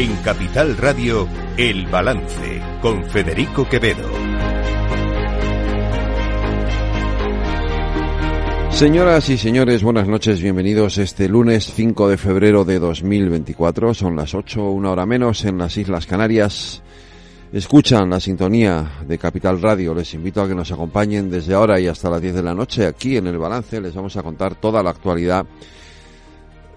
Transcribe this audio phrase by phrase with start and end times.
[0.00, 1.28] En Capital Radio,
[1.58, 4.08] El Balance, con Federico Quevedo.
[8.70, 13.92] Señoras y señores, buenas noches, bienvenidos este lunes 5 de febrero de 2024.
[13.92, 16.82] Son las 8, una hora menos en las Islas Canarias.
[17.52, 19.94] Escuchan la sintonía de Capital Radio.
[19.94, 22.86] Les invito a que nos acompañen desde ahora y hasta las 10 de la noche
[22.86, 23.78] aquí en el balance.
[23.82, 25.44] Les vamos a contar toda la actualidad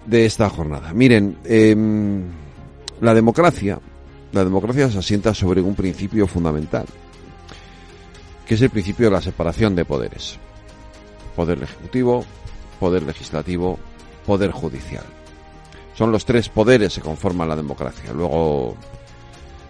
[0.04, 0.92] de esta jornada.
[0.92, 1.74] Miren, eh,
[3.04, 3.78] la democracia,
[4.32, 6.86] la democracia se asienta sobre un principio fundamental,
[8.46, 10.38] que es el principio de la separación de poderes.
[11.36, 12.24] Poder ejecutivo,
[12.80, 13.78] poder legislativo,
[14.26, 15.04] poder judicial.
[15.94, 18.12] Son los tres poderes que conforman la democracia.
[18.12, 18.76] Luego,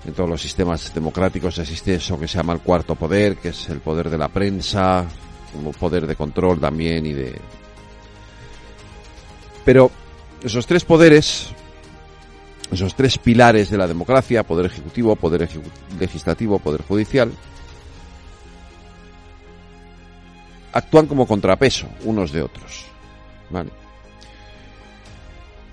[0.06, 3.69] en todos los sistemas democráticos existe eso que se llama el cuarto poder, que es
[3.69, 5.06] el poder de la prensa,
[5.53, 7.39] como poder de control también y de...
[9.64, 9.91] Pero
[10.42, 11.53] esos tres poderes,
[12.75, 15.48] esos tres pilares de la democracia, poder ejecutivo, poder
[15.98, 17.33] legislativo, poder judicial,
[20.72, 22.86] actúan como contrapeso unos de otros.
[23.50, 23.70] ¿vale?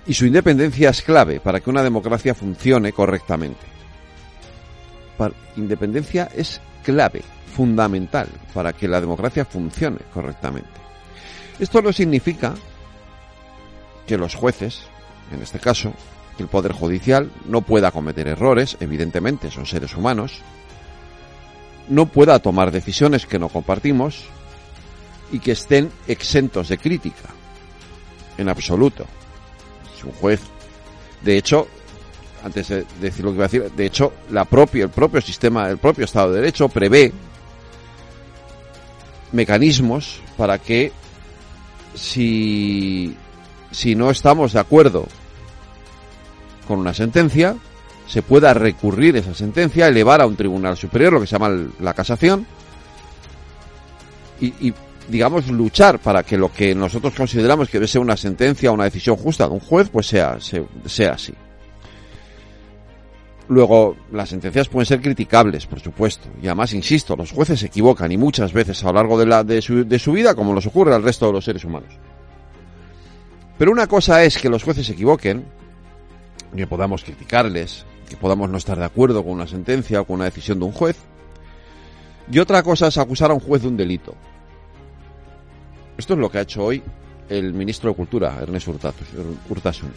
[0.06, 3.72] Y su independencia es clave para que una democracia funcione correctamente.
[5.56, 7.22] Independencia es clave,
[7.54, 10.70] fundamental, para que la democracia funcione correctamente.
[11.58, 12.54] Esto no significa
[14.06, 14.84] que los jueces,
[15.30, 15.92] en este caso,
[16.36, 20.40] que el Poder Judicial no pueda cometer errores, evidentemente son seres humanos,
[21.88, 24.24] no pueda tomar decisiones que no compartimos
[25.30, 27.28] y que estén exentos de crítica,
[28.38, 29.06] en absoluto.
[29.98, 30.40] Si un juez,
[31.22, 31.68] de hecho,
[32.44, 35.68] antes de decir lo que iba a decir, de hecho, la propia, el propio sistema,
[35.68, 37.12] el propio Estado de Derecho prevé
[39.32, 40.92] mecanismos para que
[41.94, 43.16] si
[43.70, 45.08] si no estamos de acuerdo
[46.66, 47.56] con una sentencia,
[48.06, 51.50] se pueda recurrir esa sentencia, elevar a un tribunal superior, lo que se llama
[51.80, 52.46] la casación,
[54.40, 54.74] y,
[55.08, 59.16] digamos, luchar para que lo que nosotros consideramos que debe ser una sentencia una decisión
[59.16, 61.32] justa de un juez, pues sea, sea así.
[63.48, 66.28] Luego, las sentencias pueden ser criticables, por supuesto.
[66.42, 69.44] Y además, insisto, los jueces se equivocan y muchas veces a lo largo de, la,
[69.44, 71.92] de, su, de su vida, como nos ocurre al resto de los seres humanos.
[73.58, 75.44] Pero una cosa es que los jueces se equivoquen,
[76.56, 80.26] que podamos criticarles, que podamos no estar de acuerdo con una sentencia o con una
[80.26, 80.96] decisión de un juez.
[82.30, 84.14] Y otra cosa es acusar a un juez de un delito.
[85.96, 86.82] Esto es lo que ha hecho hoy
[87.28, 88.68] el ministro de Cultura, Ernest
[89.48, 89.92] Urtasun.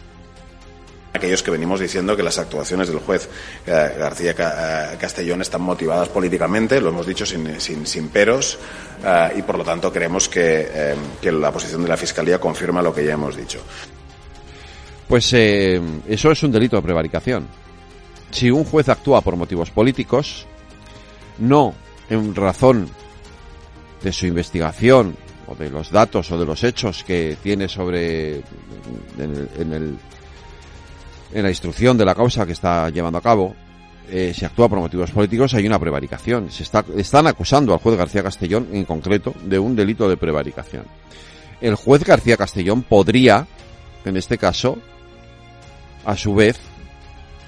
[1.14, 3.30] Aquellos que venimos diciendo que las actuaciones del juez
[3.66, 8.60] eh, García eh, Castellón están motivadas políticamente, lo hemos dicho sin, sin, peros,
[9.02, 12.94] eh, y por lo tanto creemos que, que, la posición de la Fiscalía confirma lo
[12.94, 13.62] que ya hemos dicho.
[15.08, 17.48] Pues eh, eso es un delito de prevaricación.
[18.32, 20.46] Si un juez actúa por motivos políticos,
[21.40, 21.74] no
[22.10, 22.90] en razón
[24.04, 25.16] de su investigación
[25.48, 28.44] o de los datos o de los hechos que tiene sobre en
[29.20, 29.98] el, en el
[31.34, 33.54] en la instrucción de la causa que está llevando a cabo,
[34.10, 36.50] eh, si actúa por motivos políticos, hay una prevaricación.
[36.52, 40.86] Se está, están acusando al juez García Castellón, en concreto, de un delito de prevaricación.
[41.60, 43.48] El juez García Castellón podría,
[44.06, 44.78] en este caso,
[46.06, 46.58] a su vez,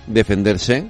[0.08, 0.88] defenderse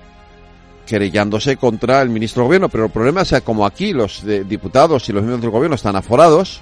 [0.85, 5.07] querellándose contra el ministro del gobierno, pero el problema es que como aquí los diputados
[5.09, 6.61] y los miembros del gobierno están aforados,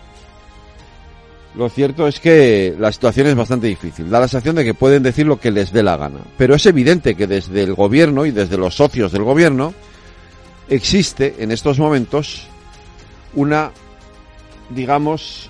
[1.55, 4.09] lo cierto es que la situación es bastante difícil.
[4.09, 6.19] Da la sensación de que pueden decir lo que les dé la gana.
[6.37, 9.73] Pero es evidente que desde el gobierno y desde los socios del gobierno
[10.67, 12.47] existe en estos momentos
[13.35, 13.71] una,
[14.69, 15.49] digamos,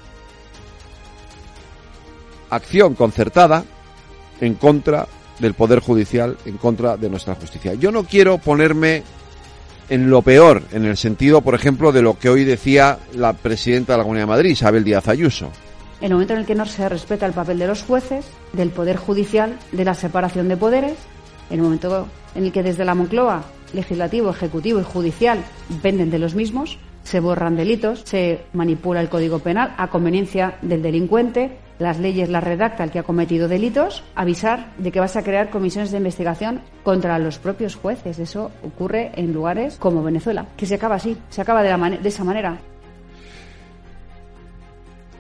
[2.52, 3.64] acción concertada
[4.42, 5.08] en contra
[5.40, 7.74] del Poder Judicial, en contra de nuestra justicia.
[7.74, 9.04] Yo no quiero ponerme
[9.90, 13.94] en lo peor, en el sentido, por ejemplo, de lo que hoy decía la presidenta
[13.94, 15.52] de la Comunidad de Madrid, Isabel Díaz Ayuso
[16.02, 18.70] en el momento en el que no se respeta el papel de los jueces, del
[18.70, 20.98] poder judicial, de la separación de poderes,
[21.50, 23.44] en el momento en el que desde la Moncloa,
[23.74, 25.40] legislativo, ejecutivo y judicial
[25.70, 30.82] dependen de los mismos, se borran delitos, se manipula el Código Penal a conveniencia del
[30.82, 35.24] delincuente, las leyes las redacta el que ha cometido delitos, avisar de que vas a
[35.24, 38.20] crear comisiones de investigación contra los propios jueces.
[38.20, 42.10] Eso ocurre en lugares como Venezuela, que se acaba así, se acaba de, la de
[42.10, 42.58] esa manera.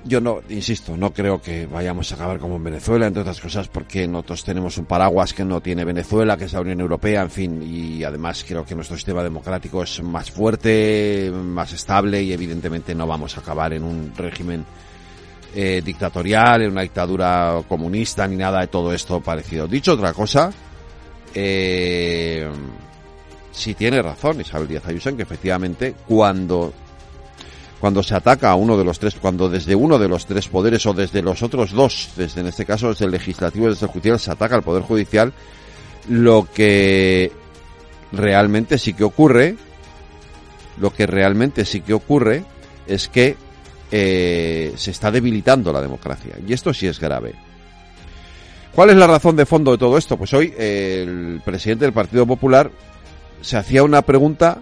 [0.07, 3.68] Yo no, insisto, no creo que vayamos a acabar como en Venezuela, entre otras cosas,
[3.68, 7.31] porque nosotros tenemos un paraguas que no tiene Venezuela, que es la Unión Europea, en
[7.31, 12.94] fin, y además creo que nuestro sistema democrático es más fuerte, más estable y evidentemente
[12.94, 14.63] no vamos a acabar en un régimen
[15.57, 19.68] eh, dictatorial, en una dictadura comunista, ni nada de todo esto parecido.
[19.68, 20.52] Dicho otra cosa,
[21.34, 22.50] eh,
[23.54, 26.74] si tiene razón Isabel Díaz Ayuso en que efectivamente cuando
[27.80, 30.86] cuando se ataca a uno de los tres, cuando desde uno de los tres poderes
[30.88, 33.92] o desde los otros dos, desde en este caso desde el legislativo y desde el
[33.92, 35.34] judicial, se ataca al poder judicial,
[36.10, 37.31] lo que
[38.12, 39.56] realmente sí que ocurre,
[40.80, 42.44] lo que realmente sí que ocurre
[42.88, 43.38] es que
[43.98, 47.34] eh, se está debilitando la democracia y esto sí es grave.
[48.74, 50.18] ¿Cuál es la razón de fondo de todo esto?
[50.18, 52.70] Pues hoy el presidente del Partido Popular
[53.40, 54.58] se hacía una pregunta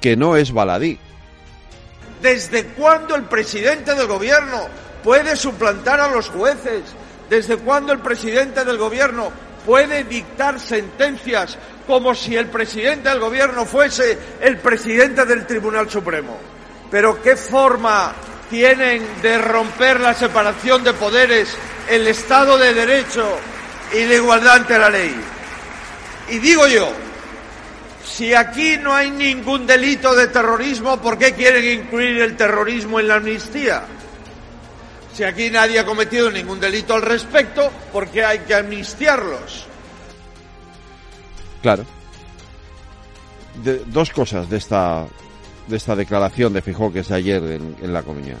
[0.00, 1.00] que no es baladí.
[2.22, 4.68] ¿Desde cuándo el presidente del gobierno
[5.02, 6.82] puede suplantar a los jueces?
[7.28, 9.32] ¿Desde cuándo el presidente del gobierno
[9.66, 11.58] puede dictar sentencias
[11.88, 16.38] como si el presidente del gobierno fuese el presidente del Tribunal Supremo?
[16.88, 18.14] Pero ¿qué forma
[18.50, 21.56] tienen de romper la separación de poderes,
[21.88, 23.38] el Estado de Derecho
[23.92, 25.14] y la igualdad ante la ley?
[26.30, 26.90] Y digo yo,
[28.04, 33.08] si aquí no hay ningún delito de terrorismo, ¿por qué quieren incluir el terrorismo en
[33.08, 33.84] la amnistía?
[35.14, 39.66] Si aquí nadie ha cometido ningún delito al respecto, ¿por qué hay que amnistiarlos?
[41.62, 41.84] Claro.
[43.86, 45.06] Dos cosas de esta
[45.68, 48.36] de esta declaración de Fijó que es ayer en, en La Coruña.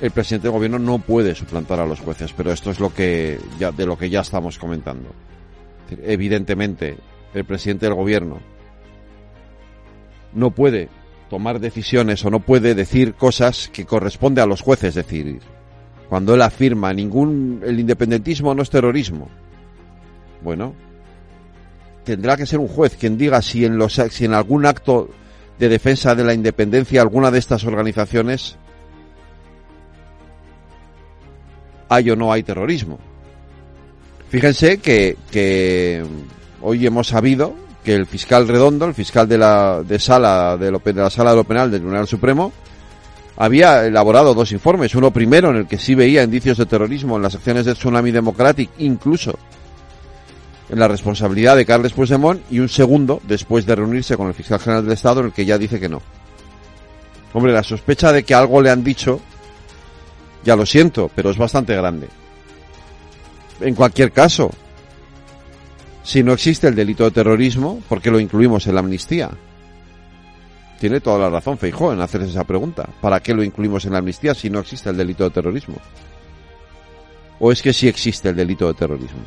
[0.00, 3.38] El presidente del gobierno no puede suplantar a los jueces, pero esto es lo que
[3.58, 5.10] ya de lo que ya estamos comentando.
[6.02, 6.96] Evidentemente,
[7.34, 8.40] el presidente del gobierno
[10.32, 10.88] no puede
[11.30, 15.40] tomar decisiones o no puede decir cosas que corresponde a los jueces decir.
[16.08, 19.28] Cuando él afirma ningún el independentismo no es terrorismo.
[20.42, 20.74] Bueno,
[22.04, 25.08] tendrá que ser un juez quien diga si en los si en algún acto
[25.58, 28.56] de defensa de la independencia alguna de estas organizaciones
[31.88, 32.98] hay o no hay terrorismo.
[34.30, 36.04] Fíjense que,
[36.62, 37.54] hoy hemos sabido
[37.84, 41.32] que el fiscal Redondo, el fiscal de la de sala de, lo, de la sala
[41.32, 42.50] de lo penal del Tribunal Supremo,
[43.36, 44.94] había elaborado dos informes.
[44.94, 48.10] Uno primero en el que sí veía indicios de terrorismo en las acciones del Tsunami
[48.10, 49.38] Democratic, incluso
[50.78, 54.84] la responsabilidad de Carles Puigdemont, y un segundo después de reunirse con el fiscal general
[54.84, 56.00] del Estado en el que ya dice que no.
[57.34, 59.20] Hombre, la sospecha de que algo le han dicho,
[60.44, 62.08] ya lo siento, pero es bastante grande.
[63.60, 64.50] En cualquier caso,
[66.02, 69.30] si no existe el delito de terrorismo, ¿por qué lo incluimos en la amnistía?
[70.80, 72.88] Tiene toda la razón Feijó en hacerse esa pregunta.
[73.00, 75.76] ¿Para qué lo incluimos en la amnistía si no existe el delito de terrorismo?
[77.38, 79.22] ¿O es que sí existe el delito de terrorismo?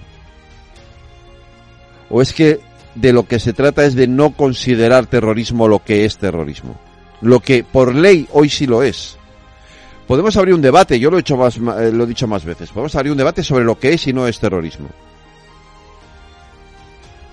[2.09, 2.59] ¿O es que
[2.95, 6.77] de lo que se trata es de no considerar terrorismo lo que es terrorismo?
[7.21, 9.17] Lo que por ley hoy sí lo es.
[10.07, 12.69] Podemos abrir un debate, yo lo he, hecho más, eh, lo he dicho más veces,
[12.69, 14.89] podemos abrir un debate sobre lo que es y no es terrorismo.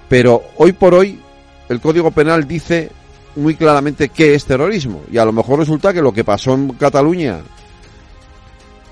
[0.08, 1.20] Pero hoy por hoy
[1.68, 2.90] el Código Penal dice
[3.36, 5.02] muy claramente qué es terrorismo.
[5.10, 7.40] Y a lo mejor resulta que lo que pasó en Cataluña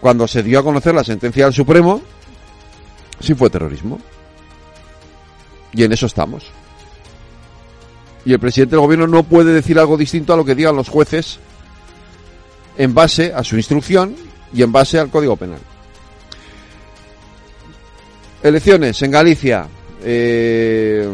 [0.01, 2.01] cuando se dio a conocer la sentencia del Supremo
[3.21, 3.99] sí fue terrorismo.
[5.73, 6.51] Y en eso estamos.
[8.25, 10.89] Y el presidente del gobierno no puede decir algo distinto a lo que digan los
[10.89, 11.39] jueces
[12.77, 14.15] en base a su instrucción
[14.53, 15.61] y en base al Código Penal.
[18.43, 19.69] Elecciones en Galicia.
[20.03, 21.09] Eh,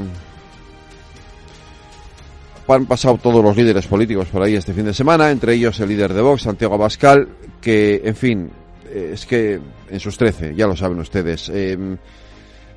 [2.68, 5.88] han pasado todos los líderes políticos por ahí este fin de semana, entre ellos el
[5.88, 7.28] líder de Vox, Santiago Abascal,
[7.60, 8.50] que, en fin,
[8.88, 11.48] eh, es que en sus 13, ya lo saben ustedes.
[11.52, 11.96] Eh,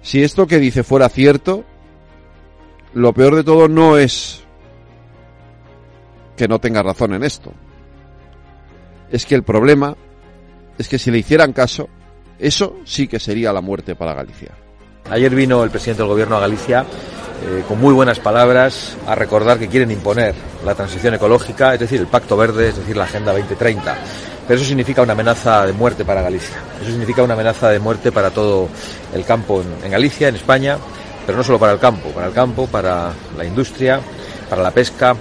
[0.01, 1.65] si esto que dice fuera cierto,
[2.93, 4.43] lo peor de todo no es
[6.35, 7.51] que no tenga razón en esto.
[9.11, 9.95] Es que el problema
[10.77, 11.89] es que si le hicieran caso,
[12.39, 14.51] eso sí que sería la muerte para Galicia.
[15.09, 16.85] Ayer vino el presidente del gobierno a Galicia
[17.41, 21.99] eh, con muy buenas palabras a recordar que quieren imponer la transición ecológica, es decir,
[21.99, 23.97] el Pacto Verde, es decir, la Agenda 2030.
[24.47, 26.57] Pero eso significa una amenaza de muerte para Galicia.
[26.81, 28.69] Eso significa una amenaza de muerte para todo
[29.13, 30.77] el campo en, en Galicia, en España,
[31.29, 34.01] pero no solo para el campo, para el campo, para la industria,
[34.49, 35.15] para la pesca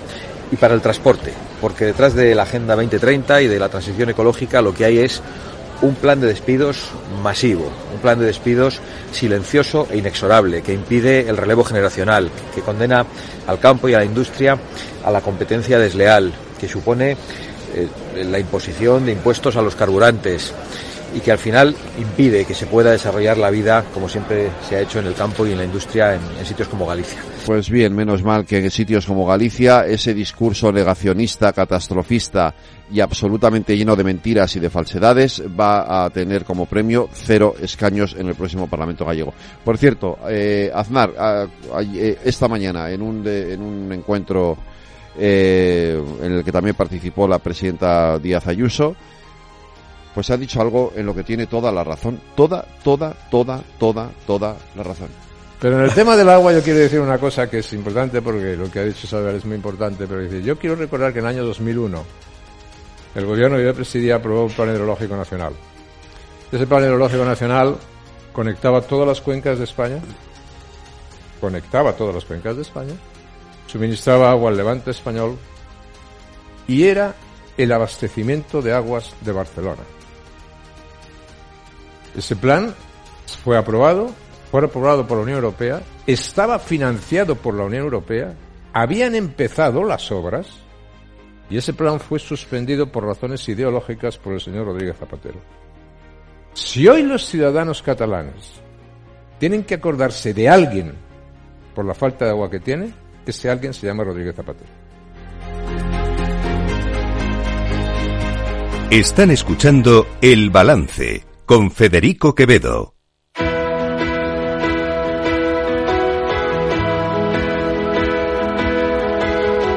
[0.51, 1.35] y para el transporte.
[1.61, 5.21] Porque detrás de la Agenda 2030 y de la transición ecológica lo que hay es
[5.83, 6.89] un plan de despidos
[7.23, 8.81] masivo, un plan de despidos
[9.13, 13.05] silencioso e inexorable que impide el relevo generacional, que condena
[13.47, 14.57] al campo y a la industria
[15.05, 17.19] a la competencia desleal, que supone
[17.75, 20.55] eh, la imposición de impuestos a los carburantes
[21.15, 24.81] y que al final impide que se pueda desarrollar la vida como siempre se ha
[24.81, 27.19] hecho en el campo y en la industria en, sitios como Galicia.
[27.47, 32.55] Pues bien, menos mal que en sitios como Galicia ese discurso negacionista, catastrofista
[32.91, 38.15] y absolutamente lleno de mentiras y de falsedades va a tener como premio cero escaños
[38.19, 39.33] en el próximo Parlamento gallego.
[39.65, 44.57] Por cierto, eh, Aznar, a- a- eh, esta mañana en un, de- en un encuentro
[45.19, 48.95] eh, en el que también participó la presidenta Díaz Ayuso,
[50.19, 54.11] pues ha dicho algo en lo que tiene toda la razón, toda, toda, toda, toda,
[54.27, 55.07] toda la razón.
[55.61, 58.57] Pero en el tema del agua yo quiero decir una cosa que es importante porque
[58.57, 61.27] lo que ha dicho Salvar es muy importante, pero dice, yo quiero recordar que en
[61.27, 62.05] el año 2001
[63.15, 65.53] el gobierno que yo presidía aprobó un plan hidrológico nacional.
[66.51, 67.77] Ese plan hidrológico nacional
[68.33, 70.01] conectaba todas las cuencas de España,
[71.41, 72.95] conectaba todas las cuencas de España,
[73.69, 75.39] suministraba agua al levante español
[76.67, 77.15] y era
[77.57, 79.85] el abastecimiento de aguas de Barcelona.
[82.19, 82.75] Ese plan
[83.45, 84.11] fue aprobado,
[84.51, 88.35] fue aprobado por la Unión Europea, estaba financiado por la Unión Europea,
[88.73, 90.49] habían empezado las obras
[91.49, 95.39] y ese plan fue suspendido por razones ideológicas por el señor Rodríguez Zapatero.
[96.55, 98.55] Si hoy los ciudadanos catalanes
[99.39, 100.95] tienen que acordarse de alguien
[101.73, 102.93] por la falta de agua que tiene,
[103.25, 104.71] ese alguien se llama Rodríguez Zapatero.
[108.91, 112.95] Están escuchando El Balance con Federico Quevedo.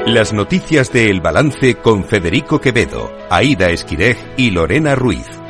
[0.06, 5.41] Las noticias de El Balance con Federico Quevedo, Aida Esquirej y Lorena Ruiz.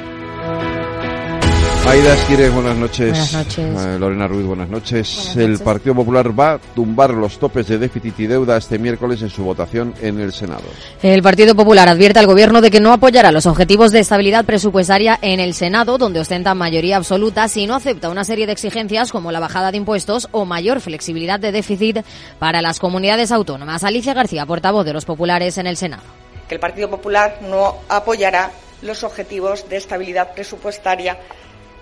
[1.88, 3.10] Aida Esquires, buenas noches.
[3.10, 3.86] Buenas noches.
[3.86, 5.32] Eh, Lorena Ruiz, buenas noches.
[5.34, 5.60] Buenas El.
[5.60, 9.44] Partido Popular va a tumbar los topes de déficit y deuda este miércoles en su
[9.44, 10.64] votación en el Senado.
[11.02, 15.18] El Partido Popular advierte al Gobierno de que no apoyará los objetivos de estabilidad presupuestaria
[15.22, 19.32] en el Senado, donde ostenta mayoría absoluta, si no acepta una serie de exigencias como
[19.32, 22.06] la bajada de impuestos o mayor flexibilidad de déficit
[22.40, 23.84] para las comunidades autónomas.
[23.84, 26.04] Alicia García, portavoz de los populares en el Senado.
[26.48, 31.18] que el Partido Popular no apoyará los objetivos de estabilidad presupuestaria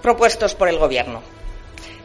[0.01, 1.21] propuestos por el Gobierno.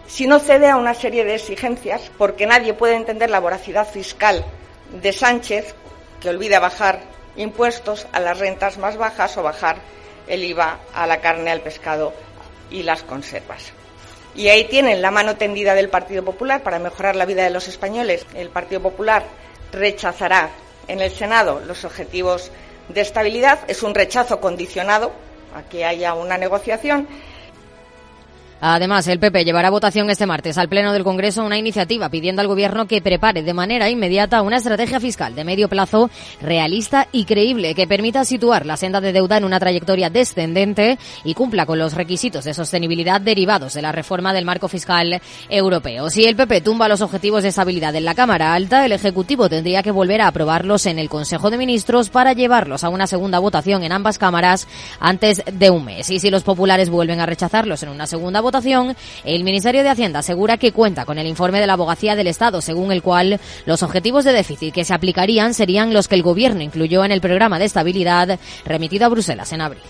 [0.06, 4.44] Si no cede a una serie de exigencias, porque nadie puede entender la voracidad fiscal
[4.92, 5.74] de Sánchez,
[6.20, 7.00] que olvida bajar
[7.36, 9.76] impuestos a las rentas más bajas o bajar
[10.26, 12.12] el IVA a la carne, al pescado
[12.70, 13.72] y las conservas.
[14.34, 17.68] Y ahí tienen la mano tendida del Partido Popular para mejorar la vida de los
[17.68, 18.26] españoles.
[18.34, 19.24] El Partido Popular
[19.72, 20.50] rechazará
[20.88, 22.50] en el Senado los objetivos
[22.88, 23.60] de estabilidad.
[23.68, 25.12] Es un rechazo condicionado
[25.54, 27.06] a que haya una negociación.
[28.66, 32.40] Además, el PP llevará a votación este martes al Pleno del Congreso una iniciativa pidiendo
[32.40, 36.08] al Gobierno que prepare de manera inmediata una estrategia fiscal de medio plazo
[36.40, 41.34] realista y creíble que permita situar la senda de deuda en una trayectoria descendente y
[41.34, 46.08] cumpla con los requisitos de sostenibilidad derivados de la reforma del marco fiscal europeo.
[46.08, 49.82] Si el PP tumba los objetivos de estabilidad en la Cámara Alta, el Ejecutivo tendría
[49.82, 53.84] que volver a aprobarlos en el Consejo de Ministros para llevarlos a una segunda votación
[53.84, 54.66] en ambas cámaras
[55.00, 56.08] antes de un mes.
[56.08, 58.53] Y si los populares vuelven a rechazarlos en una segunda votación,
[59.24, 62.60] el Ministerio de Hacienda asegura que cuenta con el informe de la Abogacía del Estado,
[62.60, 66.62] según el cual los objetivos de déficit que se aplicarían serían los que el Gobierno
[66.62, 69.82] incluyó en el programa de estabilidad remitido a Bruselas en abril.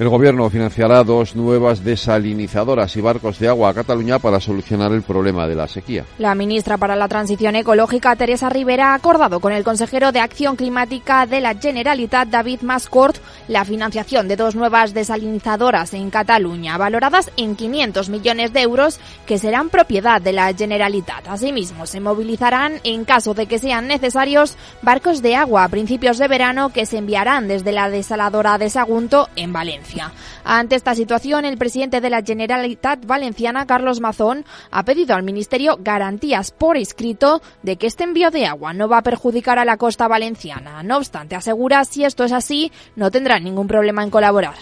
[0.00, 5.02] El gobierno financiará dos nuevas desalinizadoras y barcos de agua a Cataluña para solucionar el
[5.02, 6.06] problema de la sequía.
[6.16, 10.56] La ministra para la Transición Ecológica, Teresa Rivera, ha acordado con el consejero de Acción
[10.56, 17.30] Climática de la Generalitat, David Mascort, la financiación de dos nuevas desalinizadoras en Cataluña, valoradas
[17.36, 21.28] en 500 millones de euros, que serán propiedad de la Generalitat.
[21.28, 26.26] Asimismo, se movilizarán, en caso de que sean necesarios, barcos de agua a principios de
[26.26, 29.89] verano que se enviarán desde la desaladora de Sagunto en Valencia.
[30.44, 35.78] Ante esta situación, el presidente de la Generalitat Valenciana, Carlos Mazón, ha pedido al Ministerio
[35.80, 39.76] garantías por escrito de que este envío de agua no va a perjudicar a la
[39.76, 40.82] costa valenciana.
[40.82, 44.54] No obstante, asegura si esto es así, no tendrá ningún problema en colaborar.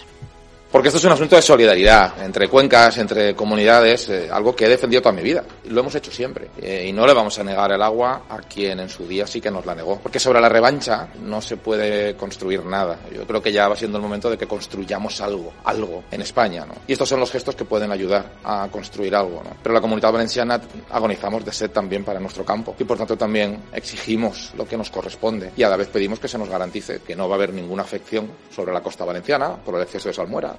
[0.71, 4.69] Porque esto es un asunto de solidaridad entre cuencas, entre comunidades, eh, algo que he
[4.69, 5.43] defendido toda mi vida.
[5.67, 6.51] Lo hemos hecho siempre.
[6.61, 9.41] Eh, y no le vamos a negar el agua a quien en su día sí
[9.41, 9.99] que nos la negó.
[9.99, 12.99] Porque sobre la revancha no se puede construir nada.
[13.11, 16.67] Yo creo que ya va siendo el momento de que construyamos algo, algo en España.
[16.67, 16.75] ¿no?
[16.85, 19.41] Y estos son los gestos que pueden ayudar a construir algo.
[19.43, 19.57] ¿no?
[19.63, 20.61] Pero la comunidad valenciana
[20.91, 22.75] agonizamos de sed también para nuestro campo.
[22.77, 25.51] Y por tanto también exigimos lo que nos corresponde.
[25.57, 27.81] Y a la vez pedimos que se nos garantice que no va a haber ninguna
[27.81, 30.58] afección sobre la costa valenciana por el exceso de salmuera.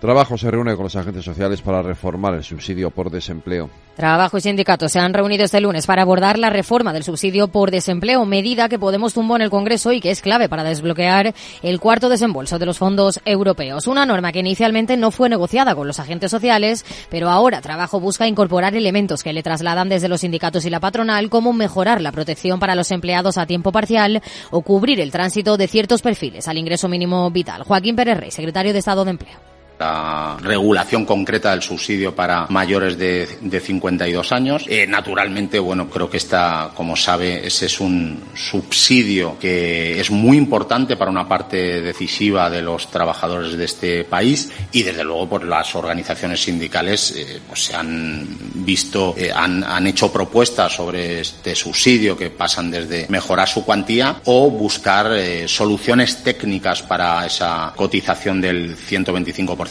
[0.00, 3.70] Trabajo se reúne con los agentes sociales para reformar el subsidio por desempleo.
[3.96, 7.70] Trabajo y sindicatos se han reunido este lunes para abordar la reforma del subsidio por
[7.70, 11.80] desempleo, medida que Podemos tumbó en el Congreso y que es clave para desbloquear el
[11.80, 13.86] cuarto desembolso de los fondos europeos.
[13.86, 18.28] Una norma que inicialmente no fue negociada con los agentes sociales, pero ahora Trabajo busca
[18.28, 22.60] incorporar elementos que le trasladan desde los sindicatos y la patronal, como mejorar la protección
[22.60, 26.86] para los empleados a tiempo parcial o cubrir el tránsito de ciertos perfiles al ingreso
[26.86, 27.62] mínimo vital.
[27.62, 32.96] Joaquín Pérez Rey, secretario de Estado de Empleo la regulación concreta del subsidio para mayores
[32.96, 34.64] de, de 52 años.
[34.68, 40.36] Eh, naturalmente, bueno, creo que esta, como sabe, ese es un subsidio que es muy
[40.38, 45.44] importante para una parte decisiva de los trabajadores de este país y, desde luego, por
[45.44, 51.54] las organizaciones sindicales eh, pues se han visto, eh, han, han hecho propuestas sobre este
[51.54, 55.06] subsidio que pasan desde mejorar su cuantía o buscar
[55.46, 59.65] soluciones técnicas para esa cotización del 125%.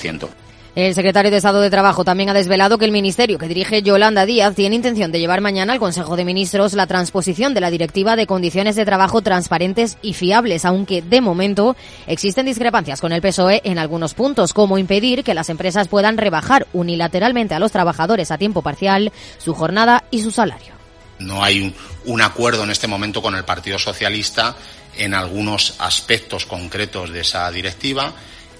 [0.75, 4.25] El secretario de Estado de Trabajo también ha desvelado que el ministerio que dirige Yolanda
[4.25, 8.17] Díaz tiene intención de llevar mañana al Consejo de Ministros la transposición de la Directiva
[8.17, 13.61] de Condiciones de Trabajo transparentes y fiables, aunque de momento existen discrepancias con el PSOE
[13.63, 18.37] en algunos puntos, como impedir que las empresas puedan rebajar unilateralmente a los trabajadores a
[18.37, 20.73] tiempo parcial su jornada y su salario.
[21.19, 21.73] No hay un,
[22.03, 24.57] un acuerdo en este momento con el Partido Socialista
[24.97, 28.13] en algunos aspectos concretos de esa directiva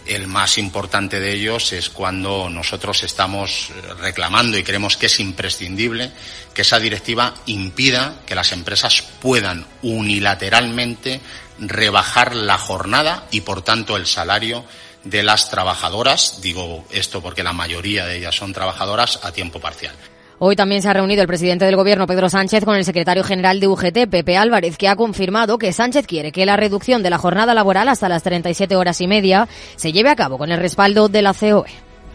[0.06, 3.70] el más importante de ellos es cuando nosotros estamos
[4.00, 6.12] reclamando y creemos que es imprescindible
[6.54, 11.22] que esa directiva impida que las empresas puedan unilateralmente
[11.60, 14.66] rebajar la jornada y, por tanto, el salario
[15.04, 16.42] de las trabajadoras.
[16.42, 19.96] Digo esto porque la mayoría de ellas son trabajadoras a tiempo parcial.
[20.38, 23.62] Hoy también se ha reunido el presidente del Gobierno, Pedro Sánchez, con el secretario general
[23.62, 27.18] de UGT, Pepe Álvarez, que ha confirmado que Sánchez quiere que la reducción de la
[27.18, 31.08] jornada laboral hasta las 37 horas y media se lleve a cabo con el respaldo
[31.08, 31.70] de la COE.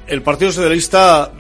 [0.07, 1.33] El Partido Socialista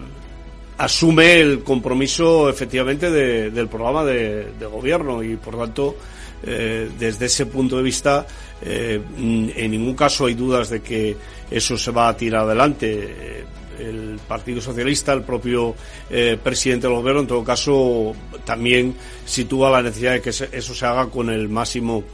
[0.78, 5.96] asume el compromiso efectivamente de, del programa de, de, gobierno y por tanto
[6.42, 8.26] eh, desde ese punto de vista
[8.62, 11.14] eh, en ningún caso hay dudas de que
[11.50, 13.44] eso se va a tirar adelante
[13.80, 15.74] el Partido Socialista, el propio
[16.10, 18.94] eh, presidente del gobierno, en todo caso, también
[19.24, 22.04] sitúa la necesidad de que eso se haga con el máximo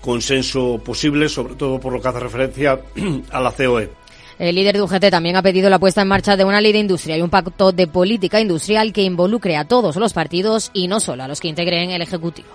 [0.00, 2.78] consenso posible, sobre todo por lo que hace referencia
[3.30, 3.90] a la COE.
[4.38, 6.80] El líder de UGT también ha pedido la puesta en marcha de una ley de
[6.80, 10.98] industria y un pacto de política industrial que involucre a todos los partidos y no
[11.00, 12.48] solo a los que integren el Ejecutivo.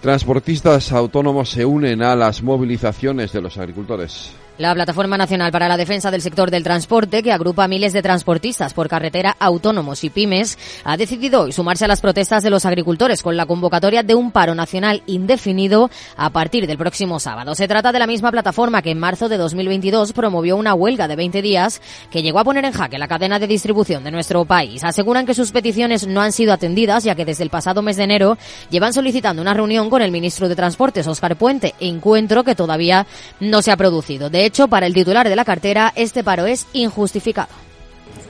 [0.00, 4.32] Transportistas autónomos se unen a las movilizaciones de los agricultores.
[4.62, 8.74] La Plataforma Nacional para la Defensa del Sector del Transporte, que agrupa miles de transportistas
[8.74, 13.22] por carretera autónomos y pymes, ha decidido hoy sumarse a las protestas de los agricultores
[13.24, 17.56] con la convocatoria de un paro nacional indefinido a partir del próximo sábado.
[17.56, 21.16] Se trata de la misma plataforma que en marzo de 2022 promovió una huelga de
[21.16, 24.84] 20 días que llegó a poner en jaque la cadena de distribución de nuestro país.
[24.84, 28.04] Aseguran que sus peticiones no han sido atendidas, ya que desde el pasado mes de
[28.04, 28.38] enero
[28.70, 33.08] llevan solicitando una reunión con el ministro de Transportes, Óscar Puente, encuentro que todavía
[33.40, 34.30] no se ha producido.
[34.30, 37.48] De hecho, para el titular de la cartera, este paro es injustificado.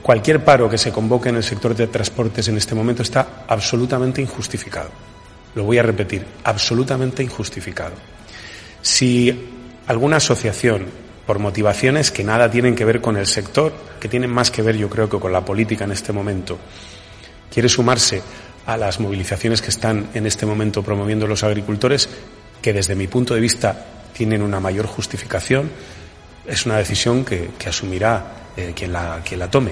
[0.01, 4.21] Cualquier paro que se convoque en el sector de transportes en este momento está absolutamente
[4.21, 4.89] injustificado.
[5.53, 7.95] Lo voy a repetir, absolutamente injustificado.
[8.81, 9.49] Si
[9.87, 10.85] alguna asociación,
[11.27, 14.77] por motivaciones que nada tienen que ver con el sector, que tienen más que ver
[14.77, 16.57] yo creo que con la política en este momento,
[17.51, 18.21] quiere sumarse
[18.65, 22.07] a las movilizaciones que están en este momento promoviendo los agricultores,
[22.61, 25.69] que desde mi punto de vista tienen una mayor justificación,
[26.45, 28.25] es una decisión que, que asumirá
[28.55, 29.71] eh, quien, la, quien la tome.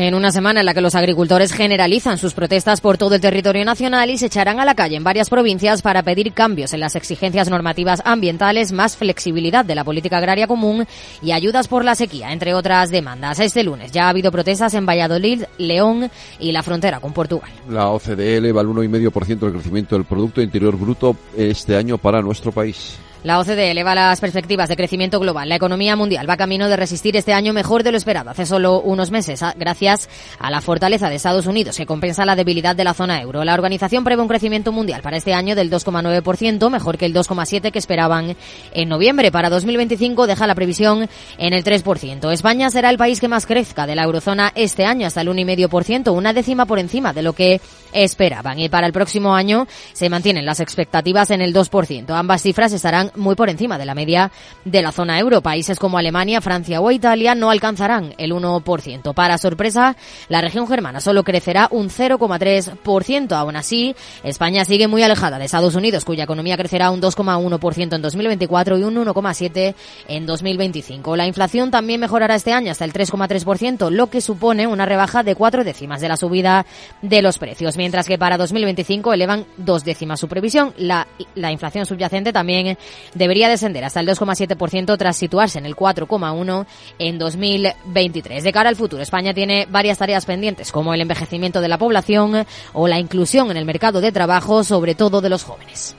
[0.00, 3.64] En una semana en la que los agricultores generalizan sus protestas por todo el territorio
[3.64, 6.94] nacional y se echarán a la calle en varias provincias para pedir cambios en las
[6.94, 10.86] exigencias normativas ambientales, más flexibilidad de la política agraria común
[11.20, 13.40] y ayudas por la sequía, entre otras demandas.
[13.40, 17.50] Este lunes ya ha habido protestas en Valladolid, León y la frontera con Portugal.
[17.68, 22.52] La OCDE eleva el 1,5% del crecimiento del Producto Interior Bruto este año para nuestro
[22.52, 23.00] país.
[23.24, 25.48] La OCDE eleva las perspectivas de crecimiento global.
[25.48, 28.80] La economía mundial va camino de resistir este año mejor de lo esperado hace solo
[28.80, 32.94] unos meses, gracias a la fortaleza de Estados Unidos, que compensa la debilidad de la
[32.94, 33.44] zona euro.
[33.44, 37.72] La organización prevé un crecimiento mundial para este año del 2,9%, mejor que el 2,7%
[37.72, 38.36] que esperaban
[38.72, 39.32] en noviembre.
[39.32, 42.32] Para 2025 deja la previsión en el 3%.
[42.32, 46.14] España será el país que más crezca de la eurozona este año, hasta el 1,5%,
[46.14, 47.60] una décima por encima de lo que
[47.92, 48.60] esperaban.
[48.60, 52.10] Y para el próximo año se mantienen las expectativas en el 2%.
[52.10, 54.30] Ambas cifras estarán muy por encima de la media
[54.64, 55.42] de la zona euro.
[55.42, 59.14] Países como Alemania, Francia o Italia no alcanzarán el 1%.
[59.14, 59.96] Para sorpresa,
[60.28, 63.32] la región germana solo crecerá un 0,3%.
[63.32, 68.02] Aún así, España sigue muy alejada de Estados Unidos, cuya economía crecerá un 2,1% en
[68.02, 69.74] 2024 y un 1,7%
[70.08, 71.16] en 2025.
[71.16, 75.34] La inflación también mejorará este año hasta el 3,3%, lo que supone una rebaja de
[75.34, 76.66] cuatro décimas de la subida
[77.02, 80.74] de los precios, mientras que para 2025 elevan dos décimas su previsión.
[80.78, 81.06] La
[81.50, 82.76] inflación subyacente también
[83.14, 86.66] debería descender hasta el 2,7% tras situarse en el 4,1%
[86.98, 88.42] en 2023.
[88.42, 92.46] De cara al futuro, España tiene varias tareas pendientes, como el envejecimiento de la población
[92.72, 95.96] o la inclusión en el mercado de trabajo, sobre todo de los jóvenes.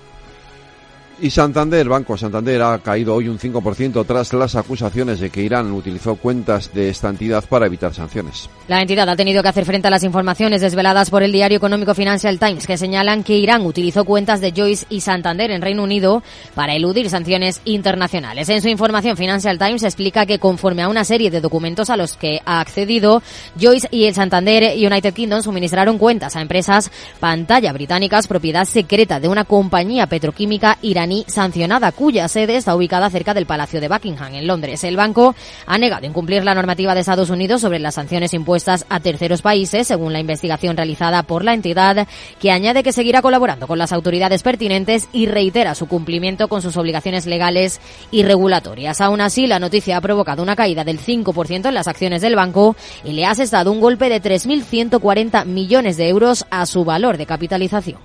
[1.22, 5.70] Y Santander, Banco Santander, ha caído hoy un 5% tras las acusaciones de que Irán
[5.74, 8.50] utilizó cuentas de esta entidad para evitar sanciones.
[8.70, 11.94] La entidad ha tenido que hacer frente a las informaciones desveladas por el diario económico
[11.94, 16.24] Financial Times, que señalan que Irán utilizó cuentas de Joyce y Santander en Reino Unido
[16.56, 18.48] para eludir sanciones internacionales.
[18.48, 22.16] En su información, Financial Times explica que conforme a una serie de documentos a los
[22.16, 23.22] que ha accedido,
[23.60, 29.28] Joyce y el Santander United Kingdom suministraron cuentas a empresas pantalla británicas propiedad secreta de
[29.28, 34.48] una compañía petroquímica iraní sancionada, cuya sede está ubicada cerca del Palacio de Buckingham, en
[34.48, 34.84] Londres.
[34.84, 39.00] El banco ha negado incumplir la normativa de Estados Unidos sobre las sanciones impuestas a
[39.00, 42.08] terceros países, según la investigación realizada por la entidad,
[42.40, 46.78] que añade que seguirá colaborando con las autoridades pertinentes y reitera su cumplimiento con sus
[46.78, 49.02] obligaciones legales y regulatorias.
[49.02, 52.76] Aún así, la noticia ha provocado una caída del 5% en las acciones del banco
[53.04, 57.26] y le ha asestado un golpe de 3.140 millones de euros a su valor de
[57.26, 58.00] capitalización.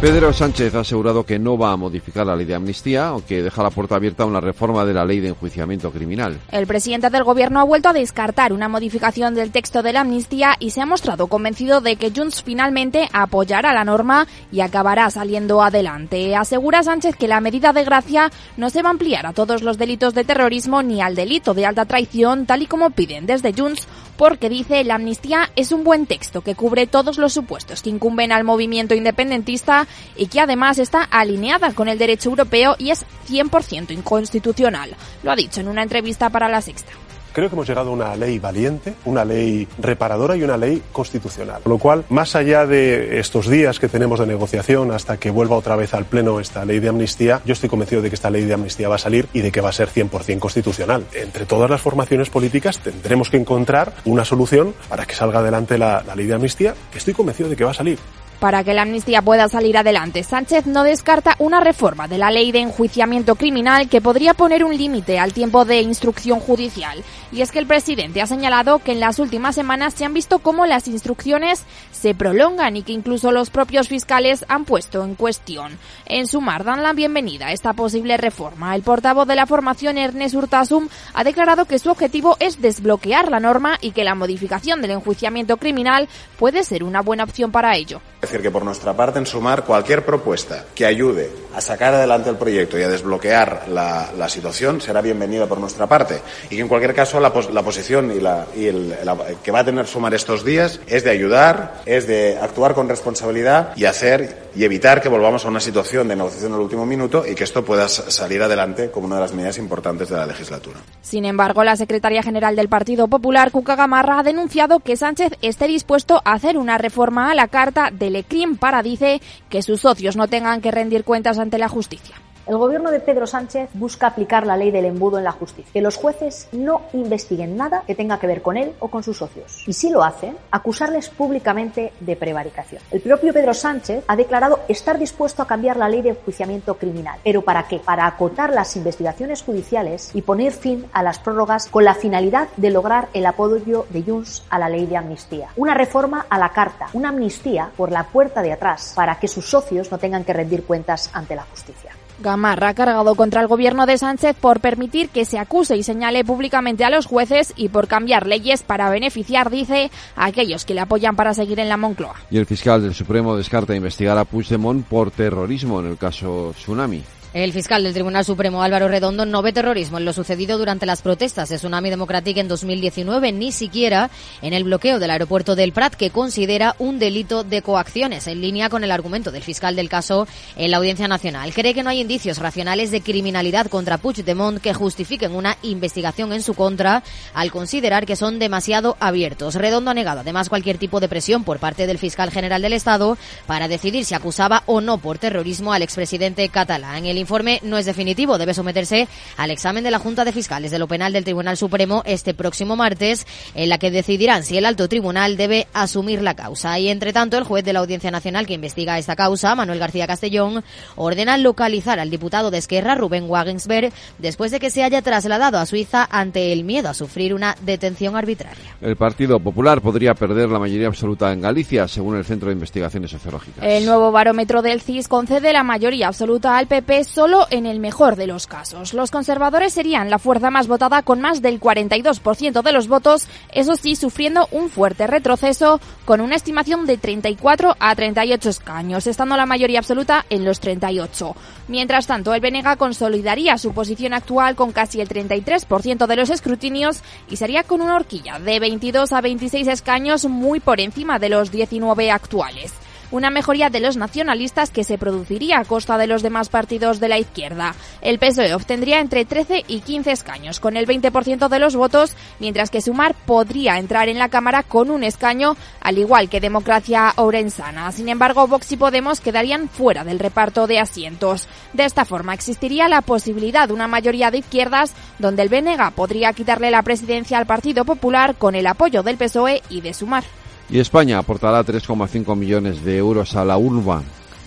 [0.00, 3.62] Pedro Sánchez ha asegurado que no va a modificar la ley de amnistía, aunque deja
[3.62, 6.38] la puerta abierta a una reforma de la ley de enjuiciamiento criminal.
[6.52, 10.54] El presidente del gobierno ha vuelto a descartar una modificación del texto de la amnistía
[10.60, 15.62] y se ha mostrado convencido de que Junts finalmente apoyará la norma y acabará saliendo
[15.62, 16.36] adelante.
[16.36, 19.78] Asegura Sánchez que la medida de gracia no se va a ampliar a todos los
[19.78, 23.88] delitos de terrorismo ni al delito de alta traición, tal y como piden desde Junts,
[24.18, 28.30] porque dice la amnistía es un buen texto que cubre todos los supuestos que incumben
[28.30, 29.85] al movimiento independentista
[30.16, 34.96] y que además está alineada con el derecho europeo y es 100% inconstitucional.
[35.22, 36.92] Lo ha dicho en una entrevista para La Sexta.
[37.36, 41.60] Creo que hemos llegado a una ley valiente, una ley reparadora y una ley constitucional.
[41.62, 45.54] Con lo cual, más allá de estos días que tenemos de negociación hasta que vuelva
[45.54, 48.44] otra vez al Pleno esta ley de amnistía, yo estoy convencido de que esta ley
[48.44, 51.04] de amnistía va a salir y de que va a ser 100% constitucional.
[51.12, 56.02] Entre todas las formaciones políticas tendremos que encontrar una solución para que salga adelante la,
[56.06, 57.98] la ley de amnistía, que estoy convencido de que va a salir.
[58.40, 62.52] Para que la amnistía pueda salir adelante, Sánchez no descarta una reforma de la ley
[62.52, 67.02] de enjuiciamiento criminal que podría poner un límite al tiempo de instrucción judicial.
[67.32, 70.40] Y es que el presidente ha señalado que en las últimas semanas se han visto
[70.40, 75.78] cómo las instrucciones se prolongan y que incluso los propios fiscales han puesto en cuestión.
[76.04, 78.76] En sumar, dan la bienvenida a esta posible reforma.
[78.76, 83.40] El portavoz de la formación, Ernest Urtasum, ha declarado que su objetivo es desbloquear la
[83.40, 88.02] norma y que la modificación del enjuiciamiento criminal puede ser una buena opción para ello.
[88.26, 92.28] Es decir, que por nuestra parte, en sumar cualquier propuesta que ayude a sacar adelante
[92.28, 96.20] el proyecto y a desbloquear la, la situación será bienvenida por nuestra parte.
[96.50, 99.60] Y que en cualquier caso la, la posición y, la, y el, la, que va
[99.60, 104.46] a tener sumar estos días es de ayudar, es de actuar con responsabilidad y hacer
[104.54, 107.64] y evitar que volvamos a una situación de negociación al último minuto y que esto
[107.64, 110.78] pueda salir adelante como una de las medidas importantes de la legislatura.
[111.02, 115.66] Sin embargo, la secretaria general del Partido Popular, Cuca Gamarra, ha denunciado que Sánchez esté
[115.66, 120.16] dispuesto a hacer una reforma a la carta del ECRIM para, dice, que sus socios
[120.16, 122.16] no tengan que rendir cuentas ante la justicia.
[122.46, 125.80] El gobierno de Pedro Sánchez busca aplicar la ley del embudo en la justicia, que
[125.80, 129.64] los jueces no investiguen nada que tenga que ver con él o con sus socios.
[129.66, 132.80] Y si lo hacen, acusarles públicamente de prevaricación.
[132.92, 137.18] El propio Pedro Sánchez ha declarado estar dispuesto a cambiar la ley de enjuiciamiento criminal.
[137.24, 137.80] ¿Pero para qué?
[137.80, 142.70] Para acotar las investigaciones judiciales y poner fin a las prórrogas con la finalidad de
[142.70, 145.48] lograr el apoyo de Junts a la ley de amnistía.
[145.56, 149.50] Una reforma a la carta, una amnistía por la puerta de atrás para que sus
[149.50, 151.95] socios no tengan que rendir cuentas ante la justicia.
[152.20, 156.24] Gamarra ha cargado contra el gobierno de Sánchez por permitir que se acuse y señale
[156.24, 160.80] públicamente a los jueces y por cambiar leyes para beneficiar, dice, a aquellos que le
[160.80, 162.14] apoyan para seguir en la Moncloa.
[162.30, 167.02] Y el fiscal del Supremo descarta investigar a Puigdemont por terrorismo en el caso Tsunami.
[167.36, 171.02] El fiscal del Tribunal Supremo Álvaro Redondo no ve terrorismo en lo sucedido durante las
[171.02, 174.08] protestas de Tsunami Democratic en 2019, ni siquiera
[174.40, 178.70] en el bloqueo del aeropuerto del Prat, que considera un delito de coacciones, en línea
[178.70, 181.52] con el argumento del fiscal del caso en la Audiencia Nacional.
[181.52, 186.40] Cree que no hay indicios racionales de criminalidad contra Puigdemont que justifiquen una investigación en
[186.40, 187.02] su contra,
[187.34, 189.56] al considerar que son demasiado abiertos.
[189.56, 193.18] Redondo ha negado además cualquier tipo de presión por parte del fiscal general del Estado
[193.46, 197.04] para decidir si acusaba o no por terrorismo al expresidente catalán.
[197.26, 200.86] Informe no es definitivo, debe someterse al examen de la Junta de Fiscales de lo
[200.86, 205.36] Penal del Tribunal Supremo este próximo martes, en la que decidirán si el alto tribunal
[205.36, 206.78] debe asumir la causa.
[206.78, 210.06] Y entre tanto, el juez de la Audiencia Nacional que investiga esta causa, Manuel García
[210.06, 210.62] Castellón,
[210.94, 215.66] ordena localizar al diputado de Esquerra, Rubén Wagensberg, después de que se haya trasladado a
[215.66, 218.76] Suiza ante el miedo a sufrir una detención arbitraria.
[218.80, 223.10] El Partido Popular podría perder la mayoría absoluta en Galicia, según el Centro de Investigaciones
[223.10, 223.64] Sociológicas.
[223.64, 228.16] El nuevo barómetro del CIS concede la mayoría absoluta al PP solo en el mejor
[228.16, 228.92] de los casos.
[228.92, 233.74] Los conservadores serían la fuerza más votada con más del 42% de los votos, eso
[233.76, 239.46] sí, sufriendo un fuerte retroceso con una estimación de 34 a 38 escaños, estando la
[239.46, 241.34] mayoría absoluta en los 38.
[241.68, 247.00] Mientras tanto, el Benega consolidaría su posición actual con casi el 33% de los escrutinios
[247.30, 251.50] y sería con una horquilla de 22 a 26 escaños muy por encima de los
[251.50, 252.74] 19 actuales
[253.10, 257.08] una mejoría de los nacionalistas que se produciría a costa de los demás partidos de
[257.08, 257.74] la izquierda.
[258.02, 262.70] El PSOE obtendría entre 13 y 15 escaños, con el 20% de los votos, mientras
[262.70, 267.92] que Sumar podría entrar en la Cámara con un escaño, al igual que Democracia Orensana.
[267.92, 271.48] Sin embargo, Vox y Podemos quedarían fuera del reparto de asientos.
[271.72, 276.32] De esta forma, existiría la posibilidad de una mayoría de izquierdas, donde el BNG podría
[276.32, 280.24] quitarle la presidencia al Partido Popular con el apoyo del PSOE y de Sumar.
[280.68, 284.02] Y España aportará 3,5 millones de euros a la URBA.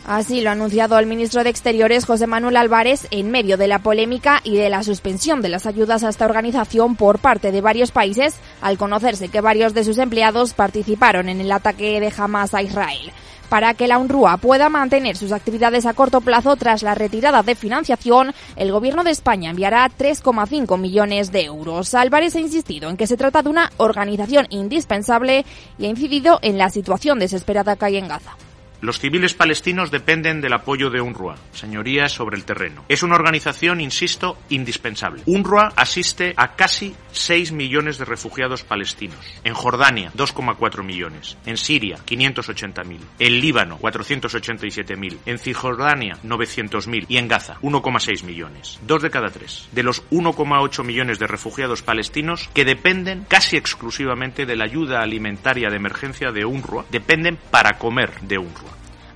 [0.05, 3.79] Así lo ha anunciado el ministro de Exteriores José Manuel Álvarez en medio de la
[3.79, 7.91] polémica y de la suspensión de las ayudas a esta organización por parte de varios
[7.91, 12.63] países al conocerse que varios de sus empleados participaron en el ataque de Hamas a
[12.63, 13.11] Israel.
[13.49, 17.55] Para que la UNRWA pueda mantener sus actividades a corto plazo tras la retirada de
[17.55, 21.95] financiación, el Gobierno de España enviará 3,5 millones de euros.
[21.95, 25.45] Álvarez ha insistido en que se trata de una organización indispensable
[25.79, 28.48] y ha incidido en la situación desesperada que hay en Gaza.
[28.81, 32.85] Los civiles palestinos dependen del apoyo de UNRWA, señorías, sobre el terreno.
[32.87, 35.23] Es una organización, insisto, indispensable.
[35.25, 39.19] UNRWA asiste a casi 6 millones de refugiados palestinos.
[39.43, 41.37] En Jordania, 2,4 millones.
[41.45, 42.99] En Siria, 580.000.
[43.19, 45.17] En Líbano, 487.000.
[45.25, 47.05] En Cisjordania, 900.000.
[47.09, 48.79] Y en Gaza, 1,6 millones.
[48.87, 49.67] Dos de cada tres.
[49.73, 55.69] De los 1,8 millones de refugiados palestinos que dependen casi exclusivamente de la ayuda alimentaria
[55.69, 58.68] de emergencia de UNRWA, dependen para comer de UNRWA.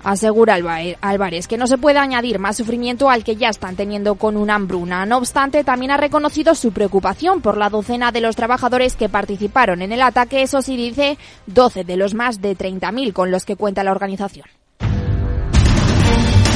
[0.03, 0.57] Asegura
[1.01, 4.55] Álvarez que no se puede añadir más sufrimiento al que ya están teniendo con una
[4.55, 5.05] hambruna.
[5.05, 9.81] No obstante, también ha reconocido su preocupación por la docena de los trabajadores que participaron
[9.81, 10.41] en el ataque.
[10.41, 14.45] Eso sí dice 12 de los más de 30.000 con los que cuenta la organización.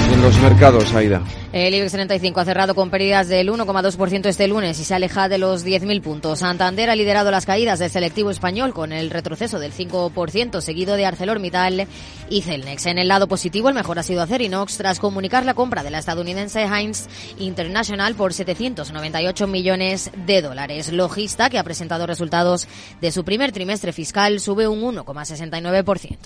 [0.09, 1.21] En los mercados, Aida.
[1.51, 5.37] El IBEX 35 ha cerrado con pérdidas del 1,2% este lunes y se aleja de
[5.37, 6.39] los 10.000 puntos.
[6.39, 11.05] Santander ha liderado las caídas del selectivo español con el retroceso del 5%, seguido de
[11.05, 11.87] ArcelorMittal
[12.29, 12.85] y Celnex.
[12.85, 15.99] En el lado positivo, el mejor ha sido Acerinox tras comunicar la compra de la
[15.99, 20.93] estadounidense Heinz International por 798 millones de dólares.
[20.93, 22.67] Logista, que ha presentado resultados
[23.01, 26.17] de su primer trimestre fiscal, sube un 1,69%.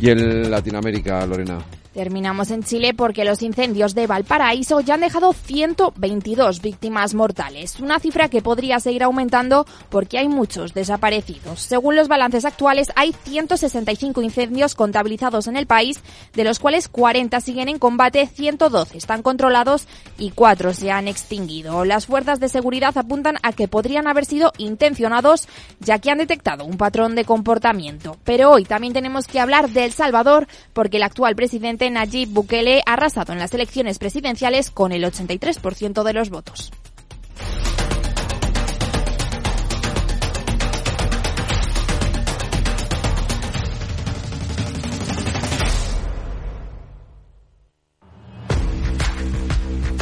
[0.00, 1.58] Y en Latinoamérica, Lorena.
[1.98, 7.98] Terminamos en Chile porque los incendios de Valparaíso ya han dejado 122 víctimas mortales, una
[7.98, 11.60] cifra que podría seguir aumentando porque hay muchos desaparecidos.
[11.60, 16.00] Según los balances actuales, hay 165 incendios contabilizados en el país,
[16.34, 21.84] de los cuales 40 siguen en combate, 112 están controlados y 4 se han extinguido.
[21.84, 25.48] Las fuerzas de seguridad apuntan a que podrían haber sido intencionados,
[25.80, 28.16] ya que han detectado un patrón de comportamiento.
[28.22, 32.82] Pero hoy también tenemos que hablar de El Salvador porque el actual presidente Nayib Bukele
[32.86, 36.70] ha arrasado en las elecciones presidenciales con el 83% de los votos.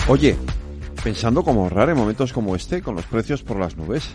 [0.08, 0.36] Oye,
[1.02, 4.14] pensando cómo ahorrar en momentos como este, con los precios por las nubes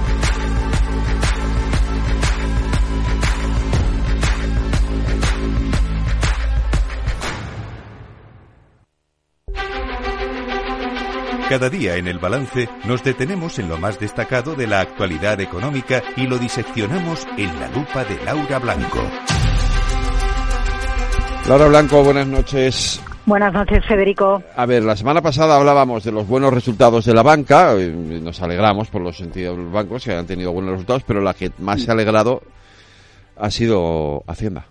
[11.51, 16.01] Cada día en el balance nos detenemos en lo más destacado de la actualidad económica
[16.15, 18.99] y lo diseccionamos en la lupa de Laura Blanco.
[21.49, 23.01] Laura Blanco, buenas noches.
[23.25, 24.41] Buenas noches, Federico.
[24.55, 27.75] A ver, la semana pasada hablábamos de los buenos resultados de la banca.
[27.75, 31.33] Nos alegramos por los sentidos de los bancos que han tenido buenos resultados, pero la
[31.33, 32.43] que más se ha alegrado
[33.35, 34.70] ha sido Hacienda.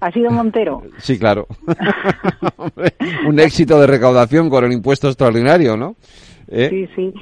[0.00, 0.82] Ha sido Montero.
[0.98, 1.46] Sí, claro.
[3.26, 5.96] Un éxito de recaudación con el impuesto extraordinario, ¿no?
[6.48, 6.68] ¿Eh?
[6.70, 7.14] Sí, sí.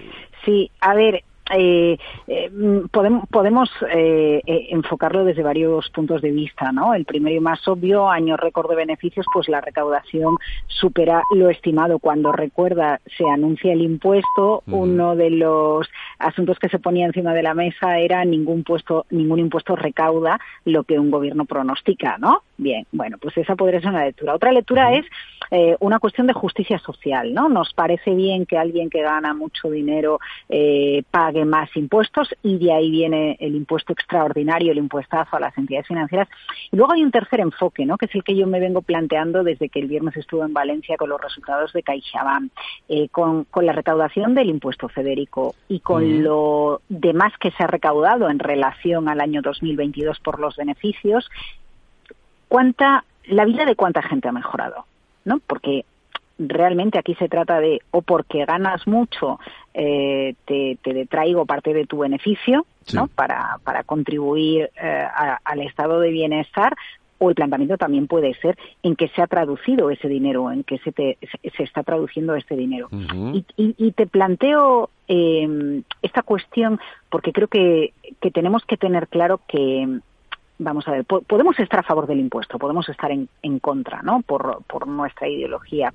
[0.45, 2.51] Sí, a ver, eh, eh,
[2.91, 6.95] podemos, podemos eh, eh, enfocarlo desde varios puntos de vista, ¿no?
[6.95, 11.99] El primero y más obvio, año récord de beneficios, pues la recaudación supera lo estimado.
[11.99, 17.43] Cuando recuerda, se anuncia el impuesto, uno de los asuntos que se ponía encima de
[17.43, 22.43] la mesa era ningún puesto, ningún impuesto recauda lo que un gobierno pronostica, ¿no?
[22.57, 24.35] Bien, bueno, pues esa podría ser una lectura.
[24.35, 25.07] Otra lectura es
[25.51, 27.49] eh, una cuestión de justicia social, ¿no?
[27.49, 31.03] Nos parece bien que alguien que gana mucho dinero eh,
[31.39, 35.87] pague más impuestos y de ahí viene el impuesto extraordinario, el impuestazo a las entidades
[35.87, 36.29] financieras.
[36.71, 37.97] Y luego hay un tercer enfoque, ¿no?
[37.97, 40.97] Que es el que yo me vengo planteando desde que el viernes estuve en Valencia
[40.97, 42.51] con los resultados de CaixaBank,
[42.89, 46.23] eh, con, con la recaudación del impuesto Federico y con Mm.
[46.23, 51.29] lo demás que se ha recaudado en relación al año 2022 por los beneficios
[52.49, 54.87] cuánta la vida de cuánta gente ha mejorado,
[55.25, 55.39] ¿no?
[55.47, 55.85] Porque
[56.39, 59.39] realmente aquí se trata de o porque ganas mucho
[59.75, 63.09] eh, te, te detraigo parte de tu beneficio, ¿no?
[63.09, 66.75] Para, para contribuir eh, a- al estado de bienestar
[67.21, 70.79] o el planteamiento también puede ser en que se ha traducido ese dinero, en que
[70.79, 71.19] se, te-
[71.57, 72.89] se- está traduciendo este dinero.
[73.35, 76.79] Y, y- y te planteo eh, esta cuestión
[77.11, 79.99] porque creo que, que tenemos que tener claro que,
[80.59, 84.03] vamos a ver, po- podemos estar a favor del impuesto, podemos estar en, en contra,
[84.03, 84.23] ¿no?
[84.23, 85.93] Por, por nuestra ideología,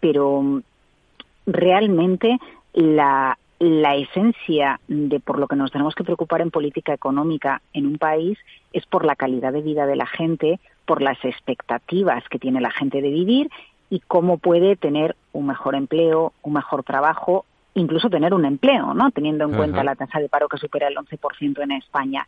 [0.00, 0.62] pero mm,
[1.46, 2.38] realmente
[2.74, 7.86] la, la esencia de por lo que nos tenemos que preocupar en política económica en
[7.86, 8.38] un país
[8.72, 12.70] es por la calidad de vida de la gente, por las expectativas que tiene la
[12.70, 13.50] gente de vivir
[13.90, 17.44] y cómo puede tener un mejor empleo, un mejor trabajo,
[17.74, 19.10] incluso tener un empleo, ¿no?
[19.10, 19.58] Teniendo en Ajá.
[19.58, 22.26] cuenta la tasa de paro que supera el 11% en España.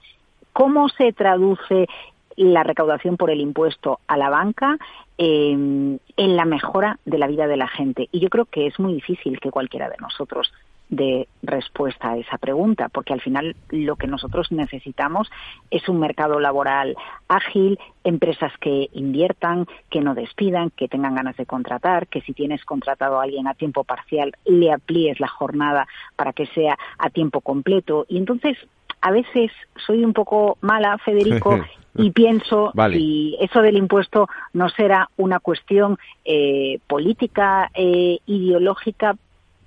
[0.55, 1.89] ¿Cómo se traduce
[2.37, 4.79] la recaudación por el impuesto a la banca
[5.19, 8.09] eh, en la mejora de la vida de la gente?
[8.13, 10.53] Y yo creo que es muy difícil que cualquiera de nosotros
[10.89, 15.29] dé respuesta a esa pregunta, porque al final lo que nosotros necesitamos
[15.71, 16.95] es un mercado laboral
[17.29, 22.65] ágil, empresas que inviertan, que no despidan, que tengan ganas de contratar, que si tienes
[22.65, 27.41] contratado a alguien a tiempo parcial le amplíes la jornada para que sea a tiempo
[27.41, 28.07] completo.
[28.09, 28.57] Y entonces
[29.05, 29.53] a veces
[29.87, 31.61] soy un poco mala, Federico,
[31.95, 32.97] y pienso Vale.
[32.97, 39.15] si eso del impuesto no será una cuestión eh, política, eh, ideológica,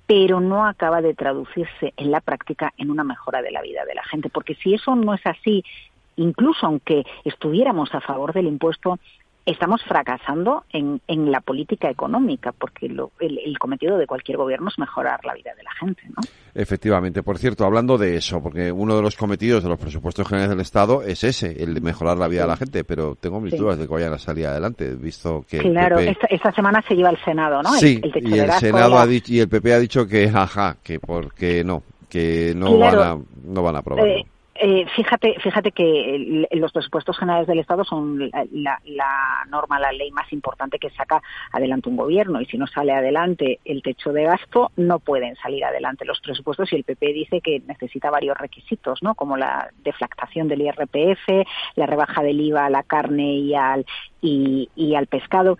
[0.08, 3.94] pero no acaba de traducirse en la práctica en una mejora de la vida de
[3.94, 4.28] la gente.
[4.28, 5.62] Porque si eso no es así,
[6.16, 8.98] incluso aunque estuviéramos a favor del impuesto,
[9.46, 14.68] estamos fracasando en, en la política económica, porque lo- el, el cometido de cualquier gobierno
[14.68, 16.02] es mejorar la vida de la gente.
[16.08, 16.16] ¿no?
[16.54, 17.22] Efectivamente.
[17.22, 20.60] Por cierto, hablando de eso, porque uno de los cometidos de los presupuestos generales del
[20.60, 23.58] Estado es ese, el de mejorar la vida de la gente, pero tengo mis Sí.
[23.58, 26.10] dudas de que vayan a salir adelante, visto que el Claro, PP...
[26.10, 27.72] esta, esta semana se lleva al Senado, ¿no?
[27.74, 30.06] El- Sí, el, techo y el Senado la- ha dicho, y el PP ha dicho
[30.06, 32.98] que, ajá, que porque no, que no Claro.
[32.98, 34.12] van a, no van a aprobarlo.
[34.12, 34.26] Eh,
[34.60, 40.10] eh, fíjate, fíjate que los presupuestos generales del Estado son la, la- norma, la ley
[40.10, 44.24] más importante que saca adelante un gobierno y si no sale adelante el techo de
[44.24, 49.02] gasto no pueden salir adelante los presupuestos y el PP dice que necesita varios requisitos,
[49.02, 49.14] ¿no?
[49.14, 53.86] Como la deflactación del IRPF, la rebaja del IVA a la carne y al
[54.20, 55.58] y al pescado.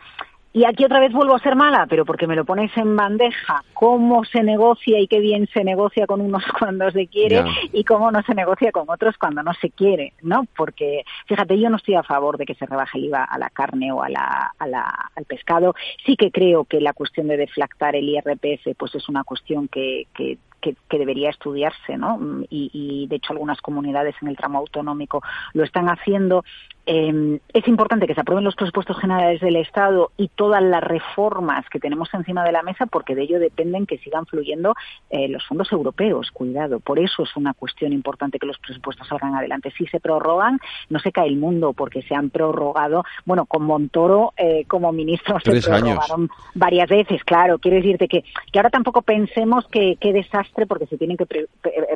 [0.53, 3.63] Y aquí otra vez vuelvo a ser mala, pero porque me lo pones en bandeja,
[3.75, 8.11] cómo se negocia y qué bien se negocia con unos cuando se quiere y cómo
[8.11, 10.47] no se negocia con otros cuando no se quiere, ¿no?
[10.57, 13.51] Porque, fíjate, yo no estoy a favor de que se rebaje el IVA a la
[13.51, 15.75] carne o a la, a la- al pescado.
[16.07, 20.07] Sí que creo que la cuestión de deflactar el IRPF, pues es una cuestión que,
[20.15, 22.19] que que, que debería estudiarse, ¿no?
[22.51, 26.45] Y, y, de hecho algunas comunidades en el tramo autonómico lo están haciendo,
[26.91, 31.69] eh, es importante que se aprueben los presupuestos generales del Estado y todas las reformas
[31.69, 34.75] que tenemos encima de la mesa, porque de ello dependen que sigan fluyendo
[35.11, 36.31] eh, los fondos europeos.
[36.31, 39.71] Cuidado, por eso es una cuestión importante que los presupuestos salgan adelante.
[39.77, 44.33] Si se prorrogan, no se cae el mundo, porque se han prorrogado, bueno, con Montoro
[44.39, 47.59] eh, como ministro se prorrogaron varias veces, claro.
[47.59, 51.27] Quiero decirte que, que ahora tampoco pensemos que qué desastre, porque se tienen que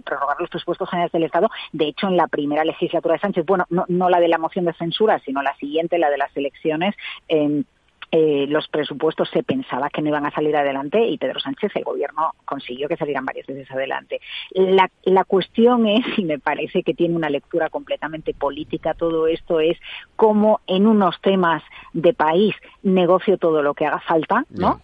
[0.04, 1.48] prorrogar los presupuestos generales del Estado.
[1.72, 4.66] De hecho, en la primera legislatura de Sánchez, bueno, no, no la de la moción
[4.66, 6.94] de censura, sino la siguiente, la de las elecciones,
[7.28, 7.62] eh,
[8.14, 11.84] eh, los presupuestos se pensaba que no iban a salir adelante y Pedro Sánchez, el
[11.84, 14.20] gobierno, consiguió que salieran varias veces adelante.
[14.50, 19.60] La, la cuestión es, y me parece que tiene una lectura completamente política todo esto,
[19.60, 19.78] es
[20.14, 21.62] cómo en unos temas
[21.94, 24.82] de país negocio todo lo que haga falta, ¿no?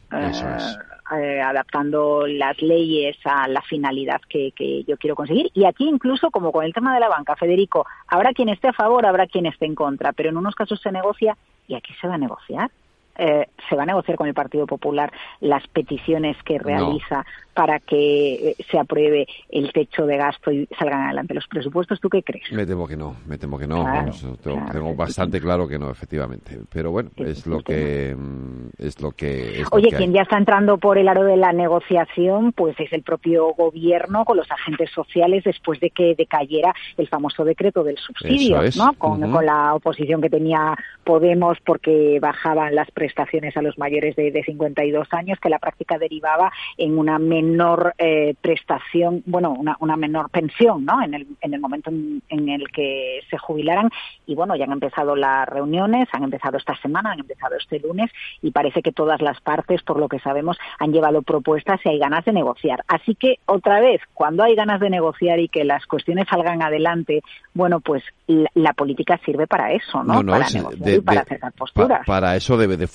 [1.16, 5.50] Eh, adaptando las leyes a la finalidad que, que, yo quiero conseguir.
[5.54, 8.74] Y aquí incluso, como con el tema de la banca, Federico, habrá quien esté a
[8.74, 11.34] favor, habrá quien esté en contra, pero en unos casos se negocia
[11.66, 12.70] y aquí se va a negociar.
[13.18, 17.26] Eh, se va a negociar con el Partido Popular las peticiones que realiza
[17.58, 22.00] para que eh, se apruebe el techo de gasto y salgan adelante los presupuestos.
[22.00, 22.52] ¿Tú qué crees?
[22.52, 23.84] Me temo que no, me temo que no.
[24.72, 26.60] tengo, bastante claro que no, efectivamente.
[26.72, 29.64] Pero bueno, es lo que mm, es lo que.
[29.72, 33.48] Oye, quien ya está entrando por el aro de la negociación, pues es el propio
[33.54, 38.92] gobierno con los agentes sociales después de que decayera el famoso decreto del subsidio, ¿no?
[38.92, 44.30] Con, con, la oposición que tenía Podemos porque bajaban las prestaciones a los mayores de,
[44.30, 49.96] de 52 años, que la práctica derivaba en una menor eh, prestación, bueno, una, una,
[49.96, 51.02] menor pensión, ¿no?
[51.02, 53.88] En el, en el momento en, el que se jubilaran.
[54.26, 58.10] Y bueno, ya han empezado las reuniones, han empezado esta semana, han empezado este lunes
[58.42, 61.98] y parece que todas las partes, por lo que sabemos, han llevado propuestas y hay
[61.98, 62.84] ganas de negociar.
[62.88, 67.22] Así que, otra vez, cuando hay ganas de negociar y que las cuestiones salgan adelante,
[67.54, 70.24] bueno, pues la, política sirve para eso, ¿no?
[70.24, 72.06] para negociar y para acercar posturas.
[72.06, 72.86] para eso debe de,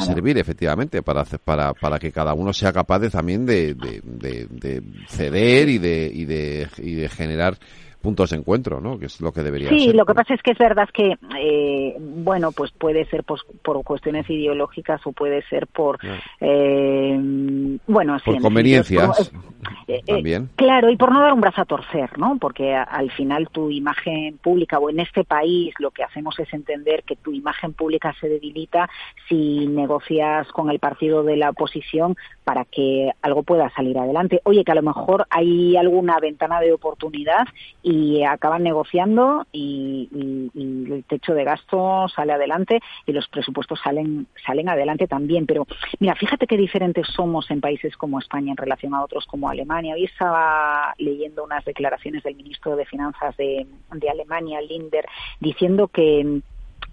[0.00, 5.68] servir, efectivamente, para, para, para que cada uno sea capaz de, también de, de, ceder
[5.68, 7.58] y de, y de, y de generar
[8.00, 8.98] puntos de encuentro, ¿no?
[8.98, 9.78] Que es lo que debería ser.
[9.78, 13.40] Sí, lo que pasa es que es verdad que, eh, bueno, pues puede ser por,
[13.62, 15.98] por, cuestiones ideológicas o puede ser por,
[16.40, 19.32] eh, bueno, por conveniencias.
[19.88, 20.48] Eh, también.
[20.56, 22.38] Claro, y por no dar un brazo a torcer, ¿no?
[22.38, 27.02] Porque al final tu imagen pública o en este país lo que hacemos es entender
[27.04, 28.88] que tu imagen pública se debilita
[29.28, 32.16] si negocias con el partido de la oposición
[32.48, 34.40] para que algo pueda salir adelante.
[34.44, 37.46] Oye, que a lo mejor hay alguna ventana de oportunidad
[37.82, 40.08] y acaban negociando y,
[40.56, 45.44] el techo de gasto sale adelante y los presupuestos salen salen adelante también.
[45.44, 45.66] Pero
[46.00, 49.94] mira, fíjate qué diferentes somos en países como España en relación a otros como Alemania.
[49.94, 53.66] Hoy estaba leyendo unas declaraciones del ministro de Finanzas de,
[54.10, 55.04] Alemania, Linder,
[55.38, 56.40] diciendo que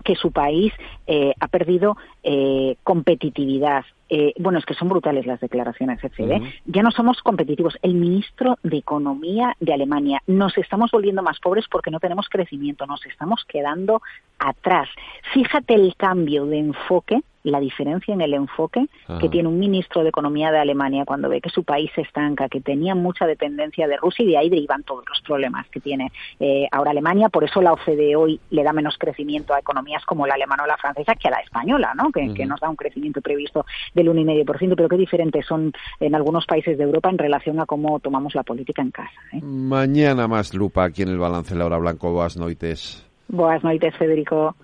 [0.03, 0.73] que su país
[1.07, 3.85] eh, ha perdido eh, competitividad.
[4.09, 6.43] Eh, bueno, es que son brutales las declaraciones, etc.
[6.65, 7.77] Ya no somos competitivos.
[7.81, 12.85] El ministro de Economía de Alemania, nos estamos volviendo más pobres porque no tenemos crecimiento,
[12.85, 14.01] nos estamos quedando
[14.39, 14.89] atrás.
[15.33, 18.87] Fíjate el cambio de enfoque la diferencia en el enfoque
[19.21, 22.49] que tiene un ministro de Economía de Alemania cuando ve que su país se estanca,
[22.49, 26.11] que tenía mucha dependencia de Rusia y de ahí derivan todos los problemas que tiene
[26.39, 27.29] eh, ahora Alemania.
[27.29, 30.67] Por eso la OCDE hoy le da menos crecimiento a economías como la alemana o
[30.67, 32.11] la francesa que a la española, ¿no?
[32.11, 34.75] que, nos da un crecimiento previsto del 1,5%.
[34.75, 38.43] Pero qué diferentes son en algunos países de Europa en relación a cómo tomamos la
[38.43, 39.09] política en casa.
[39.33, 39.41] ¿eh?
[39.41, 42.11] Mañana más lupa aquí en el balance Laura Blanco.
[42.11, 43.03] Boas noites.
[43.27, 44.55] Boas noites, Federico.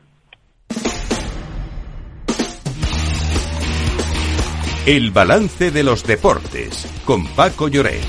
[4.85, 8.01] El balance de los deportes con Paco Lloret.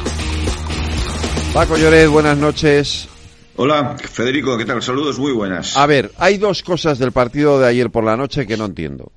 [1.52, 3.08] Paco Lloret, buenas noches.
[3.56, 4.80] Hola, Federico, ¿qué tal?
[4.80, 5.76] Saludos muy buenas.
[5.76, 9.12] A ver, hay dos cosas del partido de ayer por la noche que no entiendo.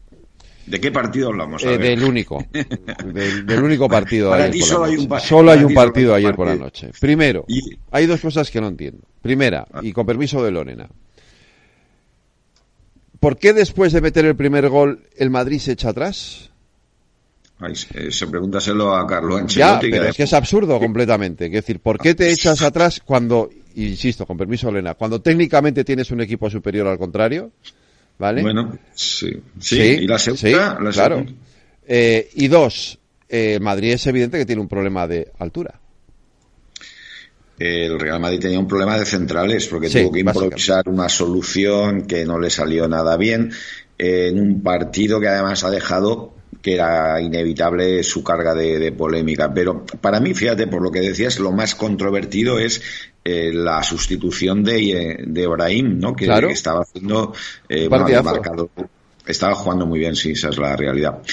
[0.66, 1.64] ¿De qué partido hablamos?
[1.64, 2.44] Eh, del único.
[2.54, 6.36] del, único partido Para ayer ti por solo hay un Solo hay un partido ayer
[6.36, 6.92] por la noche.
[7.00, 9.04] Primero, Y- hay dos cosas que no entiendo.
[9.22, 10.90] Primera, y con permiso de Lorena.
[13.20, 16.52] ¿Por qué después de meter el primer gol el Madrid se echa atrás?
[17.60, 19.90] Ay, eso pregúntaselo a Carlo Ya, Ancelotti.
[19.92, 21.46] pero es que es absurdo completamente.
[21.46, 26.12] Es decir, ¿por qué te echas atrás cuando, insisto, con permiso Lorena, cuando técnicamente tienes
[26.12, 27.52] un equipo superior al contrario?
[28.18, 28.42] ¿Vale?
[28.42, 29.32] Bueno, sí.
[29.60, 31.26] Sí, y la segunda, sí, la claro.
[31.88, 32.98] Eh, y dos,
[33.28, 35.80] eh, Madrid es evidente que tiene un problema de altura.
[37.58, 42.06] El Real Madrid tenía un problema de centrales porque Sí, tuvo que improvisar una solución
[42.06, 43.52] que no le salió nada bien
[43.98, 49.54] en un partido que además ha dejado que era inevitable su carga de, polémica.
[49.54, 52.82] Pero para mí, fíjate, por lo que decías, lo más controvertido es
[53.28, 56.16] eh, la sustitución de, de Ibrahim, ¿no?
[56.16, 57.34] Que, estaba haciendo
[57.68, 58.70] eh, marcado,
[59.26, 61.24] estaba jugando muy bien, sí, esa es la realidad.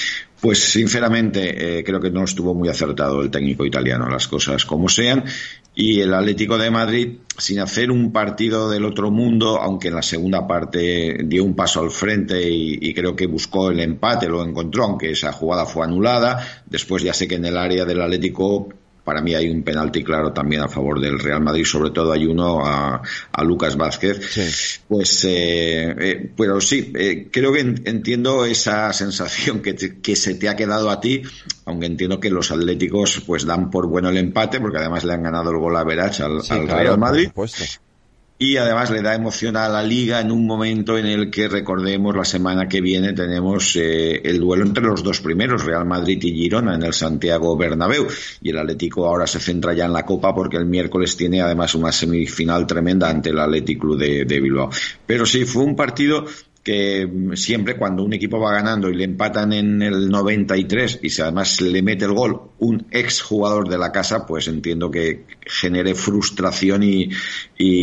[0.41, 4.89] Pues sinceramente eh, creo que no estuvo muy acertado el técnico italiano, las cosas como
[4.89, 5.23] sean.
[5.75, 10.01] Y el Atlético de Madrid, sin hacer un partido del otro mundo, aunque en la
[10.01, 14.43] segunda parte dio un paso al frente y, y creo que buscó el empate, lo
[14.43, 16.63] encontró, aunque esa jugada fue anulada.
[16.65, 18.69] Después ya sé que en el área del Atlético
[19.03, 22.25] para mí hay un penalti claro también a favor del Real Madrid, sobre todo hay
[22.25, 23.01] uno a,
[23.43, 24.79] Lucas Vázquez.
[24.87, 30.47] Pues, eh, eh, pero sí, eh, creo que entiendo esa sensación que, que se te
[30.47, 31.21] ha quedado a ti,
[31.65, 35.23] aunque entiendo que los atléticos pues dan por bueno el empate, porque además le han
[35.23, 37.29] ganado el gol a Verach al, Real Madrid
[38.43, 42.13] y además le da emoción a la liga en un momento en el que recordemos
[42.13, 46.33] la semana que viene tenemos eh, el duelo entre los dos primeros, Real Madrid y
[46.33, 48.05] Girona en el Santiago Bernabéu
[48.41, 51.73] y el Atlético ahora se centra ya en la Copa porque el miércoles tiene además
[51.73, 54.69] una semifinal tremenda ante el Atlético de, de Bilbao.
[55.05, 56.25] Pero sí, fue un partido
[56.63, 61.21] que siempre cuando un equipo va ganando y le empatan en el 93 y si
[61.21, 65.93] además le mete el gol un ex jugador de la casa, pues entiendo que genere
[65.93, 67.09] frustración y,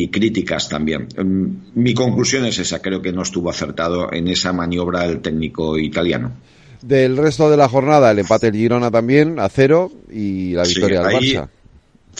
[0.08, 1.08] críticas también.
[1.16, 5.78] Mm, mi conclusión es esa, creo que no estuvo acertado en esa maniobra el técnico
[5.78, 6.32] italiano.
[6.80, 11.02] Del resto de la jornada, el empate el Girona también a cero y la victoria
[11.02, 11.48] del Barça.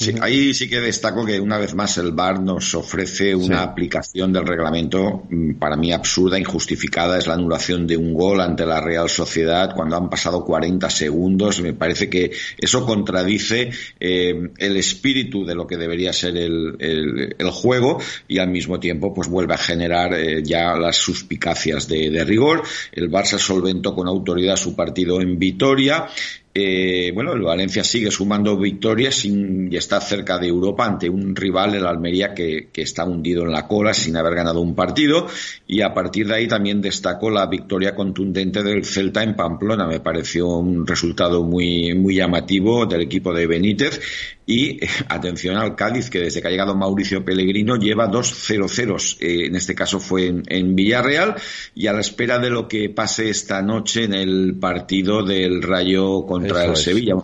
[0.01, 4.33] Sí, ahí sí que destaco que una vez más el VAR nos ofrece una aplicación
[4.33, 7.19] del reglamento mm, para mí absurda, injustificada.
[7.19, 11.61] Es la anulación de un gol ante la Real Sociedad cuando han pasado 40 segundos.
[11.61, 17.51] Me parece que eso contradice eh, el espíritu de lo que debería ser el, el,
[17.51, 22.25] juego y al mismo tiempo pues vuelve a generar eh, ya las suspicacias de, de
[22.25, 22.63] rigor.
[22.93, 26.07] El Barça solventó con autoridad su partido en Vitoria
[27.15, 31.87] bueno, el Valencia sigue sumando victorias y está cerca de Europa ante un rival, el
[31.87, 35.27] Almería, que, está hundido en la cola sin haber ganado un partido.
[35.67, 39.87] Y a partir de ahí también destacó la victoria contundente del Celta en Pamplona.
[39.87, 44.01] Me pareció un resultado muy, muy llamativo del equipo de Benítez.
[44.51, 49.17] Y atención al Cádiz, que desde que ha llegado Mauricio Pellegrino lleva dos 0 ceros.
[49.21, 51.37] Eh, en este caso fue en, Villarreal.
[51.75, 56.27] Y a la espera de lo que pase esta noche en el partido del Rayo
[56.27, 57.15] contra el Sevilla.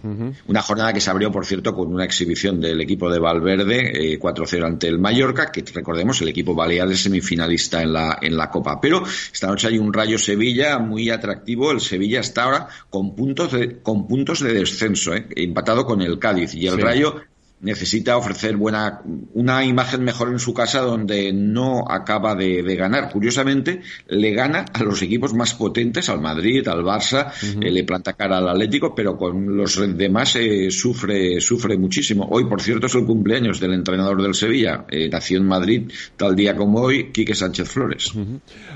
[0.47, 4.19] Una jornada que se abrió, por cierto, con una exhibición del equipo de Valverde, eh,
[4.21, 8.51] 4-0 ante el Mallorca, que recordemos, el equipo balear es semifinalista en la, en la
[8.51, 8.81] Copa.
[8.81, 9.03] Pero
[9.33, 11.73] esta noche hay un Rayo Sevilla muy atractivo.
[11.73, 16.21] El Sevilla está ahora con puntos de, con puntos de descenso, eh, empatado con el
[16.21, 16.55] Cádiz.
[16.55, 17.16] Y el Rayo
[17.61, 19.01] necesita ofrecer buena,
[19.33, 23.11] una imagen mejor en su casa donde no acaba de, ganar.
[23.11, 28.13] Curiosamente, le gana a los equipos más potentes, al Madrid, al Barça, eh, le planta
[28.13, 32.29] cara al Atlético, pero con los demás eh, sufre, sufre muchísimo.
[32.31, 36.37] Hoy, por cierto, es el cumpleaños del entrenador del Sevilla, eh, nació en Madrid, tal
[36.37, 38.13] día como hoy, Quique Sánchez Flores.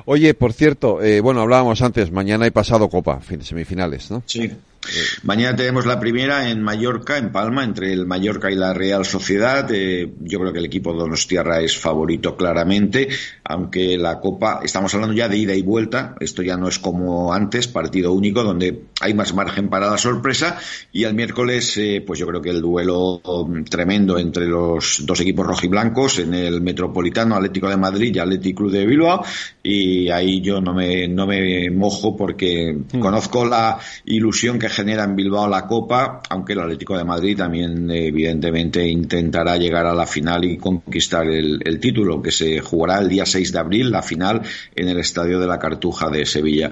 [0.07, 4.22] Oye, por cierto, bueno, hablábamos antes, mañana hay pasado Copa, semifinales, ¿no?
[4.26, 4.51] Sí.
[5.22, 9.68] Mañana tenemos la primera en Mallorca, en Palma, entre el Mallorca y la Real Sociedad.
[9.72, 13.09] Eh, yo creo que el equipo Donostiarra es favorito claramente,
[13.45, 17.32] aunque la Copa, estamos hablando ya de ida y vuelta, esto ya no es como
[17.32, 20.59] antes, partido único, donde hay más margen para la sorpresa.
[20.93, 23.20] Y el miércoles, eh, pues yo creo que el duelo
[23.68, 28.72] tremendo entre los dos equipos rojiblancos en el Metropolitano Atlético de Madrid y Atlético Club
[28.72, 29.24] de Bilbao.
[29.62, 32.99] Y ahí yo no me, no me mojo porque hmm.
[32.99, 37.91] conozco la ilusión que genera en Bilbao la Copa, aunque el Atlético de Madrid también
[37.91, 43.26] evidentemente intentará llegar a la final y conquistar el, título, que se jugará el día
[43.26, 44.41] 6 de abril, la final
[44.74, 46.70] en el Estadio de la Cartuja de Sevilla.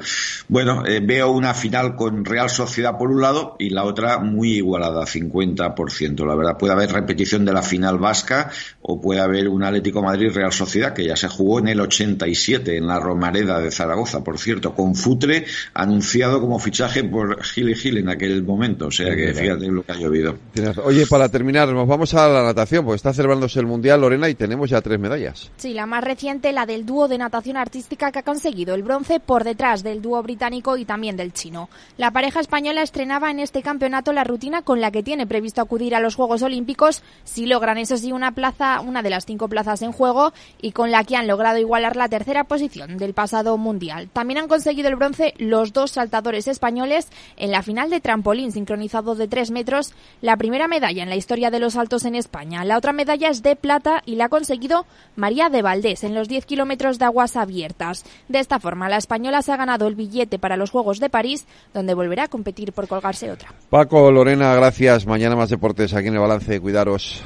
[0.48, 4.52] Bueno, eh, veo una final con Real Sociedad por un lado y la otra muy
[4.54, 6.26] igualada, 50%.
[6.26, 8.50] La verdad, puede haber repetición de la final vasca
[8.80, 12.86] o puede haber un Atlético Madrid-Real Sociedad que ya se jugó en el 87 en
[12.86, 15.44] la Romareda de Zaragoza, por cierto, con Futre
[15.74, 19.82] anunciado como fichaje por Gil y Gil en aquel momento, o sea que fíjate lo
[19.82, 20.36] que ha llovido.
[20.84, 24.34] Oye, para terminar, nos vamos a la natación, porque está celebrándose el Mundial, Lorena, y
[24.34, 25.50] tenemos ya tres medallas.
[25.56, 29.20] Sí, la más reciente, la del dúo de natación artística que ha conseguido el bronce
[29.20, 31.68] por detrás del dúo británico y también del chino.
[31.96, 35.94] La pareja española estrenaba en este campeonato la rutina con la que tiene previsto acudir
[35.94, 39.82] a los Juegos Olímpicos si logran, eso sí, una plaza, una de las cinco plazas
[39.82, 44.08] en juego y con la que han logrado igualar la tercera posición del pasado Mundial.
[44.12, 48.50] También han conseguido el bronce los dos saltadores españoles en la final final de trampolín
[48.50, 52.64] sincronizado de 3 metros, la primera medalla en la historia de los saltos en España.
[52.64, 56.26] La otra medalla es de plata y la ha conseguido María de Valdés en los
[56.26, 58.04] 10 kilómetros de aguas abiertas.
[58.26, 61.46] De esta forma, la española se ha ganado el billete para los Juegos de París,
[61.72, 63.54] donde volverá a competir por colgarse otra.
[63.70, 65.06] Paco, Lorena, gracias.
[65.06, 66.58] Mañana más deportes aquí en el balance.
[66.58, 67.22] Cuidaros.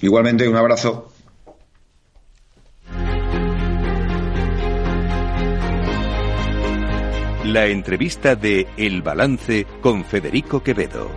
[0.00, 1.11] Igualmente, un abrazo.
[7.44, 11.10] La entrevista de El Balance con Federico Quevedo.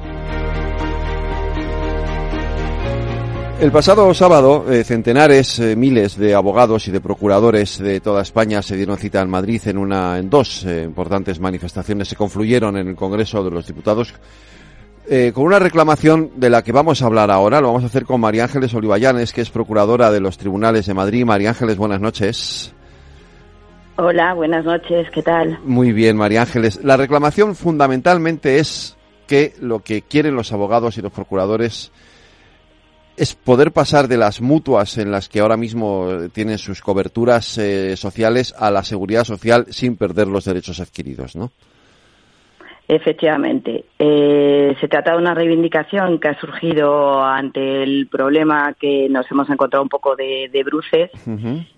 [3.59, 8.63] El pasado sábado, eh, centenares, eh, miles de abogados y de procuradores de toda España
[8.63, 12.07] se dieron cita en Madrid en una, en dos eh, importantes manifestaciones.
[12.07, 14.13] Se confluyeron en el Congreso de los Diputados
[15.35, 17.61] con una reclamación de la que vamos a hablar ahora.
[17.61, 20.95] Lo vamos a hacer con María Ángeles Olivallanes, que es procuradora de los tribunales de
[20.95, 21.23] Madrid.
[21.23, 22.73] María Ángeles, buenas noches.
[23.97, 25.57] Hola, buenas noches, ¿qué tal?
[25.63, 26.83] Muy bien, María Ángeles.
[26.83, 31.93] La reclamación fundamentalmente es que lo que quieren los abogados y los procuradores
[33.15, 37.95] es poder pasar de las mutuas en las que ahora mismo tienen sus coberturas eh,
[37.95, 41.51] sociales a la seguridad social sin perder los derechos adquiridos, ¿no?
[42.87, 43.85] Efectivamente.
[43.97, 49.49] Eh, se trata de una reivindicación que ha surgido ante el problema que nos hemos
[49.49, 51.09] encontrado un poco de, bruces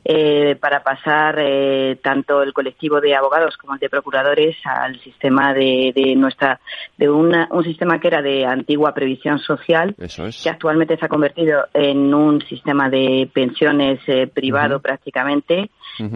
[0.03, 5.53] eh, para pasar eh, tanto el colectivo de abogados como el de procuradores al sistema
[5.53, 6.59] de, nuestra
[6.97, 11.67] de una, un sistema que era de antigua previsión social que actualmente se ha convertido
[11.73, 13.99] en un sistema de pensiones
[14.33, 15.69] privado prácticamente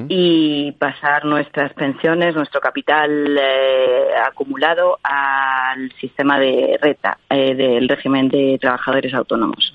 [0.09, 3.39] y pasar nuestras pensiones, nuestro capital
[4.25, 9.73] acumulado al sistema de reta eh, del régimen de trabajadores autónomos.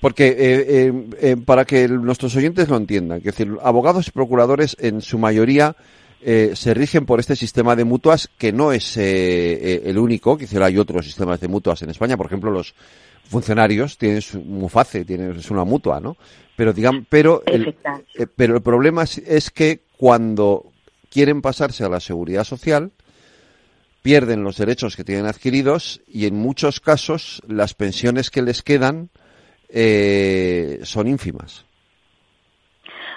[0.00, 5.00] Porque eh, eh, para que nuestros oyentes lo entiendan, que decir, abogados y procuradores en
[5.00, 5.76] su mayoría
[6.24, 11.04] se rigen por este sistema de mutuas que no es el único, que hay otros
[11.04, 12.74] sistemas de mutuas en España, por ejemplo los
[13.28, 16.16] funcionarios tienen su MUFACE, tienen una mutua, ¿no?
[16.56, 17.76] Pero digan, pero el,
[18.36, 20.72] pero el problema es que cuando
[21.10, 22.92] quieren pasarse a la seguridad social,
[24.02, 29.08] pierden los derechos que tienen adquiridos y en muchos casos las pensiones que les quedan
[29.68, 31.64] eh, son ínfimas.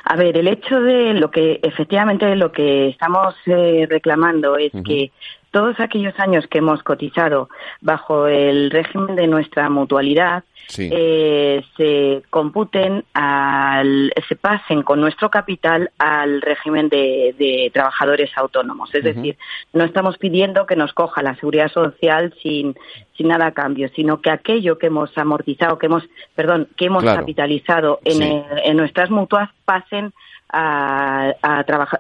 [0.10, 5.12] A ver, el hecho de lo que efectivamente lo que estamos eh, reclamando es que
[5.52, 7.50] todos aquellos años que hemos cotizado
[7.82, 10.44] bajo el régimen de nuestra mutualidad
[10.78, 18.94] eh, se computen, al, se pasen con nuestro capital al régimen de, trabajadores autónomos.
[18.94, 19.38] Es decir,
[19.74, 22.76] no estamos pidiendo que nos coja la seguridad social sin,
[23.16, 26.04] sin nada a cambio, sino que aquello que hemos amortizado, que hemos,
[26.36, 30.12] perdón, que hemos capitalizado en, en nuestras mutuas pasen
[30.50, 31.34] a,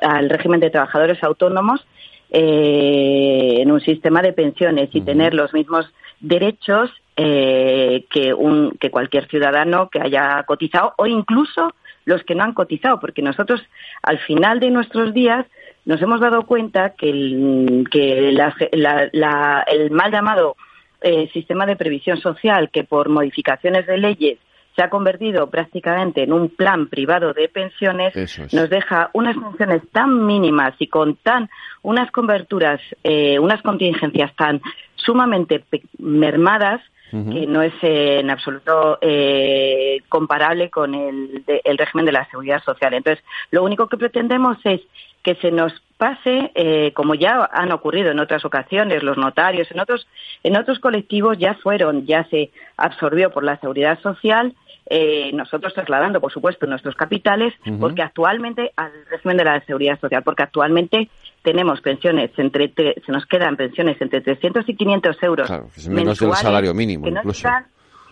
[0.01, 1.85] al régimen de trabajadores autónomos
[2.30, 5.86] eh, en un sistema de pensiones y tener los mismos
[6.19, 11.73] derechos eh, que, un, que cualquier ciudadano que haya cotizado o incluso
[12.05, 13.61] los que no han cotizado, porque nosotros
[14.01, 15.45] al final de nuestros días
[15.86, 20.55] nos hemos dado cuenta que el, que el mal llamado
[21.01, 24.39] eh, sistema de previsión social, que por modificaciones de leyes
[24.78, 28.13] se ha convertido prácticamente en un plan privado de pensiones,
[28.53, 31.49] nos deja unas pensiones tan mínimas y con tan
[31.82, 34.61] unas coberturas, eh, unas contingencias tan
[34.95, 35.63] sumamente
[35.97, 42.61] mermadas que no es en absoluto eh, comparable con el, el, régimen de la seguridad
[42.63, 42.93] social.
[42.93, 44.82] Entonces, lo único que pretendemos es
[45.23, 49.80] que se nos pase, eh, como ya han ocurrido en otras ocasiones, los notarios, en
[49.80, 50.05] otros,
[50.43, 54.53] en otros colectivos ya fueron, ya se absorbió por la seguridad social
[54.89, 60.23] eh, nosotros trasladando, por supuesto, nuestros capitales, porque actualmente, al régimen de la seguridad social,
[60.23, 61.09] porque actualmente
[61.41, 65.47] tenemos pensiones entre, se nos quedan pensiones entre 300 y 500 euros.
[65.47, 67.49] Claro, que es menos del salario mínimo, incluso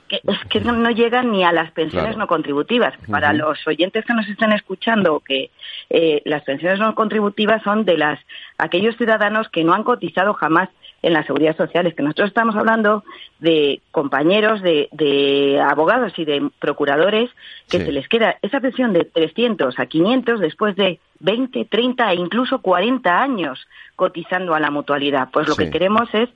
[0.07, 2.93] que es que no, llegan ni a las pensiones no contributivas.
[3.09, 5.49] Para los oyentes que nos están escuchando, que
[5.89, 8.19] eh, las pensiones no contributivas son de las
[8.57, 10.69] aquellos ciudadanos que no han cotizado jamás
[11.06, 11.86] en la seguridad social.
[11.86, 13.03] Es que nosotros estamos hablando
[13.39, 17.30] de compañeros, de, abogados y de procuradores
[17.70, 22.16] que se les queda esa pensión de 300 a 500 después de 20, 30 e
[22.16, 25.30] incluso 40 años cotizando a la mutualidad.
[25.32, 26.30] Pues lo que queremos es,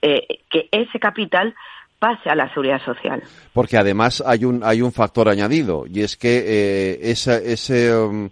[0.00, 1.54] eh, que ese capital
[1.98, 3.22] pase a la seguridad social.
[3.52, 8.30] Porque además hay un hay un factor añadido y es que eh, ese um,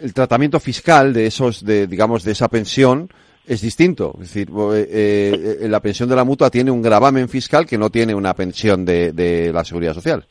[0.00, 3.08] el tratamiento fiscal de esos de digamos de esa pensión
[3.46, 4.12] es distinto.
[4.20, 7.90] Es decir, eh, eh, la pensión de la mutua tiene un gravamen fiscal que no
[7.90, 10.24] tiene una pensión de, de la seguridad social.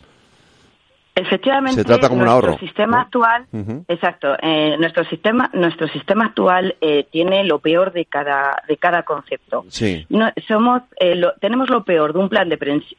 [1.15, 3.45] Efectivamente, Se trata como un nuestro ahorro, sistema actual,
[3.87, 9.03] exacto, eh, nuestro sistema, nuestro sistema actual eh, tiene lo peor de cada de cada
[9.03, 9.63] concepto.
[9.67, 10.07] Sí.
[10.09, 12.57] No, somos, eh, lo- tenemos lo peor de un plan de,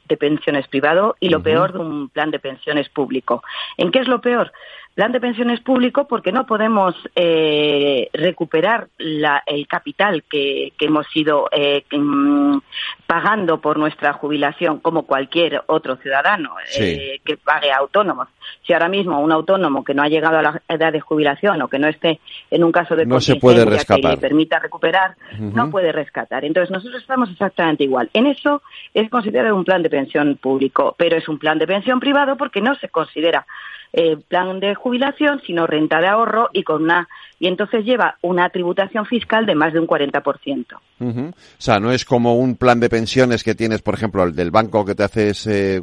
[0.09, 3.43] de pensiones privado y lo peor de un plan de pensiones público.
[3.79, 4.53] ¿En qué es lo peor?
[4.95, 11.07] Plan de pensiones público porque no podemos eh, recuperar la- el capital que, que hemos
[11.17, 12.59] ido eh, mm,
[13.07, 16.83] pagando por nuestra jubilación como cualquier otro ciudadano Sí.
[16.85, 18.29] eh, que pague autónomos.
[18.67, 21.69] Si ahora mismo un autónomo que no ha llegado a la edad de jubilación o
[21.69, 22.21] que no esté
[22.51, 24.11] en un caso de No se puede contingencia que rescatar.
[24.15, 26.45] le permita recuperar, no puede rescatar.
[26.45, 28.11] Entonces nosotros estamos exactamente igual.
[28.13, 32.01] En eso es considerado un plan de pensión público, pero es un plan de pensión
[32.01, 33.47] privado porque no se considera
[33.93, 37.09] eh, plan de jubilación, sino renta de ahorro y con una
[37.45, 40.65] y entonces lleva una tributación fiscal de más de un 40%.
[40.99, 41.21] Ujú.
[41.29, 44.51] O sea, no es como un plan de pensiones que tienes, por ejemplo, el del
[44.51, 45.83] banco que te haces eh,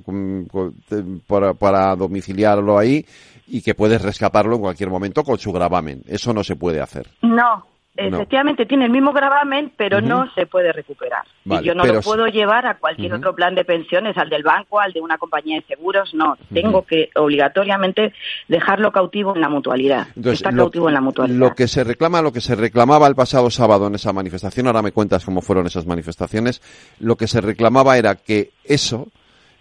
[1.28, 3.06] para, para domiciliarlo ahí
[3.46, 6.02] y que puedes rescatarlo en cualquier momento con su gravamen.
[6.08, 7.06] Eso no se puede hacer.
[7.22, 7.64] No,
[7.96, 11.24] efectivamente tiene el mismo gravamen, pero no se puede recuperar.
[11.44, 14.30] Vale, y yo no pero lo puedo llevar a cualquier otro plan de pensiones, al
[14.30, 16.38] del banco, al de una compañía de seguros, no.
[16.54, 18.14] Tengo que obligatoriamente
[18.48, 20.08] dejarlo cautivo en la mutualidad.
[20.24, 21.38] Está lo, cautivo en la mutualidad.
[21.38, 24.82] lo que se reclama, lo que se reclamaba el pasado sábado en esa manifestación, ahora
[24.82, 26.62] me cuentas cómo fueron esas manifestaciones,
[27.00, 29.10] lo que se reclamaba era que eso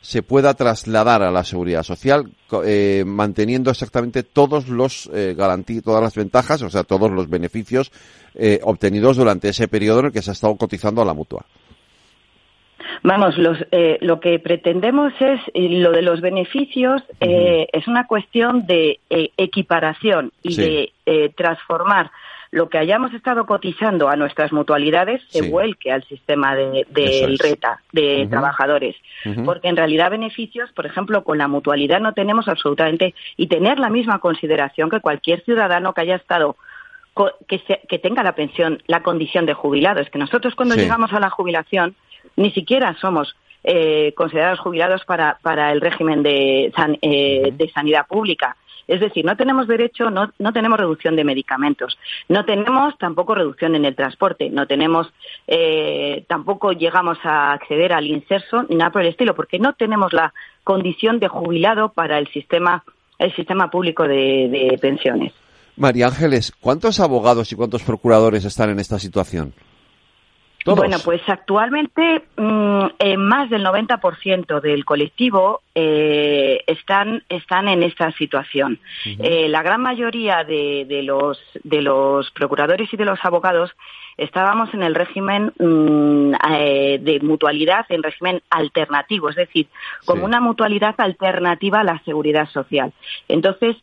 [0.02, 2.30] se pueda trasladar a la seguridad social
[2.64, 7.92] eh, manteniendo exactamente todos los eh, garantí- todas las ventajas, o sea, todos los beneficios
[8.34, 11.44] eh, obtenidos durante ese periodo en el que se ha estado cotizando a la mutua.
[13.02, 18.06] Vamos, los, eh, lo que pretendemos es eh, lo de los beneficios eh, es una
[18.06, 20.62] cuestión de eh, equiparación y Sí.
[21.06, 22.10] de transformar
[22.52, 27.38] lo que hayamos estado cotizando a nuestras mutualidades se vuelque al sistema de, del es.
[27.40, 28.96] RETA de trabajadores.
[29.44, 33.88] Porque en realidad beneficios, por ejemplo, con la mutualidad no tenemos absolutamente y tener la
[33.88, 36.56] misma consideración que cualquier ciudadano que haya estado
[37.48, 40.00] que, se- que tenga la pensión, la condición de jubilado.
[40.00, 40.80] Es que nosotros cuando Sí.
[40.80, 41.94] llegamos a la jubilación
[42.36, 48.06] ni siquiera somos eh, considerados jubilados para, para el régimen de, san- eh, de sanidad
[48.06, 48.56] pública.
[48.90, 51.96] Es decir, no tenemos derecho, no, no tenemos reducción de medicamentos,
[52.28, 55.06] no tenemos tampoco reducción en el transporte, no tenemos,
[55.46, 60.12] eh, tampoco llegamos a acceder al inserso ni nada por el estilo, porque no tenemos
[60.12, 60.34] la
[60.64, 62.82] condición de jubilado para el sistema,
[63.20, 65.32] el sistema público de, de pensiones.
[65.76, 69.54] María Ángeles, ¿cuántos abogados y cuántos procuradores están en esta situación?
[70.64, 70.78] Todos.
[70.78, 78.12] Bueno, pues actualmente mm, eh, más del 90% del colectivo eh, están, están en esta
[78.12, 78.78] situación.
[79.04, 83.70] Eh, la gran mayoría de, de los, de los procuradores y de los abogados
[84.20, 89.66] estábamos en el régimen mm, eh, de mutualidad, en régimen alternativo, es decir,
[90.04, 92.92] como una mutualidad alternativa a la seguridad social.
[93.28, 93.76] Entonces,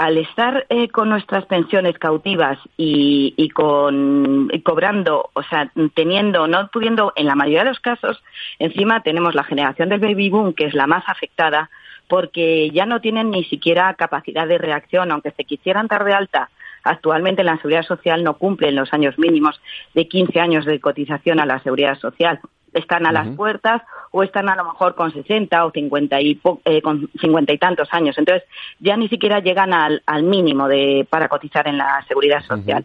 [0.00, 7.12] al estar eh, con nuestras pensiones cautivas y, con cobrando, o sea, teniendo, no pudiendo,
[7.16, 8.22] en la mayoría de los casos,
[8.58, 11.68] encima tenemos la generación del baby boom, que es la más afectada,
[12.08, 16.48] porque ya no tienen ni siquiera capacidad de reacción, aunque se quisieran dar de alta.
[16.82, 19.60] Actualmente la seguridad social no cumplen los años mínimos
[19.92, 22.40] de 15 años de cotización a la seguridad social.
[22.72, 26.60] Están a las puertas o están a lo mejor con 60 o 50 y, po-
[26.64, 28.16] eh, con 50 y tantos años.
[28.18, 28.48] Entonces
[28.78, 32.84] ya ni siquiera llegan al, al mínimo de, para cotizar en la seguridad social.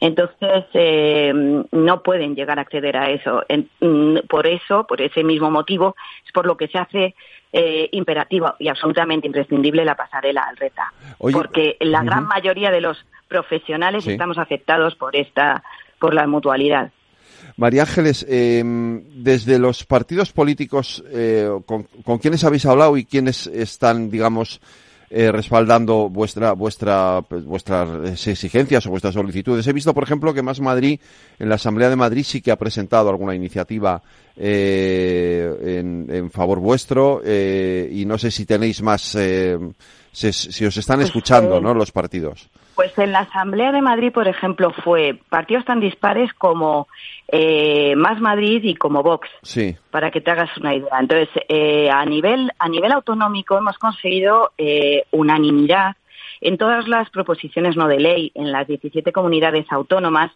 [0.00, 1.32] Entonces, eh,
[1.70, 3.44] no pueden llegar a acceder a eso.
[3.48, 5.94] En- mm, por eso, por ese mismo motivo,
[6.26, 7.14] es por lo que se hace
[7.52, 10.92] eh, imperativo y absolutamente imprescindible la pasarela al RETA.
[11.18, 14.10] Oye, porque la gran mayoría de los profesionales Sí.
[14.12, 15.62] estamos afectados por esta,
[16.00, 16.90] por la mutualidad.
[17.56, 18.62] María Ángeles, eh,
[19.14, 24.60] desde los partidos políticos, eh, ¿con, con quiénes habéis hablado y quiénes están, digamos,
[25.16, 29.64] eh, respaldando vuestra, vuestra, pues, vuestras exigencias o vuestras solicitudes?
[29.64, 30.98] He visto, por ejemplo, que Más Madrid,
[31.38, 34.02] en la Asamblea de Madrid, sí que ha presentado alguna iniciativa
[34.36, 35.78] eh,
[36.10, 39.16] en, favor vuestro eh, y no sé si tenéis más,
[40.22, 41.74] eh, si, os están escuchando, eh, ¿no?
[41.74, 42.48] Los partidos.
[42.74, 46.88] Pues en la Asamblea de Madrid, por ejemplo, fue partidos tan dispares como
[47.28, 49.76] eh, Más Madrid y como Vox, Sí.
[49.90, 50.98] para que te hagas una idea.
[50.98, 55.96] Entonces, eh, a nivel a nivel autonómico hemos conseguido eh, unanimidad
[56.44, 60.30] en todas las proposiciones no de ley en las 17 comunidades autónomas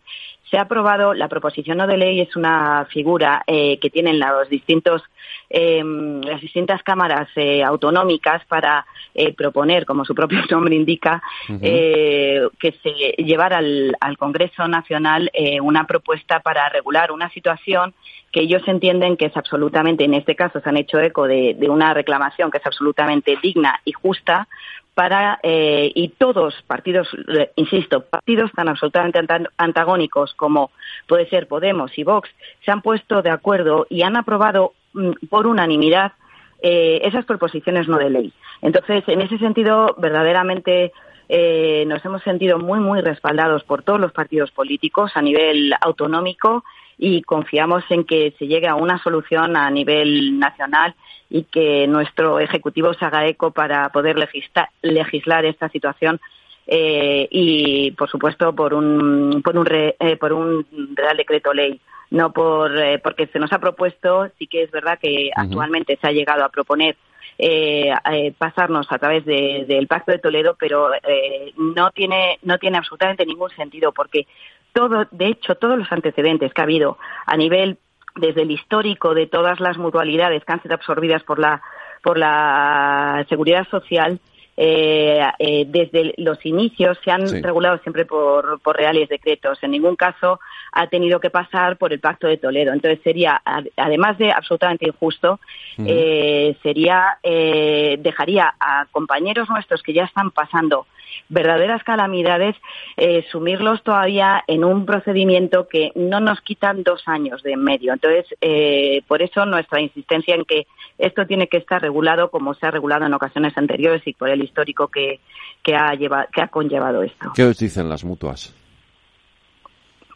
[0.51, 4.49] se ha aprobado, la proposición no de ley es una figura eh, que tienen los
[4.49, 5.03] distintos,
[5.51, 11.23] eh, las distintas cámaras eh, autonómicas para eh, proponer, como su propio nombre indica,
[11.61, 17.93] eh, que se llevara al, al Congreso Nacional eh, una propuesta para regular una situación
[18.33, 21.95] que ellos entienden que es absolutamente, en este caso se han hecho eco de, una
[21.95, 24.49] reclamación que es absolutamente digna y justa
[24.95, 27.09] para eh, y todos partidos,
[27.39, 30.71] eh, insisto, partidos tan absolutamente anta- antagónicos como
[31.07, 32.29] puede ser Podemos y Vox
[32.65, 36.13] se han puesto de acuerdo y han aprobado mm, por unanimidad
[36.61, 38.33] eh, esas proposiciones no de ley.
[38.61, 40.93] Entonces, en ese sentido, verdaderamente
[41.29, 46.65] eh, nos hemos sentido muy, muy respaldados por todos los partidos políticos a nivel autonómico
[46.99, 50.95] y confiamos en que se llegue a una solución a nivel nacional
[51.31, 56.21] y que nuestro Ejecutivo se haga eco para poder legisla- legislar esta situación
[56.67, 61.81] eh, y, por supuesto, por un, por un, re- eh, por un Real Decreto Ley.
[62.11, 66.07] No por, eh, porque se nos ha propuesto, sí que es verdad que actualmente se
[66.07, 66.97] ha llegado a proponer
[67.37, 72.57] eh, eh, pasarnos a través de- del Pacto de Toledo, pero eh, no tiene no
[72.59, 74.27] tiene absolutamente ningún sentido porque
[74.73, 77.79] todo, de hecho, todos los antecedentes que ha habido a nivel
[78.17, 81.63] desde el histórico de todas las mutualidades que han sido absorbidas por la
[82.03, 84.21] por la seguridad social
[84.57, 87.41] eh, eh, desde los inicios se han Sí.
[87.43, 89.59] regulado siempre por, por reales decretos.
[89.63, 90.41] En ningún caso
[90.73, 92.73] ha tenido que pasar por el Pacto de Toledo.
[92.73, 95.41] Entonces sería, ad- además de absolutamente injusto,
[95.79, 100.87] eh, sería eh, dejaría a compañeros nuestros que ya están pasando
[101.31, 102.55] verdaderas calamidades
[102.97, 107.93] eh, sumirlos todavía en un procedimiento que no nos quitan dos años de en medio.
[107.93, 110.67] Entonces, eh, por eso nuestra insistencia en que
[110.99, 114.43] esto tiene que estar regulado como se ha regulado en ocasiones anteriores y por el
[114.43, 115.21] histórico que,
[115.63, 117.33] que, ha, lleva, que ha conllevado esto.
[117.35, 118.55] ¿Qué os dicen las mutuas?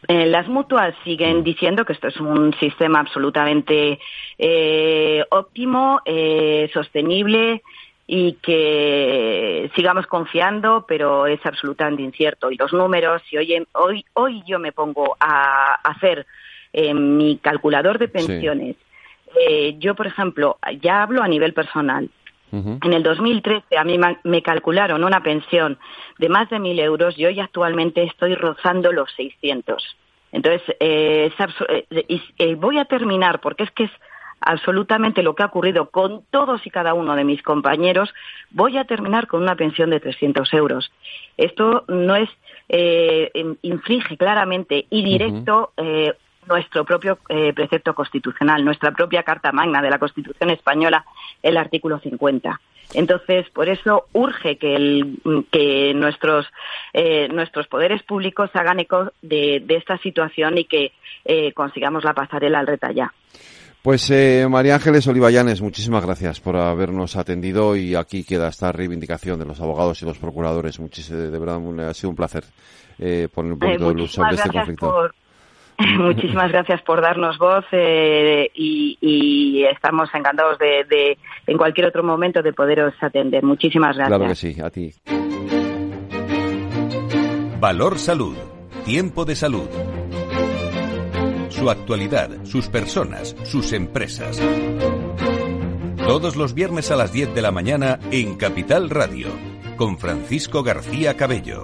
[0.07, 3.99] Eh, las mutuas siguen diciendo que esto es un sistema absolutamente
[4.37, 7.61] eh, óptimo, eh, sostenible
[8.05, 12.51] y que sigamos confiando, pero es absolutamente incierto.
[12.51, 16.25] Y los números, si hoy, hoy, hoy yo me pongo a hacer
[16.73, 18.75] eh, mi calculador de pensiones,
[19.35, 22.09] eh, yo, por ejemplo, ya hablo a nivel personal.
[22.83, 25.79] En el 2013 a mí me calcularon una pensión
[26.19, 29.83] de más de 1.000 euros y hoy actualmente estoy rozando los 600.
[30.31, 33.91] Entonces, eh, es eh, eh, voy a terminar porque es que es
[34.39, 38.13] absolutamente lo que ha ocurrido con todos y cada uno de mis compañeros.
[38.51, 40.91] Voy a terminar con una pensión de 300 euros.
[41.37, 42.29] Esto no es,
[42.69, 46.13] eh, in- infringe claramente y directo eh,
[46.47, 51.05] nuestro propio eh, precepto constitucional, nuestra propia Carta Magna de la Constitución Española,
[51.41, 52.59] el artículo 50.
[52.93, 55.17] Entonces, por eso urge que, el,
[55.51, 56.45] que nuestros,
[56.93, 60.91] eh, nuestros poderes públicos hagan eco de, de esta situación y que
[61.25, 63.11] eh, consigamos la pasarela al retallá.
[63.81, 69.37] Pues eh, María Ángeles Olivayanes, muchísimas gracias por habernos atendido y aquí queda esta reivindicación
[69.39, 70.79] de los abogados y los procuradores.
[70.79, 72.45] Muchísimas, de verdad, ha sido un placer
[72.97, 74.89] eh, poner un Eh, poquito de luz sobre este conflicto.
[74.89, 75.15] por
[75.97, 81.17] muchísimas gracias por darnos voz eh, y, y estamos encantados de, de
[81.47, 83.43] en cualquier otro momento de poderos atender.
[83.43, 84.17] Muchísimas gracias.
[84.17, 84.91] Claro que sí, a ti.
[87.59, 88.35] Valor Salud.
[88.85, 89.69] Tiempo de salud.
[91.47, 94.41] Su actualidad, sus personas, sus empresas.
[96.05, 99.29] Todos los viernes a las 10 de la mañana en Capital Radio,
[99.77, 101.63] con Francisco García Cabello.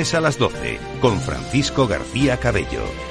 [0.01, 0.79] a las 12.
[0.99, 3.10] Con Francisco García Cabello.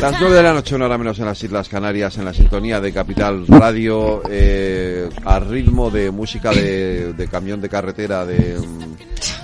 [0.00, 2.80] Las 9 de la noche, una hora menos en las Islas Canarias, en la sintonía
[2.80, 8.58] de Capital Radio, eh, a ritmo de música de, camión de carretera, de,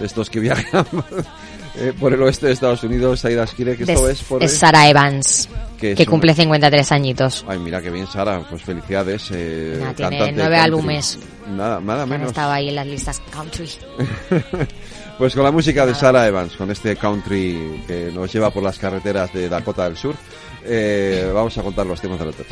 [0.01, 0.87] estos que viajan
[1.77, 3.23] eh, por el oeste de Estados Unidos.
[3.27, 4.43] Aida Esquire, que esto es por...
[4.43, 5.47] Es Sara Evans,
[5.79, 7.45] que, cumple 53 añitos.
[7.47, 9.31] Ay, mira qué bien, Sara, pues felicidades.
[9.33, 11.19] Eh, tiene nueve álbumes.
[11.55, 12.29] Nada, nada menos.
[12.29, 13.69] Estaba ahí en las listas country.
[15.19, 18.79] Pues con la música de Sarah Evans, con este country que nos lleva por las
[18.79, 20.15] carreteras de Dakota del Sur,
[20.63, 22.45] eh, vamos a contar los temas de la noche.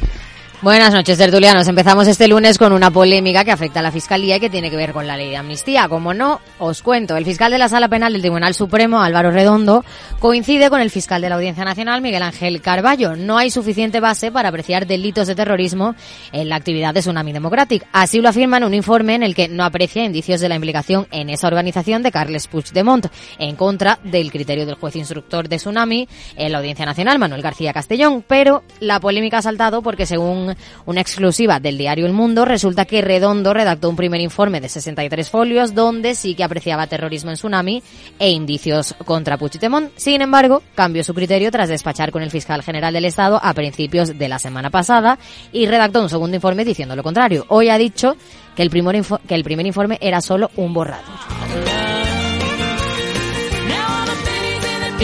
[0.65, 1.69] Buenas noches, tertulianos.
[1.69, 4.79] Empezamos este lunes con una polémica que afecta a la Fiscalía y que tiene que
[4.79, 5.91] ver con la ley de amnistía.
[5.91, 7.19] Como no, os cuento.
[7.19, 9.85] El fiscal de la Sala Penal del Tribunal Supremo, Álvaro Redondo,
[10.21, 13.15] coincide con el fiscal de la Audiencia Nacional, Miguel Ángel Carballo.
[13.15, 15.97] No hay suficiente base para apreciar delitos de terrorismo
[16.33, 17.87] en la actividad de Tsunami Democratic.
[17.93, 21.07] Así lo afirma en un informe en el que no aprecia indicios de la implicación
[21.11, 23.09] en esa organización de Carles Puigdemont,
[23.39, 27.75] en contra del criterio del juez instructor de Tsunami en la Audiencia Nacional, Manuel García
[27.75, 28.25] Castellón.
[28.27, 30.54] Pero la polémica ha saltado porque, según
[30.87, 35.29] una exclusiva del diario El Mundo, resulta que Redondo redactó un primer informe de 63
[35.31, 37.83] folios donde sí que apreciaba terrorismo en Tsunami
[38.19, 39.91] e indicios contra Puigdemont.
[39.97, 44.19] Sin embargo, cambió su criterio tras despachar con el fiscal general del Estado a principios
[44.19, 45.19] de la semana pasada
[45.53, 47.45] y redactó un segundo informe diciendo lo contrario.
[47.49, 48.17] Hoy ha dicho
[48.55, 51.05] que el primer, informe era solo un borrado.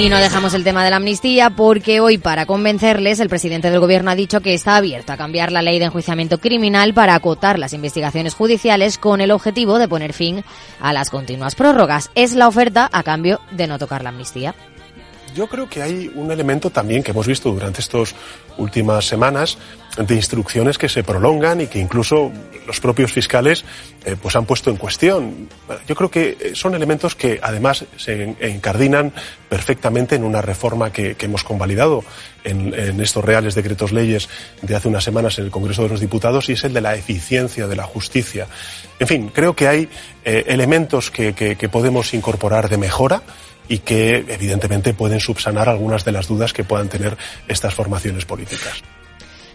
[0.00, 3.80] Y no dejamos el tema de la amnistía porque hoy, para convencerles, el presidente del
[3.80, 7.58] gobierno ha dicho que está abierto a cambiar la ley de enjuiciamiento criminal para acotar
[7.58, 10.42] las investigaciones judiciales con el objetivo de poner fin
[10.80, 12.10] a las continuas prórrogas.
[12.14, 14.54] Es la oferta a cambio de no tocar la amnistía.
[15.34, 18.14] Yo creo que hay un elemento también que hemos visto durante estas
[18.58, 19.58] últimas semanas
[19.96, 22.32] de instrucciones que se prolongan y que incluso
[22.66, 23.64] los propios fiscales
[24.04, 25.48] eh, pues han puesto en cuestión.
[25.86, 29.12] Yo creo que eh, son elementos que además se encardinan
[29.48, 32.02] perfectamente en una reforma que, hemos convalidado
[32.44, 34.28] en, estos reales decretos leyes
[34.62, 36.94] de hace unas semanas en el Congreso de los Diputados y es el de la
[36.94, 38.46] eficiencia de la justicia.
[38.98, 39.88] En fin, creo que hay
[40.24, 43.22] eh, elementos que, que podemos incorporar de mejora
[43.70, 47.16] y que evidentemente pueden subsanar algunas de las dudas que puedan tener
[47.46, 48.82] estas formaciones políticas.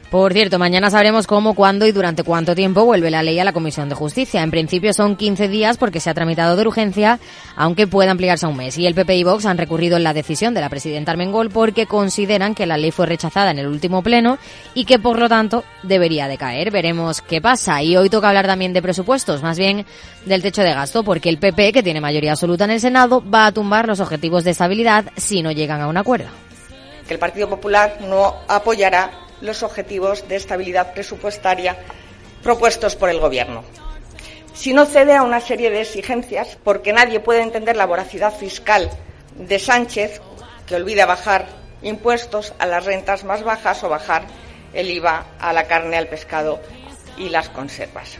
[0.09, 3.53] Por cierto, mañana sabremos cómo, cuándo y durante cuánto tiempo vuelve la ley a la
[3.53, 4.43] Comisión de Justicia.
[4.43, 7.19] En principio son 15 días porque se ha tramitado de urgencia,
[7.55, 8.77] aunque puede ampliarse a un mes.
[8.77, 11.87] Y el PP y Vox han recurrido en la decisión de la presidenta Armengol porque
[11.87, 14.37] consideran que la ley fue rechazada en el último pleno
[14.75, 16.71] y que por lo tanto debería de caer.
[16.71, 17.81] Veremos qué pasa.
[17.81, 19.85] Y hoy toca hablar también de presupuestos, más bien
[20.25, 23.47] del techo de gasto, porque el PP, que tiene mayoría absoluta en el Senado, va
[23.47, 26.27] a tumbar los objetivos de estabilidad si no llegan a un acuerdo.
[27.07, 31.77] Que el Partido Popular no apoyará los objetivos de estabilidad presupuestaria
[32.43, 33.63] propuestos por el Gobierno.
[34.53, 38.89] Si no cede a una serie de exigencias, porque nadie puede entender la voracidad fiscal
[39.35, 40.21] de Sánchez,
[40.65, 41.47] que olvida bajar
[41.81, 44.23] impuestos a las rentas más bajas o bajar
[44.73, 46.61] el IVA a la carne, al pescado
[47.17, 48.17] y las conservas.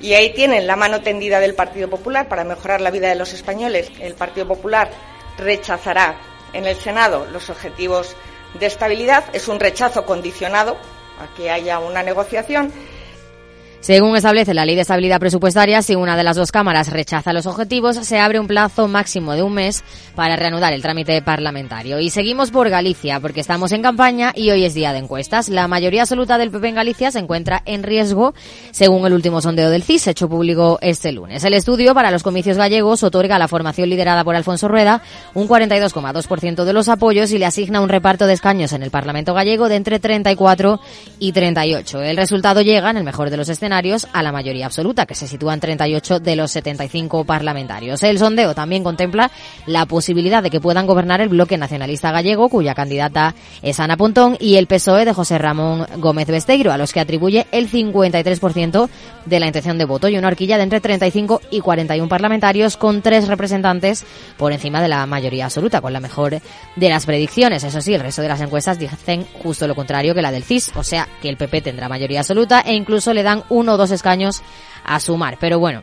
[0.00, 3.32] Y ahí tienen la mano tendida del Partido Popular para mejorar la vida de los
[3.32, 3.90] españoles.
[4.00, 4.90] El Partido Popular
[5.38, 6.16] rechazará
[6.52, 8.14] en el Senado los objetivos
[8.54, 10.76] de estabilidad, es un rechazo condicionado
[11.20, 12.72] a que haya una negociación
[13.84, 17.44] según establece la Ley de Estabilidad Presupuestaria, si una de las dos cámaras rechaza los
[17.44, 22.00] objetivos, se abre un plazo máximo de un mes para reanudar el trámite parlamentario.
[22.00, 25.50] Y seguimos por Galicia, porque estamos en campaña y hoy es día de encuestas.
[25.50, 28.32] La mayoría absoluta del PP en Galicia se encuentra en riesgo,
[28.70, 31.44] según el último sondeo del CIS, hecho público este lunes.
[31.44, 35.02] El estudio para los comicios gallegos otorga a la formación liderada por Alfonso Rueda
[35.34, 39.34] un 42,2% de los apoyos y le asigna un reparto de escaños en el Parlamento
[39.34, 40.80] gallego de entre 34
[41.18, 42.00] y 38.
[42.00, 43.73] El resultado llega, en el mejor de los escenarios,
[44.12, 48.02] a la mayoría absoluta, que se sitúa en 38 de los 75 parlamentarios.
[48.04, 49.30] El sondeo también contempla
[49.66, 54.36] la posibilidad de que puedan gobernar el bloque nacionalista gallego, cuya candidata es Ana Pontón,
[54.38, 58.88] y el PSOE de José Ramón Gómez Besteiro, a los que atribuye el 53%
[59.26, 63.02] de la intención de voto y una horquilla de entre 35 y 41 parlamentarios, con
[63.02, 64.04] tres representantes
[64.36, 66.40] por encima de la mayoría absoluta, con la mejor
[66.76, 67.64] de las predicciones.
[67.64, 70.72] Eso sí, el resto de las encuestas dicen justo lo contrario que la del CIS,
[70.76, 73.76] o sea que el PP tendrá mayoría absoluta e incluso le dan un uno o
[73.76, 74.42] dos escaños
[74.84, 75.38] a sumar.
[75.40, 75.82] Pero bueno,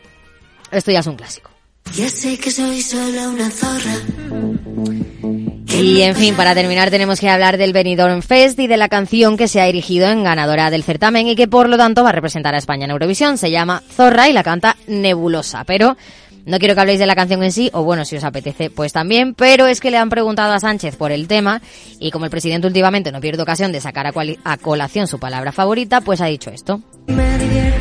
[0.71, 1.49] esto ya es un clásico.
[1.95, 3.95] Ya sé que soy solo una zorra.
[5.67, 9.35] Y en fin, para terminar tenemos que hablar del Benidorm Fest y de la canción
[9.35, 12.13] que se ha erigido en ganadora del certamen y que por lo tanto va a
[12.13, 13.37] representar a España en Eurovisión.
[13.37, 15.63] Se llama Zorra y la canta Nebulosa.
[15.63, 15.97] Pero
[16.45, 18.93] no quiero que habléis de la canción en sí, o bueno, si os apetece, pues
[18.93, 21.61] también, pero es que le han preguntado a Sánchez por el tema
[21.99, 26.01] y como el presidente últimamente no pierde ocasión de sacar a, colación su palabra favorita,
[26.01, 26.81] pues ha dicho esto.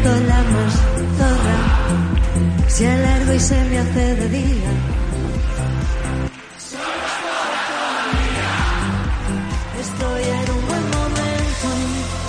[0.01, 0.75] Divierto la más
[1.19, 4.71] zorra, se alargo y se me hace de día.
[9.81, 11.69] Estoy en un buen momento.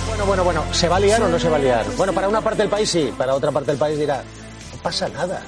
[0.08, 1.86] Bueno, bueno, bueno, ¿se va a liar o no se va a liar?
[1.96, 4.22] Bueno, para una parte del país sí, para otra parte del país dirá,
[4.72, 5.42] no pasa nada.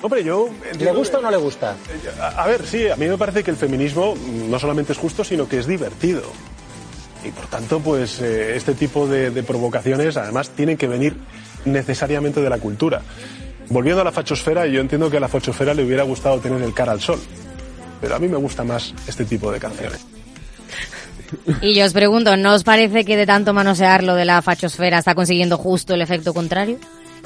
[0.00, 0.48] Hombre, yo...
[0.78, 1.74] ¿Le gusta o no le gusta?
[2.20, 4.14] A, ver, sí, a mí me parece que el feminismo
[4.48, 6.22] no solamente es justo, sino que es divertido.
[7.24, 11.16] Y por tanto, pues eh, este tipo de, provocaciones además tienen que venir
[11.72, 13.02] necesariamente de la cultura.
[13.70, 16.72] Volviendo a la fachosfera, yo entiendo que a la fachosfera le hubiera gustado tener el
[16.72, 17.18] cara al sol.
[18.00, 20.04] Pero a mí me gusta más este tipo de canciones.
[21.60, 24.98] Y yo os pregunto, ¿no os parece que de tanto manosear lo de la fachosfera
[24.98, 26.78] está consiguiendo justo el efecto contrario?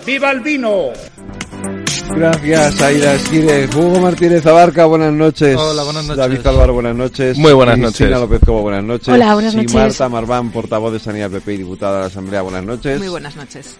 [0.05, 0.89] ¡Viva el vino!
[2.17, 3.75] Gracias, Aida Esquiles.
[3.75, 5.57] Hugo Martínez Abarca, buenas noches.
[5.57, 6.17] Hola, buenas noches.
[6.17, 7.39] David Álvaro, buenas noches.
[7.39, 7.99] Muy buenas noches.
[7.99, 9.09] Cristina López Cobo, buenas noches.
[9.09, 9.73] Hola, buenas noches.
[9.73, 12.99] Y Marta Marván, portavoz de Sanidad PP y diputada de la Asamblea, buenas noches.
[12.99, 13.77] Muy buenas noches.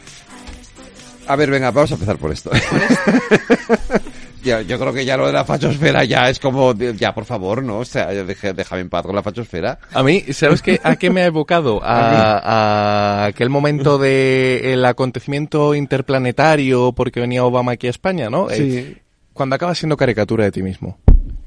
[1.27, 2.51] A ver, venga, vamos a empezar por esto.
[2.51, 4.01] ¿Por esto?
[4.43, 7.79] yo creo que ya lo de la fachosfera ya es como, ya por favor, ¿no?
[7.79, 9.79] O sea, déjame en paz con la fachosfera.
[9.93, 10.81] A mí, ¿sabes qué?
[10.83, 11.81] ¿A qué me ha evocado?
[11.85, 18.49] A, aquel momento de el acontecimiento interplanetario porque venía Obama aquí a España, ¿no?
[18.51, 18.77] Sí.
[18.79, 19.03] Eh,
[19.33, 20.99] cuando acabas siendo caricatura de ti mismo.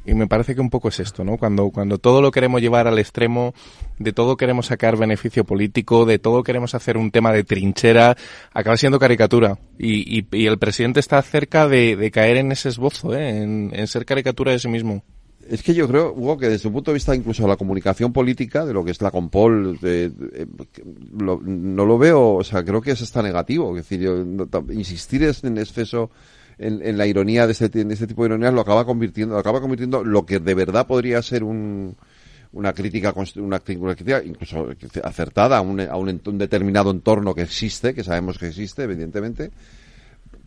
[0.06, 1.38] Y me parece que un poco es esto, ¿no?
[1.38, 3.56] Cuando, cuando todo lo queremos llevar al extremo,
[3.98, 8.16] de todo queremos sacar beneficio político, de todo queremos hacer un tema de trinchera,
[8.54, 9.58] acaba siendo caricatura.
[9.80, 13.42] Y, y, el presidente está cerca de, caer en ese esbozo, ¿eh?
[13.42, 15.04] en, ser caricatura de sí mismo.
[15.50, 18.12] Es que yo creo, Hugo, que desde el punto de vista incluso de la comunicación
[18.12, 20.12] política, de lo que es la Compol, de,
[21.12, 23.76] no lo veo, o sea, creo que eso está negativo.
[23.78, 24.10] Es decir,
[24.72, 26.10] insistir en exceso
[26.58, 27.70] en, la ironía de este,
[28.08, 31.44] tipo de ironías lo acaba convirtiendo, lo acaba convirtiendo lo que de verdad podría ser
[31.44, 31.96] un,
[32.54, 34.70] una crítica, una, crítica incluso
[35.04, 39.52] acertada a un, a un, determinado entorno que existe, que sabemos que existe, evidentemente,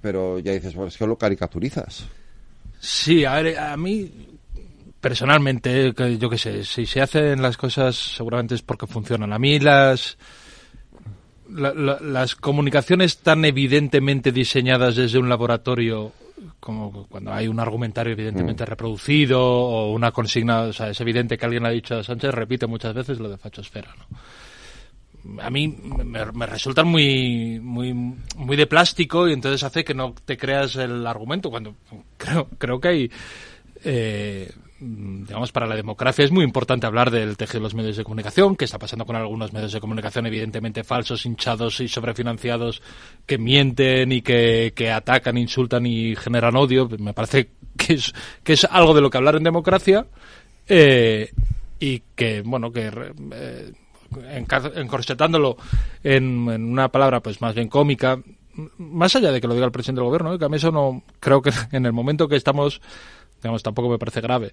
[0.01, 2.07] pero ya dices, bueno, es que lo caricaturizas.
[2.81, 4.11] Sí, a ver, a mí
[5.01, 9.33] personalmente, yo qué sé, si se hacen las cosas seguramente es porque funcionan.
[9.33, 10.17] A mí las
[11.49, 16.13] las comunicaciones tan evidentemente diseñadas desde un laboratorio
[16.61, 18.67] como cuando hay un argumentario evidentemente mm.
[18.67, 22.67] reproducido o una consigna, o sea, es evidente que alguien ha dicho a Sánchez, repite
[22.67, 24.19] muchas veces lo de fachosfera, ¿no?
[25.43, 30.39] A mí me, resultan muy, muy, muy de plástico y entonces hace que no te
[30.39, 31.75] creas el argumento cuando
[32.17, 33.11] creo, creo que hay
[33.85, 38.05] eh, digamos, para la democracia es muy importante hablar del tejido de los medios de
[38.05, 42.83] comunicación, que está pasando con algunos medios de comunicación evidentemente falsos, hinchados y sobrefinanciados,
[43.27, 46.89] que mienten y que, atacan, insultan y generan odio.
[46.99, 48.13] Me parece que es,
[48.45, 50.07] que es algo de lo que hablar en democracia
[50.69, 51.33] eh,
[51.81, 52.91] y que, bueno, que...
[53.33, 53.73] Eh,
[54.75, 55.59] encorsetándolo
[56.03, 58.19] en, en, una palabra pues más bien cómica,
[58.79, 60.39] más allá de que lo diga el presidente del gobierno, ¿eh?
[60.39, 62.81] que a mí eso no creo que en el momento que estamos
[63.43, 64.53] digamos, tampoco me parece grave,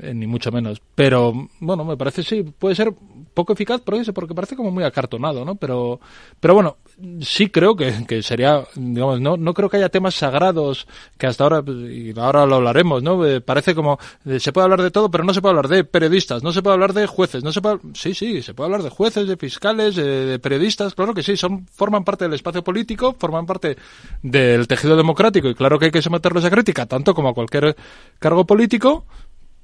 [0.00, 0.80] eh, ni mucho menos.
[0.94, 2.92] Pero, bueno, me parece, sí, puede ser
[3.34, 5.56] poco eficaz por eso, porque parece como muy acartonado, ¿no?
[5.56, 6.00] Pero,
[6.40, 6.76] pero bueno,
[7.20, 10.86] sí creo que, que sería, digamos, no, no creo que haya temas sagrados
[11.18, 13.24] que hasta ahora, y ahora lo hablaremos, ¿no?
[13.26, 15.84] Eh, parece como, eh, se puede hablar de todo, pero no se puede hablar de
[15.84, 18.82] periodistas, no se puede hablar de jueces, no se puede, sí, sí, se puede hablar
[18.82, 23.14] de jueces, de fiscales, de, periodistas, claro que sí, son, forman parte del espacio político,
[23.18, 23.76] forman parte
[24.22, 27.76] del tejido democrático, y claro que hay que someterlos a crítica, tanto como a cualquier
[28.24, 29.04] cargo político,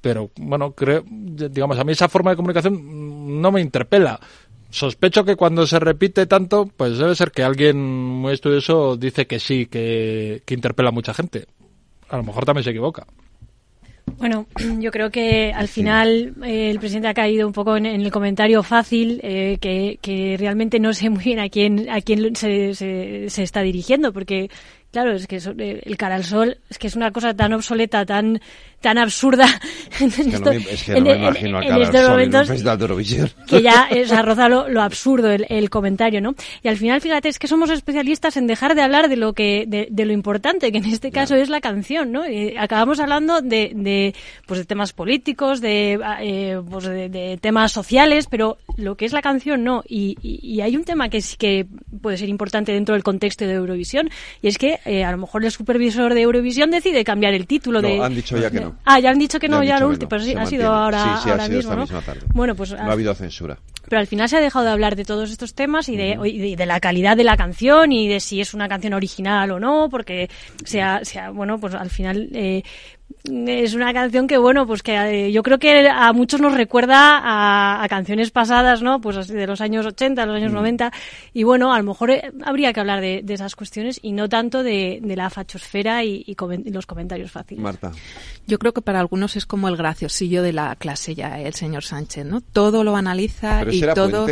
[0.01, 4.19] pero bueno, creo, digamos, a mí esa forma de comunicación no me interpela
[4.69, 9.39] sospecho que cuando se repite tanto, pues debe ser que alguien muy estudioso dice que
[9.39, 11.45] sí, que, interpela a mucha gente.
[12.09, 13.05] A lo mejor también se equivoca.
[14.17, 14.45] Bueno,
[14.79, 18.63] yo creo que al final eh, el presidente ha caído un poco en, el comentario
[18.63, 23.61] fácil, eh, que, realmente no sé muy bien a quién a quién se, se está
[23.61, 24.49] dirigiendo, porque
[24.91, 28.05] claro, es que eh, el cara al sol es que es una cosa tan obsoleta,
[28.05, 28.39] tan
[28.81, 29.45] tan absurda.
[29.99, 30.07] No
[30.99, 33.29] no a en festival de Eurovisión.
[33.47, 36.35] Que ya es arroza lo, absurdo el, comentario, ¿no?
[36.63, 39.65] Y al final, fíjate, es que somos especialistas en dejar de hablar de lo que
[39.67, 42.27] de, lo importante, que en este caso es la canción, ¿no?
[42.27, 48.27] Y acabamos hablando de, de, pues de temas políticos, de, eh, pues de, temas sociales,
[48.29, 49.83] pero lo que es la canción no.
[49.87, 51.67] Y, y, hay un tema que sí que
[52.01, 54.09] puede ser importante dentro del contexto de Eurovisión,
[54.41, 57.81] y es que eh, a lo mejor el supervisor de Eurovisión decide cambiar el título
[57.81, 58.01] de...
[58.01, 58.70] han dicho ya que no.
[58.85, 61.23] Ah, ya han dicho que no, ya, lo último, pero sí, ha sido ahora, sí,
[61.23, 61.81] sí, ahora ha sido mismo, ¿no?
[61.81, 62.21] Misma tarde.
[62.33, 62.71] Bueno, pues...
[62.71, 63.57] No ha habido censura.
[63.87, 66.55] Pero al final se ha dejado de hablar de todos estos temas y de, y
[66.55, 69.89] de, la calidad de la canción y de si es una canción original o no,
[69.89, 70.29] porque
[70.63, 72.63] sea, sea bueno, pues al final eh,
[73.23, 77.81] es una canción que bueno pues que eh, yo creo que a muchos nos recuerda
[77.83, 80.91] a, canciones pasadas no pues de los años 80 los años 90 mm.
[81.33, 84.63] y bueno a lo mejor eh, habría que hablar de, esas cuestiones y no tanto
[84.63, 86.35] de, la fachosfera y,
[86.65, 87.61] los comentarios fáciles.
[87.63, 87.91] Marta.
[88.47, 91.83] Yo creo que para algunos es como el graciosillo de la clase ya el señor
[91.83, 94.27] Sánchez no todo lo analiza y todo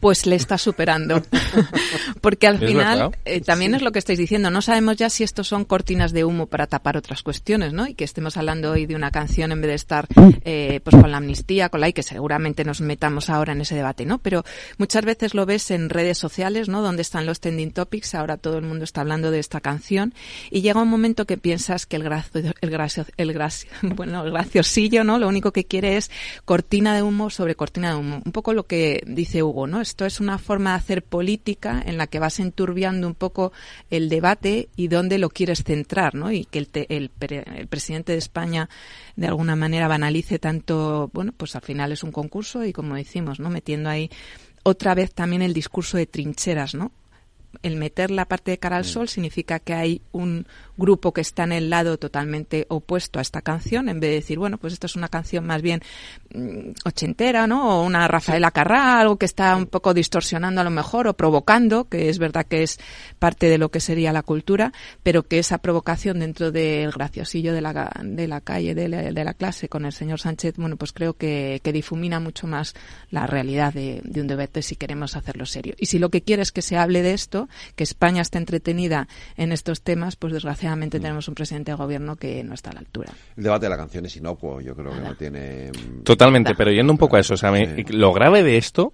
[0.00, 1.22] pues le está superando.
[2.20, 5.48] Porque al final, eh, también es lo que estáis diciendo, no sabemos ya si estos
[5.48, 7.86] son cortinas de humo para tapar otras cuestiones, ¿no?
[7.86, 10.06] Y que estemos hablando hoy de una canción en vez de estar
[10.44, 13.74] eh, pues con la amnistía, con la y que seguramente nos metamos ahora en ese
[13.74, 14.18] debate, ¿no?
[14.18, 14.44] Pero
[14.76, 16.82] muchas veces lo ves en redes sociales, ¿no?
[16.82, 20.14] Donde están los trending topics, ahora todo el mundo está hablando de esta canción
[20.50, 24.32] y llega un momento que piensas que el gracio, el gracio, el gracio, bueno, el
[24.32, 25.18] graciosillo, ¿no?
[25.18, 26.10] Lo único que quiere es
[26.44, 28.22] cortina de humo sobre cortina de humo.
[28.24, 29.80] Un poco lo que dice Hugo, ¿no?
[29.88, 33.52] Esto es una forma de hacer política en la que vas enturbiando un poco
[33.88, 36.30] el debate y dónde lo quieres centrar, ¿no?
[36.30, 37.10] Y que el, el,
[37.56, 38.68] el presidente de España
[39.16, 43.40] de alguna manera banalice tanto, bueno, pues al final es un concurso y como decimos,
[43.40, 43.48] ¿no?
[43.48, 44.10] Metiendo ahí
[44.62, 46.92] otra vez también el discurso de trincheras, ¿no?
[47.62, 50.46] El meter la parte de cara al sol significa que hay un
[50.76, 54.38] grupo que está en el lado totalmente opuesto a esta canción, en vez de decir,
[54.38, 55.80] bueno, pues esto es una canción más bien
[56.34, 57.80] mm, ochentera, ¿no?
[57.80, 61.88] O una Rafaela Carrá, algo que está un poco distorsionando a lo mejor o provocando,
[61.88, 62.78] que es verdad que es
[63.18, 64.72] parte de lo que sería la cultura,
[65.02, 69.68] pero que esa provocación dentro del graciosillo de la, de la calle, de la, clase
[69.68, 72.74] con el señor Sánchez, bueno, pues creo que, que difumina mucho más
[73.10, 75.74] la realidad de, de un debate si queremos hacerlo serio.
[75.78, 77.37] Y si lo que quiere es que se hable de esto,
[77.76, 79.06] que España esté entretenida
[79.36, 81.02] en estos temas, pues desgraciadamente mm.
[81.02, 83.12] tenemos un presidente de gobierno que no está a la altura.
[83.36, 85.70] El debate de la canción es inocuo, yo creo que no tiene...
[86.04, 88.92] Totalmente, pero yendo un poco a eso, o sea, lo grave de esto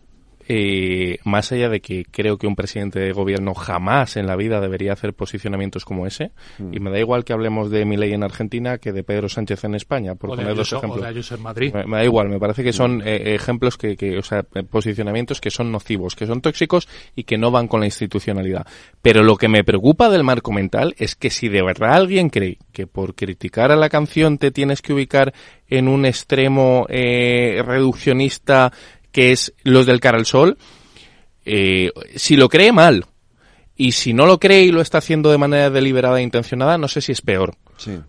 [0.49, 4.61] eh, más allá de que creo que un presidente de gobierno jamás en la vida
[4.61, 6.75] debería hacer posicionamientos como ese, mm.
[6.75, 9.75] y me da igual que hablemos de Milei en Argentina que de Pedro Sánchez en
[9.75, 11.33] España, por poner dos ejemplos.
[11.33, 11.75] en Madrid.
[11.87, 15.51] Me, da igual, me parece que son eh, ejemplos que, que, o sea, posicionamientos que
[15.51, 18.67] son nocivos, que son tóxicos y que no van con la institucionalidad.
[19.03, 22.59] Pero lo que me preocupa del marco mental es que si de verdad alguien cree
[22.73, 25.33] que por criticar a la canción te tienes que ubicar
[25.69, 28.73] en un extremo eh, reduccionista
[29.15, 30.59] que es los del cara al sol,
[31.47, 33.07] eh, si lo cree mal,
[33.77, 36.89] y si no lo cree y lo está haciendo de manera deliberada e intencionada, no
[36.89, 37.55] sé si es peor.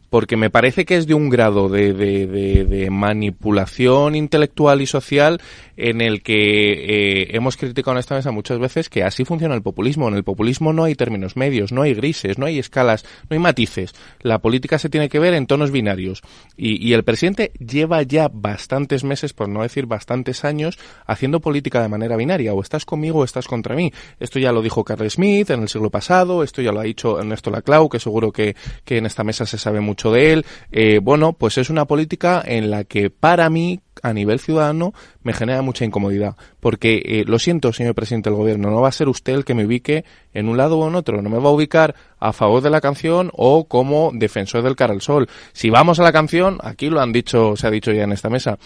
[0.09, 2.25] Porque me parece que es de un grado de, de,
[2.65, 5.41] de, manipulación intelectual y social
[5.77, 9.61] en el que eh, hemos criticado en esta mesa muchas veces que así funciona el
[9.61, 10.07] populismo.
[10.07, 13.39] En el populismo no hay términos medios, no hay grises, no hay escalas, no hay
[13.39, 13.93] matices.
[14.21, 16.21] La política se tiene que ver en tonos binarios.
[16.57, 21.81] Y, y el presidente lleva ya bastantes meses, por no decir bastantes años, haciendo política
[21.81, 22.53] de manera binaria.
[22.53, 23.91] O estás conmigo o estás contra mí.
[24.19, 27.19] Esto ya lo dijo Carl Smith en el siglo pasado, esto ya lo ha dicho
[27.19, 30.45] Ernesto Laclau, que seguro que, que en esta mesa se sabe mucho de él.
[30.71, 34.93] Eh, bueno, pues es una política en la que para mí, a nivel ciudadano,
[35.23, 36.35] me genera mucha incomodidad.
[36.59, 39.53] Porque, eh, lo siento, señor presidente del gobierno, no va a ser usted el que
[39.53, 41.21] me ubique en un lado o en otro.
[41.21, 44.93] No me va a ubicar a favor de la canción o como defensor del cara
[44.93, 45.27] al sol.
[45.53, 48.29] Si vamos a la canción, aquí lo han dicho, se ha dicho ya en esta
[48.29, 48.57] mesa.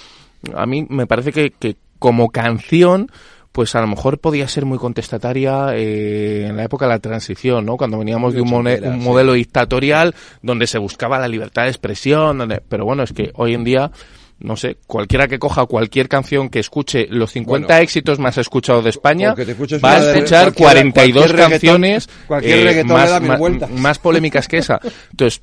[0.54, 3.12] A mí me parece que, que como canción,
[3.52, 7.66] pues a lo mejor podía ser muy contestataria eh, en la época de la transición,
[7.66, 7.78] ¿no?
[7.78, 12.86] Cuando veníamos de un, modelo dictatorial donde se buscaba la libertad de expresión, donde, pero
[12.86, 13.92] bueno, es que hoy en día
[14.40, 18.90] no sé, cualquiera que coja cualquier canción que escuche los 50 éxitos más escuchados de
[18.92, 19.36] España,
[19.84, 22.10] va a escuchar 42 canciones
[22.42, 23.22] eh, más,
[23.72, 24.80] más, polémicas que esa.
[25.12, 25.42] Entonces,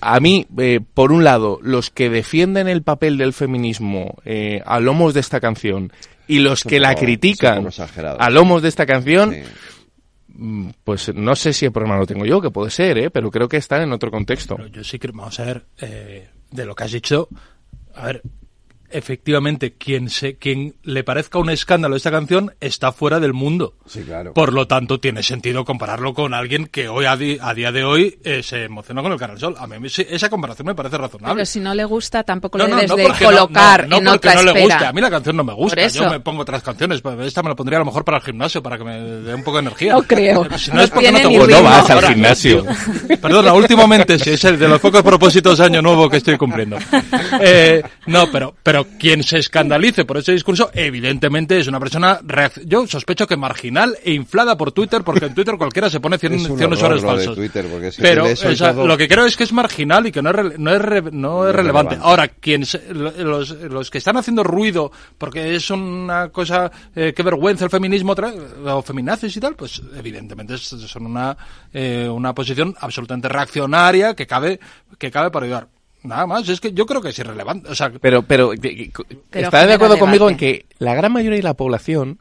[0.00, 4.80] a mí, eh, por un lado, los que defienden el papel del feminismo eh, a
[4.80, 5.92] lomos de esta canción
[6.26, 7.68] y los que la critican
[8.18, 9.36] a lomos de esta canción,
[10.28, 13.10] mm, pues no sé si el problema lo tengo yo, que puede ser, ¿eh?
[13.10, 14.56] pero creo que están en otro contexto.
[14.68, 17.28] yo sí que, vamos a ver, eh, de lo que has dicho,
[17.94, 18.14] a
[18.92, 23.74] efectivamente quien se quien le parezca un escándalo esta canción está fuera del mundo.
[23.86, 24.34] Sí, claro.
[24.34, 28.42] Por lo tanto, tiene sentido compararlo con alguien que hoy a, día de hoy eh,
[28.42, 29.54] se emociona con el Canal Sol.
[29.58, 31.34] A mí esa comparación me parece razonable.
[31.34, 34.52] Pero si no le gusta, tampoco lo debes de colocar no, en porque otra no
[34.52, 34.88] le gusta.
[34.88, 35.86] A mí la canción no me gusta.
[35.88, 37.02] Yo me pongo otras canciones.
[37.20, 39.42] Esta me la pondría a lo mejor para el gimnasio, para que me dé un
[39.42, 39.92] poco de energía.
[39.92, 40.46] No creo.
[40.58, 41.56] Si no, es porque no te gusta.
[41.56, 42.64] No vas al gimnasio.
[43.20, 46.78] Perdona, últimamente, si es el de los pocos propósitos de año nuevo que estoy cumpliendo.
[47.40, 52.20] Eh, no, pero, pero quien se escandalice por ese discurso, evidentemente es una persona,
[52.64, 56.72] yo sospecho que marginal e inflada por Twitter, porque en Twitter cualquiera se pone 100,
[56.72, 57.38] usuarios falsos.
[57.98, 58.26] Pero
[58.86, 61.54] lo que creo es que es marginal y que no es, no es, no es
[61.54, 61.98] relevante.
[62.00, 67.64] Ahora, quien los, los que están haciendo ruido porque es una cosa eh, que vergüenza
[67.64, 68.14] el feminismo
[68.64, 71.36] o feminazis y tal, pues evidentemente son una,
[71.72, 74.58] eh, una posición absolutamente reaccionaria que cabe,
[74.98, 75.68] que cabe para ayudar.
[76.02, 77.68] Nada más, es que yo creo que es irrelevante.
[77.68, 81.54] O sea, pero, pero, ¿está de acuerdo conmigo en que la gran mayoría de la
[81.54, 82.18] población,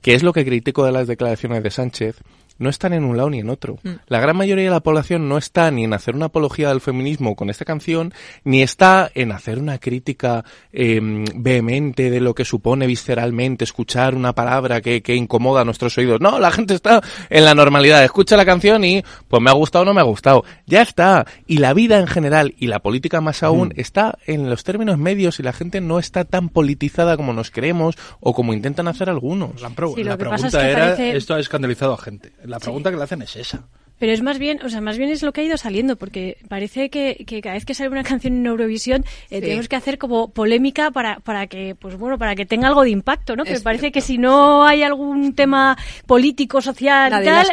[0.00, 2.16] que es lo que critico de las declaraciones de Sánchez,
[2.58, 3.78] no están en un lado ni en otro.
[3.82, 3.90] Mm.
[4.06, 7.36] La gran mayoría de la población no está ni en hacer una apología del feminismo
[7.36, 8.12] con esta canción,
[8.44, 14.34] ni está en hacer una crítica em, vehemente de lo que supone visceralmente escuchar una
[14.34, 16.20] palabra que, que, incomoda a nuestros oídos.
[16.20, 19.82] No, la gente está en la normalidad, escucha la canción y pues me ha gustado
[19.82, 20.44] o no me ha gustado.
[20.66, 21.26] Ya está.
[21.46, 23.80] Y la vida en general y la política más aún mm.
[23.80, 27.96] está en los términos medios y la gente no está tan politizada como nos creemos
[28.20, 29.60] o como intentan hacer algunos.
[29.60, 33.66] La, pregunta era, esto ha escandalizado a gente la pregunta que le hacen es esa.
[33.98, 36.36] Pero es más bien, o sea, más bien es lo que ha ido saliendo, porque
[36.48, 40.28] parece que, cada vez que sale una canción en Eurovisión eh, tenemos que hacer como
[40.28, 43.44] polémica para, para que, pues bueno, para que tenga algo de impacto, ¿no?
[43.44, 47.46] que parece que si no hay algún tema político, social, tal,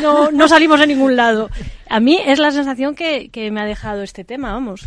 [0.00, 1.50] No, no salimos a ningún lado.
[1.88, 4.86] A mí es la sensación que, que me ha dejado este tema, vamos.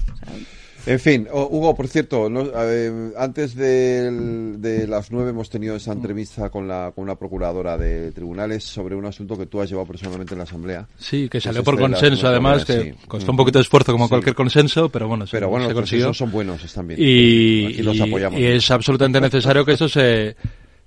[0.87, 2.29] En fin, Hugo, por cierto,
[3.17, 8.63] antes de, las nueve hemos tenido esa entrevista con la, con una procuradora de tribunales
[8.63, 10.87] sobre un asunto que tú has llevado personalmente en la Asamblea.
[10.97, 14.87] Sí, que salió por consenso, además, que costó un poquito de esfuerzo como cualquier consenso,
[14.87, 16.99] pero bueno, pero bueno, los se son buenos, están bien.
[17.01, 18.39] Y, los apoyamos.
[18.39, 20.37] y es absolutamente necesario que esto se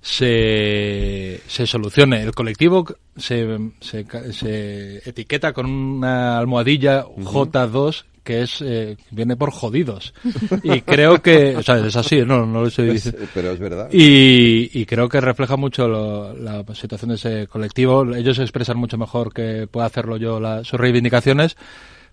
[0.01, 2.23] se, se solucione.
[2.23, 3.45] El colectivo se,
[3.79, 10.13] se, etiqueta con una almohadilla J2 que es eh, viene por jodidos
[10.63, 13.89] y creo que o sea es así no no lo estoy diciendo pero es verdad
[13.91, 15.87] y, y creo que refleja mucho
[16.33, 21.57] la situación de ese colectivo ellos expresan mucho mejor que pueda hacerlo yo sus reivindicaciones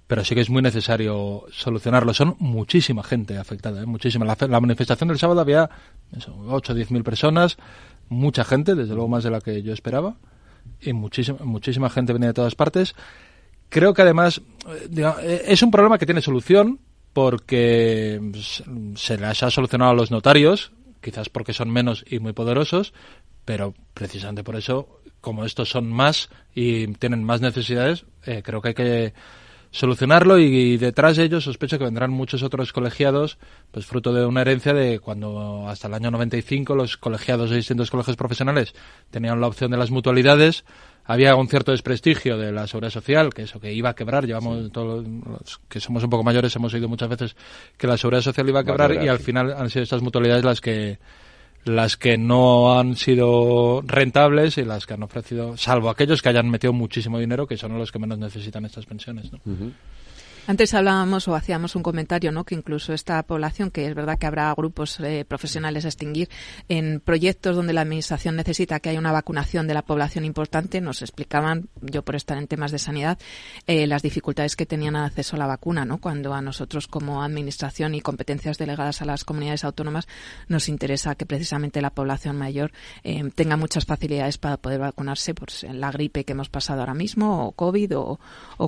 [0.09, 2.15] pero sí que es muy necesario solucionarlo.
[2.15, 3.87] Son muchísima gente afectada, ¿eh?
[3.87, 4.25] muchísima.
[4.25, 5.69] La, manifestación del sábado había
[6.49, 7.59] 8 o 10 mil personas
[8.09, 10.17] mucha gente, desde luego más de la que yo esperaba,
[10.81, 12.95] y muchísima, muchísima gente venía de todas partes.
[13.69, 14.41] Creo que además
[14.97, 16.79] eh, es un problema que tiene solución
[17.13, 18.21] porque
[18.95, 22.93] se las ha solucionado a los notarios, quizás porque son menos y muy poderosos,
[23.45, 28.69] pero precisamente por eso, como estos son más y tienen más necesidades, eh, creo que
[28.69, 29.15] hay que
[29.71, 33.39] solucionarlo y, detrás de ellos sospecho que vendrán muchos otros colegiados,
[33.71, 37.91] pues fruto de una herencia de cuando hasta el año 95 los colegiados de distintos
[37.91, 38.75] colegios profesionales
[39.11, 40.65] tenían la opción de las mutualidades,
[41.09, 44.71] había un cierto desprestigio de la seguridad social, que eso que iba a quebrar, llevamos
[44.71, 47.35] todos los que somos un poco mayores hemos oído muchas veces
[47.79, 50.61] que la seguridad social iba a quebrar y al final han sido estas mutualidades las
[50.61, 50.99] que
[51.65, 56.51] las que no han sido rentables y las que han ofrecido, salvo aquellos que hayan
[56.51, 59.33] metido muchísimo dinero, que son los que menos necesitan estas pensiones.
[59.33, 59.41] ¿no?
[60.49, 62.45] Antes hablábamos o hacíamos un comentario, ¿no?
[62.45, 66.31] Que incluso esta población, que es verdad que habrá grupos eh, profesionales a extinguir
[66.71, 71.03] en proyectos donde la administración necesita que haya una vacunación de la población importante, nos
[71.03, 73.19] explicaban, yo por estar en temas de sanidad,
[73.67, 75.99] eh, las dificultades que tenían acceso a la vacuna, ¿no?
[75.99, 80.09] Cuando a nosotros como administración y competencias delegadas a las comunidades autónomas
[80.49, 82.73] nos interesa que precisamente la población mayor
[83.05, 86.95] eh, tenga muchas facilidades para poder vacunarse, pues en la gripe que hemos pasado ahora
[86.95, 88.19] mismo, o COVID, o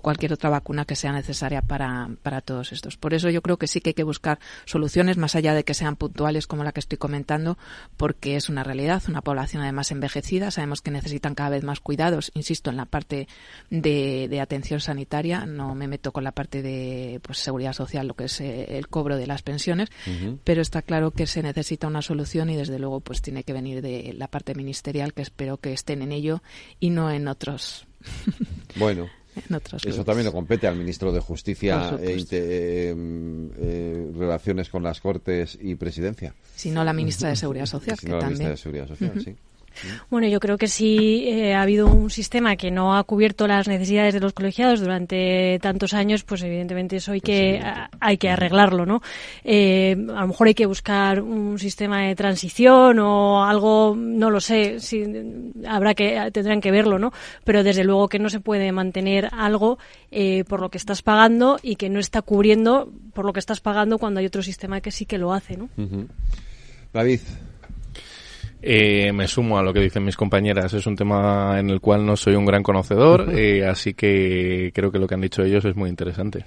[0.02, 2.96] cualquier otra vacuna que sea necesaria para, para todos estos.
[2.96, 5.72] Por eso yo creo que sí que hay que buscar soluciones más allá de que
[5.72, 7.58] sean puntuales como la que estoy comentando,
[7.96, 12.32] porque es una realidad, una población además envejecida, sabemos que necesitan cada vez más cuidados,
[12.34, 13.28] insisto, en la parte
[13.70, 18.14] de, de atención sanitaria, no me meto con la parte de pues, seguridad social, lo
[18.14, 19.90] que es eh, el cobro de las pensiones,
[20.42, 23.80] pero está claro que se necesita una solución y desde luego pues tiene que venir
[23.80, 26.42] de la parte ministerial, que espero que estén en ello
[26.80, 27.86] y no en otros.
[28.76, 29.08] Bueno,
[29.84, 32.94] eso también lo compete al ministro de Justicia, e eh,
[33.58, 36.34] eh, relaciones con las Cortes y Presidencia.
[36.54, 37.98] Si no, la ministra de Seguridad Social.
[37.98, 39.36] que la ministra de Seguridad Social, sí.
[40.10, 43.68] Bueno, yo creo que sí eh, ha habido un sistema que no ha cubierto las
[43.68, 47.62] necesidades de los colegiados durante tantos años, pues evidentemente eso hay que,
[48.00, 49.02] hay que arreglarlo, ¿no?
[49.44, 54.40] Eh, a lo mejor hay que buscar un sistema de transición o algo, no lo
[54.40, 55.04] sé, si,
[55.66, 57.12] habrá que, tendrán que verlo, ¿no?
[57.44, 59.78] Pero desde luego que no se puede mantener algo
[60.10, 63.60] eh, por lo que estás pagando y que no está cubriendo por lo que estás
[63.60, 65.68] pagando cuando hay otro sistema que sí que lo hace, ¿no?
[66.92, 67.20] David.
[68.62, 70.72] Eh, me sumo a lo que dicen mis compañeras.
[70.74, 74.92] Es un tema en el cual no soy un gran conocedor, eh, así que creo
[74.92, 76.44] que lo que han dicho ellos es muy interesante.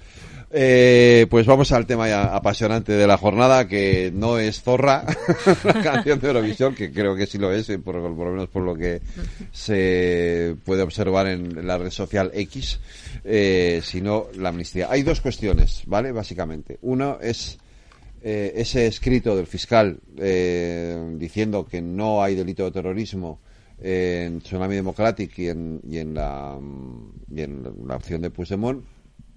[0.56, 5.04] Eh, pues vamos al tema apasionante de la jornada, que no es Zorra,
[5.64, 8.76] la canción de Eurovisión, que creo que sí lo es, por, lo menos por lo
[8.76, 9.02] que
[9.52, 12.80] se puede observar en la red social X,
[13.82, 14.88] sino la amnistía.
[14.92, 16.12] Hay dos cuestiones, ¿vale?
[16.12, 16.78] Básicamente.
[16.84, 17.58] Uno es
[18.26, 23.42] eh, ese escrito del fiscal eh, diciendo que no hay delito de terrorismo
[23.82, 26.58] en Tsunami Democratic y en, y en, la,
[27.30, 28.86] y en la opción de Puigdemont,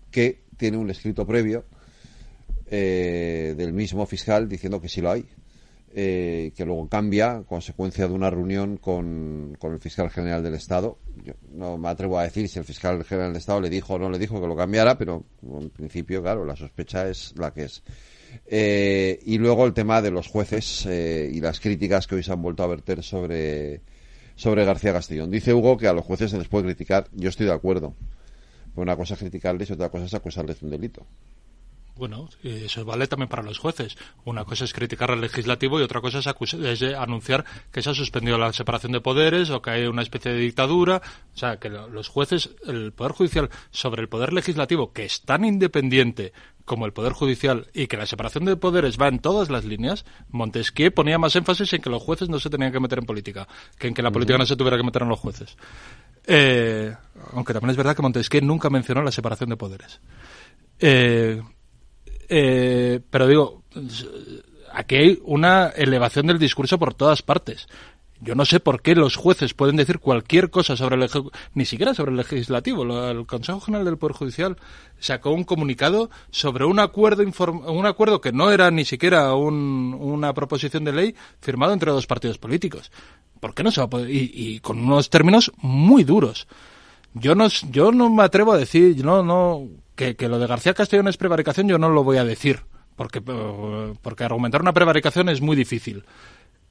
[0.08, 1.64] que tiene un escrito previo
[2.70, 5.24] eh, del mismo fiscal diciendo que sí lo hay.
[5.92, 10.98] que luego cambia consecuencia de una reunión con, con, el fiscal general del Estado.
[11.24, 13.98] Yo no me atrevo a decir si el fiscal general del Estado le dijo o
[13.98, 17.64] no le dijo que lo cambiara, pero en principio, claro, la sospecha es la que
[17.64, 17.82] es.
[18.46, 22.32] Eh, y luego el tema de los jueces eh, y las críticas que hoy se
[22.32, 23.80] han vuelto a verter sobre,
[24.34, 25.30] sobre García Castellón.
[25.30, 27.08] Dice Hugo que a los jueces se les puede criticar.
[27.12, 27.94] Yo estoy de acuerdo.
[28.74, 31.06] una cosa es criticarles y otra cosa es acusarles de un delito.
[31.96, 33.96] Bueno, eso vale también para los jueces.
[34.26, 38.36] Una cosa es criticar al legislativo y otra cosa es, anunciar que se ha suspendido
[38.36, 41.00] la separación de poderes o que hay una especie de dictadura.
[41.34, 45.46] O sea, que los jueces, el Poder Judicial sobre el Poder Legislativo, que es tan
[45.46, 46.34] independiente
[46.66, 50.04] como el Poder Judicial y que la separación de poderes va en todas las líneas,
[50.28, 53.48] Montesquieu ponía más énfasis en que los jueces no se tenían que meter en política,
[53.78, 55.56] que en que la política no se tuviera que meter en los jueces.
[56.26, 56.94] Eh,
[57.32, 60.00] aunque también es verdad que Montesquieu nunca mencionó la separación de poderes.
[60.78, 61.40] Eh,
[62.28, 63.62] eh, pero digo,
[64.72, 67.66] aquí hay una elevación del discurso por todas partes.
[68.20, 71.10] Yo no sé por qué los jueces pueden decir cualquier cosa sobre el
[71.52, 73.10] ni siquiera sobre el legislativo.
[73.10, 74.56] El Consejo General del Poder Judicial
[74.98, 80.84] sacó un comunicado sobre un acuerdo un acuerdo que no era ni siquiera una proposición
[80.84, 82.90] de ley firmado entre dos partidos políticos.
[83.38, 84.08] ¿Por qué no se va a poder?
[84.10, 86.48] Y, con unos términos muy duros.
[87.12, 91.08] Yo no, yo no me atrevo a decir, no, no, que, lo de García Castellón
[91.08, 92.60] es prevaricación, yo no lo voy a decir,
[92.94, 96.04] porque, porque argumentar una prevaricación es muy difícil.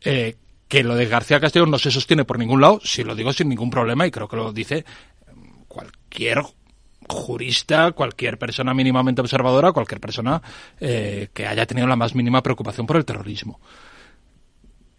[0.02, 0.36] Eh,
[0.68, 3.50] que lo de García Castellón no se sostiene por ningún lado, si lo digo sin
[3.50, 4.86] ningún problema, y creo que lo dice
[5.68, 6.42] cualquier
[7.08, 10.42] jurista, cualquier persona mínimamente observadora, cualquier persona
[10.80, 13.60] eh, que haya tenido la más mínima preocupación por el terrorismo.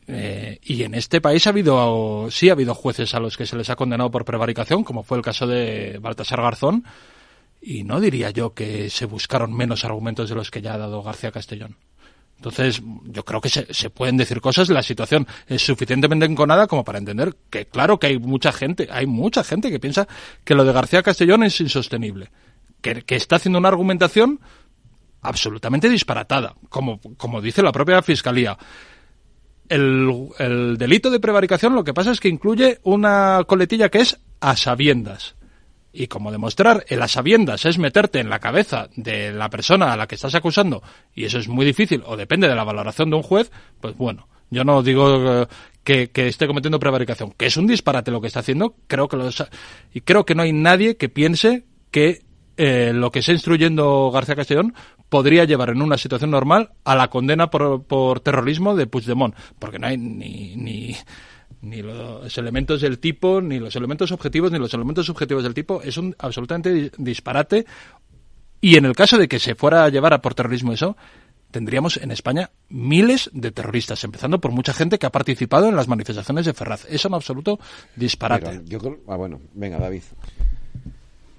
[0.09, 3.57] Eh, y en este país ha habido, sí ha habido jueces a los que se
[3.57, 6.85] les ha condenado por prevaricación, como fue el caso de Baltasar Garzón,
[7.61, 11.03] y no diría yo que se buscaron menos argumentos de los que ya ha dado
[11.03, 11.77] García Castellón.
[12.37, 16.99] Entonces, yo creo que se, pueden decir cosas, la situación es suficientemente enconada como para
[16.99, 20.07] entender que, claro, que hay mucha gente, hay mucha gente que piensa
[20.45, 22.31] que lo de García Castellón es insostenible,
[22.83, 24.41] que, está haciendo una argumentación
[25.23, 27.01] absolutamente disparatada, como,
[27.41, 28.59] dice la propia Fiscalía.
[29.69, 34.57] El delito de prevaricación lo que pasa es que incluye una coletilla que es a
[34.57, 35.35] sabiendas.
[35.99, 39.97] Y como demostrar el a sabiendas es meterte en la cabeza de la persona a
[39.97, 40.83] la que estás acusando,
[41.15, 43.51] y eso es muy difícil, o depende de la valoración de un juez,
[43.81, 45.47] pues bueno, yo no digo eh,
[45.83, 49.31] que, esté cometiendo prevaricación, que es un disparate lo que está haciendo, creo que lo
[49.95, 52.21] y creo que no hay nadie que piense que
[52.59, 54.75] eh, lo que está instruyendo García Castellón
[55.09, 59.79] podría llevar en una situación normal a la condena por, por terrorismo de Puigdemont, porque
[59.79, 60.95] no hay ni, ni
[61.67, 65.83] ni los elementos del tipo, ni los elementos objetivos, ni los elementos subjetivos del tipo,
[65.83, 67.67] es un absolutamente disparate.
[68.61, 70.97] Y en el caso de que se fuera a llevar a por terrorismo eso,
[71.51, 75.89] tendríamos en España miles de terroristas, empezando por mucha gente que ha participado en las
[75.89, 76.87] manifestaciones de Ferraz.
[76.89, 77.59] Es un absoluto
[77.97, 78.63] disparate.
[79.09, 80.03] ah, bueno, venga, David.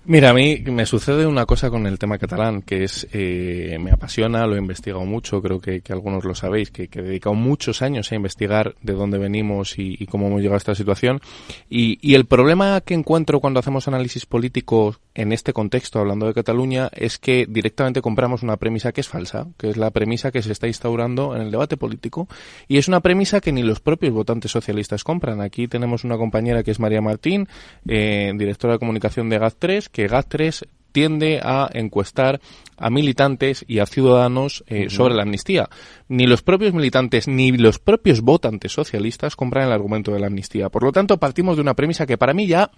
[0.09, 3.91] Mira, a mí me sucede una cosa con el tema catalán, que es, eh, me
[3.91, 8.09] apasiona, lo he investigado mucho, creo que, algunos lo sabéis, que, he dedicado muchos años
[8.09, 11.19] a investigar de dónde venimos y, cómo hemos llegado a esta situación.
[11.69, 16.89] Y, el problema que encuentro cuando hacemos análisis político en este contexto, hablando de Cataluña,
[16.93, 20.53] es que directamente compramos una premisa que es falsa, que es la premisa que se
[20.53, 22.29] está instaurando en el debate político.
[22.69, 25.41] Y es una premisa que ni los propios votantes socialistas compran.
[25.41, 27.49] Aquí tenemos una compañera que es María Martín,
[27.89, 32.39] eh, directora de comunicación de GAT3, que GAT3 tiende a encuestar
[32.77, 35.69] a militantes y a ciudadanos eh, sobre la amnistía.
[36.07, 40.69] Ni los propios militantes ni los propios votantes socialistas compran el argumento de la amnistía.
[40.69, 42.69] Por lo tanto, partimos de una premisa que para mí ya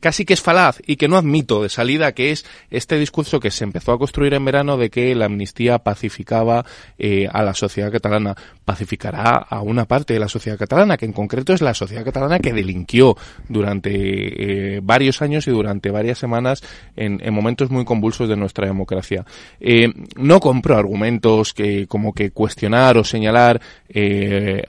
[0.00, 3.50] casi que es falaz y que no admito de salida, que es este discurso que
[3.50, 6.64] se empezó a construir en verano de que la amnistía pacificaba
[6.98, 8.34] eh, a la sociedad catalana.
[8.64, 12.38] Pacificará a una parte de la sociedad catalana, que en concreto es la sociedad catalana
[12.38, 13.16] que delinquió
[13.48, 16.62] durante eh, varios años y durante varias semanas
[16.96, 19.24] en, momentos muy convulsos de nuestra democracia.
[19.60, 23.60] Eh, no compro argumentos que como que cuestionar o señalar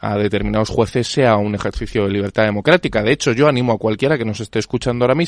[0.02, 3.03] a determinados jueces sea un ejercicio de libertad democrática.
[3.03, 5.20] De hecho, yo animo a cualquiera que nos esté escuchando ahora mismo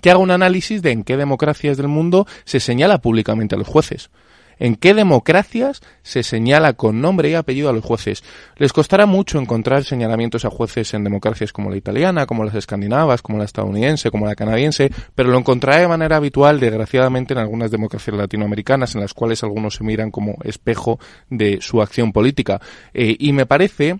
[0.00, 3.68] que haga un análisis de en qué democracias del mundo se señala públicamente a los
[3.68, 4.10] jueces.
[4.58, 8.22] ¿En qué democracias se señala con nombre y apellido a los jueces?
[8.56, 13.22] Les costará mucho encontrar señalamientos a jueces en democracias como la italiana, como las escandinavas,
[13.22, 17.70] como la estadounidense, como la canadiense, pero lo encontrará de manera habitual, desgraciadamente, en algunas
[17.70, 20.98] democracias latinoamericanas, en las cuales algunos se miran como espejo
[21.30, 22.60] de su acción política.
[22.92, 23.98] Eh, y me parece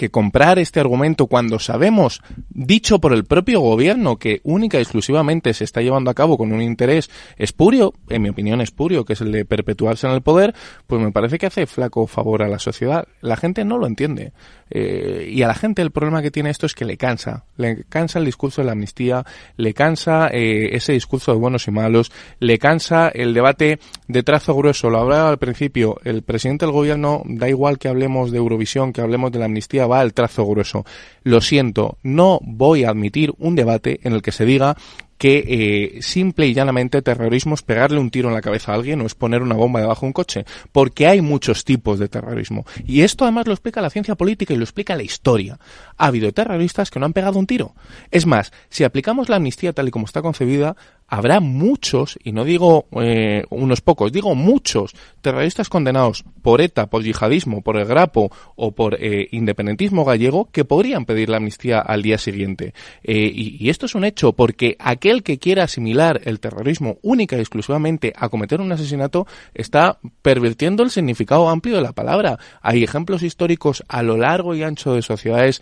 [0.00, 5.52] que comprar este argumento cuando sabemos, dicho por el propio gobierno, que única y exclusivamente
[5.52, 9.20] se está llevando a cabo con un interés espurio, en mi opinión espurio, que es
[9.20, 10.54] el de perpetuarse en el poder,
[10.86, 13.08] pues me parece que hace flaco favor a la sociedad.
[13.20, 14.32] La gente no lo entiende.
[14.70, 17.44] Eh, y a la gente el problema que tiene esto es que le cansa.
[17.56, 19.24] Le cansa el discurso de la amnistía,
[19.56, 24.54] le cansa eh, ese discurso de buenos y malos, le cansa el debate de trazo
[24.54, 24.90] grueso.
[24.90, 29.00] Lo hablaba al principio, el presidente del gobierno, da igual que hablemos de Eurovisión, que
[29.00, 30.84] hablemos de la amnistía, va al trazo grueso.
[31.22, 34.76] Lo siento, no voy a admitir un debate en el que se diga
[35.20, 39.02] que eh, simple y llanamente terrorismo es pegarle un tiro en la cabeza a alguien
[39.02, 42.64] o es poner una bomba debajo de un coche, porque hay muchos tipos de terrorismo.
[42.86, 45.58] Y esto además lo explica la ciencia política y lo explica la historia.
[46.00, 47.74] Ha habido terroristas que no han pegado un tiro.
[48.10, 50.76] Es más, si aplicamos la amnistía tal y como está concebida,
[51.10, 57.02] habrá muchos, y no digo eh, unos pocos, digo muchos terroristas condenados por ETA, por
[57.02, 62.02] yihadismo, por el grapo o por eh, independentismo gallego que podrían pedir la amnistía al
[62.02, 62.72] día siguiente.
[63.02, 67.36] Eh, y, y, esto es un hecho porque aquel que quiera asimilar el terrorismo única
[67.36, 72.38] y exclusivamente a cometer un asesinato está pervirtiendo el significado amplio de la palabra.
[72.62, 75.60] Hay ejemplos históricos a lo largo y ancho de sociedades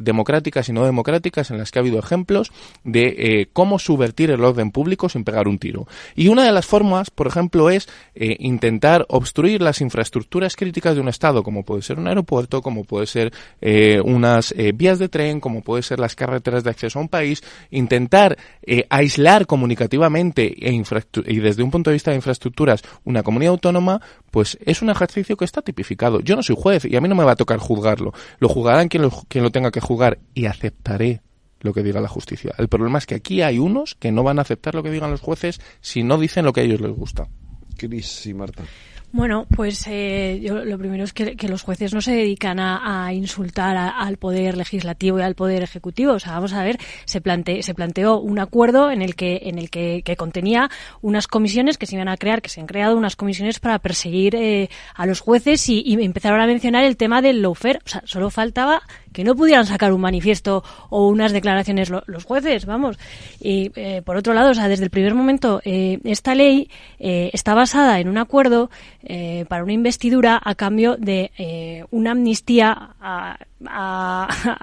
[0.00, 2.52] democráticas y no democráticas en las que ha habido ejemplos
[2.84, 5.86] de cómo subvertir el orden público sin pegar un tiro.
[6.14, 11.00] Y una de las formas, por ejemplo, es eh, intentar obstruir las infraestructuras críticas de
[11.00, 15.08] un Estado, como puede ser un aeropuerto, como puede ser eh, unas eh, vías de
[15.08, 18.36] tren, como puede ser las carreteras de acceso a un país, intentar
[18.88, 20.72] aislar comunicativamente e
[21.26, 24.00] y desde un punto de vista de infraestructuras una comunidad autónoma,
[24.34, 26.18] pues es un ejercicio que está tipificado.
[26.18, 28.12] Yo no soy juez y a mí no me va a tocar juzgarlo.
[28.40, 31.22] Lo juzgarán quien lo, quien lo tenga que juzgar y aceptaré
[31.60, 32.52] lo que diga la justicia.
[32.58, 35.12] El problema es que aquí hay unos que no van a aceptar lo que digan
[35.12, 37.28] los jueces si no dicen lo que a ellos les gusta.
[37.76, 38.64] Cris y Marta.
[39.14, 43.76] Bueno, pues eh, yo, lo primero es que, los jueces no se dedican a, insultar
[43.76, 46.14] al poder legislativo y al poder ejecutivo.
[46.14, 49.60] O sea, vamos a ver, se, plante, se planteó un acuerdo en el que en
[49.60, 50.68] el que, contenía
[51.00, 54.34] unas comisiones que se iban a crear, que se han creado unas comisiones para perseguir
[54.34, 57.78] eh, a los jueces y, y empezaron a mencionar el tema del lawfare.
[57.86, 58.82] O sea, solo faltaba
[59.14, 62.98] que no pudieran sacar un manifiesto o unas declaraciones los jueces, vamos.
[63.40, 66.68] Y eh, por otro lado, o sea, desde el primer momento, esta ley
[66.98, 68.68] está basada en un acuerdo
[69.02, 72.96] eh, para una investidura a cambio de eh, una amnistía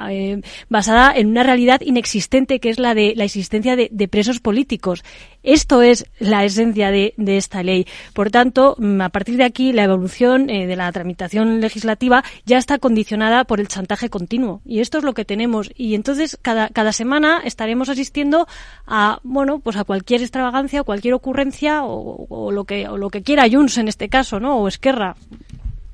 [0.10, 5.04] eh, basada en una realidad inexistente que es la de la existencia de, presos políticos.
[5.44, 7.88] Esto es la esencia de, esta ley.
[8.14, 12.78] Por tanto, mm, a partir de aquí, la evolución de la tramitación legislativa ya está
[12.78, 14.62] condicionada por el chantaje continuo.
[14.66, 15.72] Y esto es lo que tenemos.
[15.76, 18.48] Y entonces, cada, cada semana estaremos asistiendo
[18.86, 23.78] a, bueno, pues a cualquier extravagancia, cualquier ocurrencia o, lo que, lo que quiera Junts
[23.78, 24.40] en este caso.
[24.40, 24.58] ¿no?
[24.58, 25.16] O Esquerra.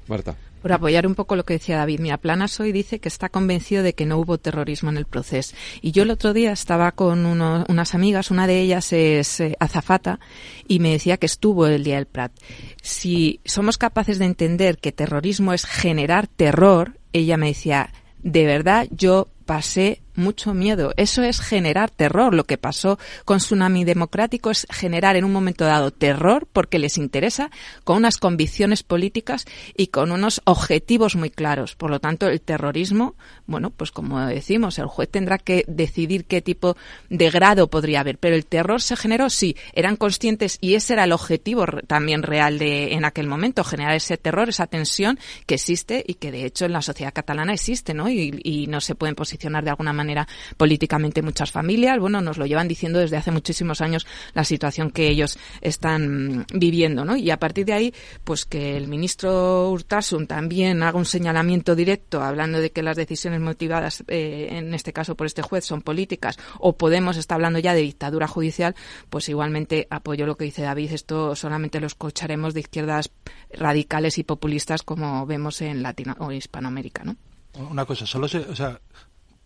[0.07, 0.35] Marta.
[0.61, 3.83] Por apoyar un poco lo que decía David, Mira, Planas hoy dice que está convencido
[3.83, 5.55] de que no hubo terrorismo en el proceso.
[5.81, 10.19] Y yo el otro día estaba con unas amigas, una de ellas es eh, azafata,
[10.67, 12.31] y me decía que estuvo el día del Prat.
[12.81, 17.91] Si somos capaces de entender que terrorismo es generar terror, ella me decía,
[18.23, 20.93] de verdad yo pasé mucho miedo.
[20.97, 22.33] Eso es generar terror.
[22.33, 26.97] Lo que pasó con Tsunami Democrático es generar en un momento dado terror porque les
[26.97, 27.51] interesa,
[27.83, 29.45] con unas convicciones políticas
[29.75, 31.75] y con unos objetivos muy claros.
[31.75, 33.15] Por lo tanto, el terrorismo,
[33.45, 36.75] bueno, pues como decimos, el juez tendrá que decidir qué tipo
[37.09, 38.17] de grado podría haber.
[38.17, 42.57] Pero el terror se generó, sí, eran conscientes y ese era el objetivo también real
[42.57, 46.65] de en aquel momento, generar ese terror, esa tensión que existe y que de hecho
[46.65, 48.09] en la sociedad catalana existe, ¿no?
[48.09, 50.06] Y, y no se pueden posicionar de alguna manera
[50.57, 51.99] políticamente muchas familias.
[51.99, 57.05] Bueno, nos lo llevan diciendo desde hace muchísimos años la situación que ellos están viviendo,
[57.05, 57.15] ¿no?
[57.15, 57.93] Y a partir de ahí,
[58.23, 63.41] pues que el ministro Urtasun también haga un señalamiento directo hablando de que las decisiones
[63.41, 67.73] motivadas, eh, en este caso por este juez, son políticas o Podemos está hablando ya
[67.73, 68.75] de dictadura judicial,
[69.09, 70.93] pues igualmente apoyo lo que dice David.
[70.93, 73.11] Esto solamente lo escucharemos de izquierdas
[73.51, 77.15] radicales y populistas como vemos en Latino o Hispanoamérica, ¿no?
[77.69, 78.45] Una cosa, solo se,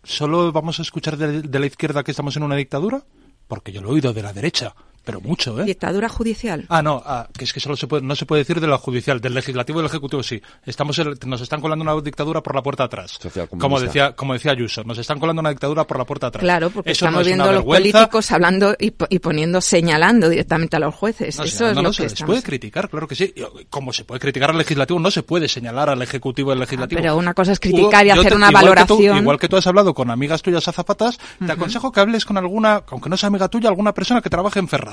[0.04, 3.04] ¿Solo vamos a escuchar de, la izquierda que estamos en una dictadura?
[3.46, 4.74] Porque yo lo he oído de la derecha.
[5.04, 5.64] Pero mucho, ¿eh?
[5.64, 6.64] Dictadura judicial.
[6.68, 8.78] Ah, no, ah, que es que solo se puede, no se puede decir de la
[8.78, 10.40] judicial, del legislativo y del ejecutivo sí.
[10.64, 10.96] Estamos
[11.26, 13.18] nos están colando una dictadura por la puerta atrás.
[13.58, 16.42] Como decía, como decía Ayuso, nos están colando una dictadura por la puerta atrás.
[16.42, 21.38] Claro, porque estamos viendo a los políticos hablando y, poniendo, señalando directamente a los jueces.
[21.38, 23.34] Eso es no, lo que se les puede criticar, claro que sí.
[23.70, 27.00] Como se puede criticar al legislativo, no se puede señalar al ejecutivo y al legislativo.
[27.00, 29.16] pero una cosa es criticar y hacer una valoración.
[29.18, 32.36] igual que tú has hablado con amigas tuyas a zapatas, te aconsejo que hables con
[32.36, 34.91] alguna, aunque no sea amiga tuya, alguna persona que trabaje en Ferraz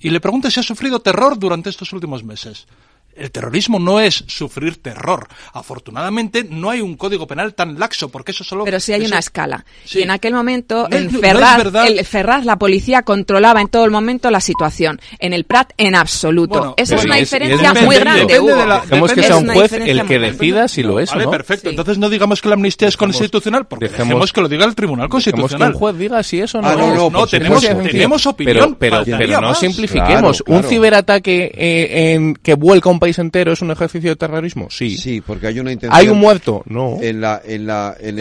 [0.00, 2.66] y le pregunte si ha sufrido terror durante estos últimos meses.
[3.14, 5.28] El terrorismo no es sufrir terror.
[5.52, 8.64] Afortunadamente no hay un código penal tan laxo porque eso solo...
[8.64, 9.64] Pero sí hay una escala.
[9.92, 15.00] Y en aquel momento en Ferraz, la policía controlaba en todo el momento la situación.
[15.18, 16.74] En el Prat en absoluto.
[16.76, 18.40] Esa es una diferencia muy grande.
[18.40, 21.30] Dejemos que sea un juez el que decida si lo es o no.
[21.30, 21.70] perfecto.
[21.70, 25.08] Entonces no digamos que la amnistía es constitucional porque dejemos, que lo diga el Tribunal
[25.08, 25.70] Constitucional.
[25.70, 28.76] que un juez diga si eso no ah, no, no, tenemos, tenemos opinión.
[28.78, 30.42] Pero, pero, no simplifiquemos.
[30.46, 34.68] Un ciberataque eh, en, que vuelca un país entero es un ejercicio de terrorismo?
[34.70, 34.96] Sí.
[34.96, 36.00] Sí, porque hay una intención.
[36.00, 36.62] ¿Hay un muerto?
[36.66, 36.98] No.
[37.02, 38.16] En la, en la, en,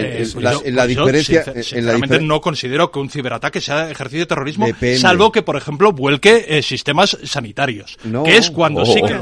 [0.76, 1.44] la, diferencia.
[1.62, 4.66] sinceramente no considero que un ciberataque sea ejercicio de terrorismo,
[4.98, 8.00] salvo que, por ejemplo, vuelque eh, sistemas sanitarios.
[8.26, 9.14] Que es cuando sí que.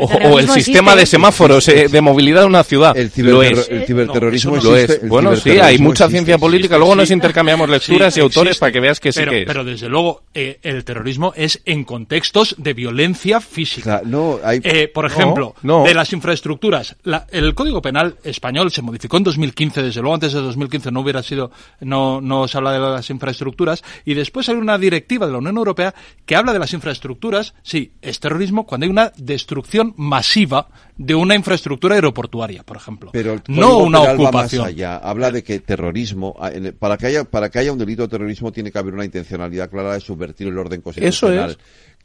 [0.00, 2.96] O, el, sistema de semáforos eh, de movilidad de una ciudad.
[2.96, 5.00] El, ciberterrorismo lo es.
[5.08, 6.78] Bueno, sí, hay mucha ciencia política.
[6.78, 9.46] Luego nos intercambiamos lecturas y autores para que veas que sí que es.
[9.48, 14.00] Pero desde luego, eh, el terrorismo es en contextos de violencia física.
[14.04, 14.60] no, hay...
[14.94, 16.96] por ejemplo, de las infraestructuras.
[17.30, 21.22] el Código Penal español se modificó en 2015, desde luego antes de 2015 no hubiera
[21.22, 25.38] sido, no, no se habla de las infraestructuras, y después hay una directiva de la
[25.38, 25.94] Unión Europea
[26.24, 31.34] que habla de las infraestructuras, sí, es terrorismo cuando hay una destrucción masiva de una
[31.34, 33.10] infraestructura aeroportuaria, por ejemplo.
[33.12, 34.66] Pero no una ocupación.
[34.66, 34.96] allá.
[34.96, 38.50] Habla de que terrorismo, ah, para que haya, para que haya un delito de terrorismo
[38.50, 41.50] tiene que haber una intencionalidad clara de subvertir el orden constitucional.
[41.50, 41.58] Eso es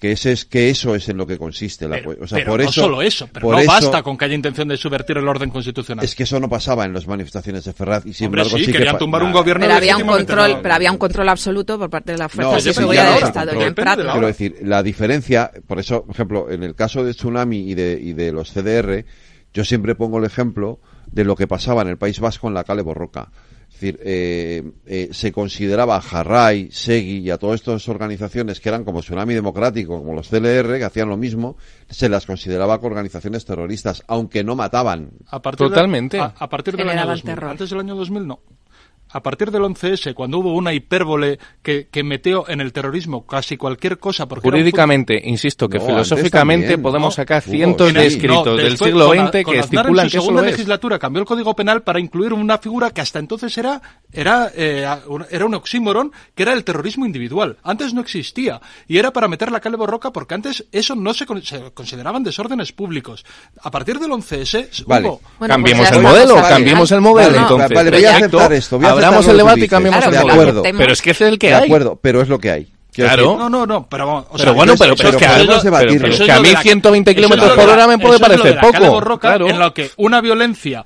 [0.04, 2.70] que ese es que eso es en lo que consiste la o sea, por no
[2.74, 6.04] solo eso pero no basta con que haya intención de subvertir el orden constitucional.
[6.04, 8.70] Es que eso no pasaba en las manifestaciones de Ferraz y sin Hombre, embargo sí,
[8.70, 12.12] querían tumbar un gobierno pero había un control pero había un control absoluto por parte
[12.12, 16.14] de la fuerzas de seguridad del Estado en quiero decir la diferencia por eso por
[16.14, 19.06] ejemplo en el caso de tsunami y de, y de los CDR
[19.54, 20.82] yo siempre pongo el ejemplo
[21.14, 23.32] de lo que pasaba en el País Vasco en la Cale Borroca
[23.84, 28.84] decir, eh, eh, se consideraba a Jarray, Segui y a todas estas organizaciones que eran
[28.84, 31.58] como Tsunami Democrático, como los CLR, que hacían lo mismo,
[31.90, 35.12] se las consideraba como organizaciones terroristas, aunque no mataban.
[35.58, 36.20] Totalmente.
[36.20, 37.44] a, partir del año 2000.
[37.44, 38.40] Antes del año 2000 no
[39.14, 43.58] a partir del 11S, cuando hubo una hipérbole que, que metió en el terrorismo casi
[43.58, 44.28] cualquier cosa...
[44.28, 50.10] Porque Jurídicamente, insisto, que filosóficamente podemos sacar cientos de escritos del siglo XX que estipulan
[50.10, 53.56] que eso segunda legislatura cambió el Código Penal para incluir una figura que hasta entonces
[53.58, 53.82] era,
[54.12, 54.88] era, eh,
[55.30, 57.58] era un oxímoron, que era el terrorismo individual.
[57.64, 58.60] Antes no existía.
[58.88, 61.26] Y era para meter la calle borroca porque antes eso no se,
[61.74, 63.26] consideraban desórdenes públicos.
[63.62, 65.08] A partir del 11S vale.
[65.10, 65.22] hubo...
[65.48, 67.38] cambiemos el modelo, cambiemos el modelo.
[67.38, 67.70] entonces.
[67.74, 68.80] Vale, voy a aceptar esto.
[68.80, 70.64] Voy a Abramos el debate y cambiamos el de acuerdo.
[70.64, 71.60] Pero es que ese es el que de hay.
[71.62, 72.68] De acuerdo, pero es lo que hay.
[72.94, 73.36] Claro.
[73.38, 76.50] No, no, no, pero, o pero bueno, pero, pero, es que, pero, que a mí
[76.56, 79.20] 120 kilómetros por hora me puede parecer poco.
[79.20, 79.50] claro.
[79.50, 80.86] En lo que una violencia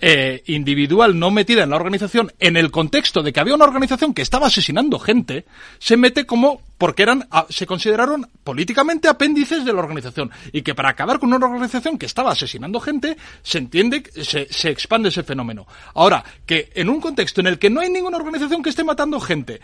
[0.00, 4.12] eh, individual no metida en la organización, en el contexto de que había una organización
[4.12, 5.46] que estaba asesinando gente,
[5.78, 10.74] se mete como porque eran ah, se consideraron políticamente apéndices de la organización y que
[10.74, 15.22] para acabar con una organización que estaba asesinando gente se entiende se, se expande ese
[15.22, 15.66] fenómeno.
[15.94, 19.18] Ahora que en un contexto en el que no hay ninguna organización que esté matando
[19.20, 19.60] gente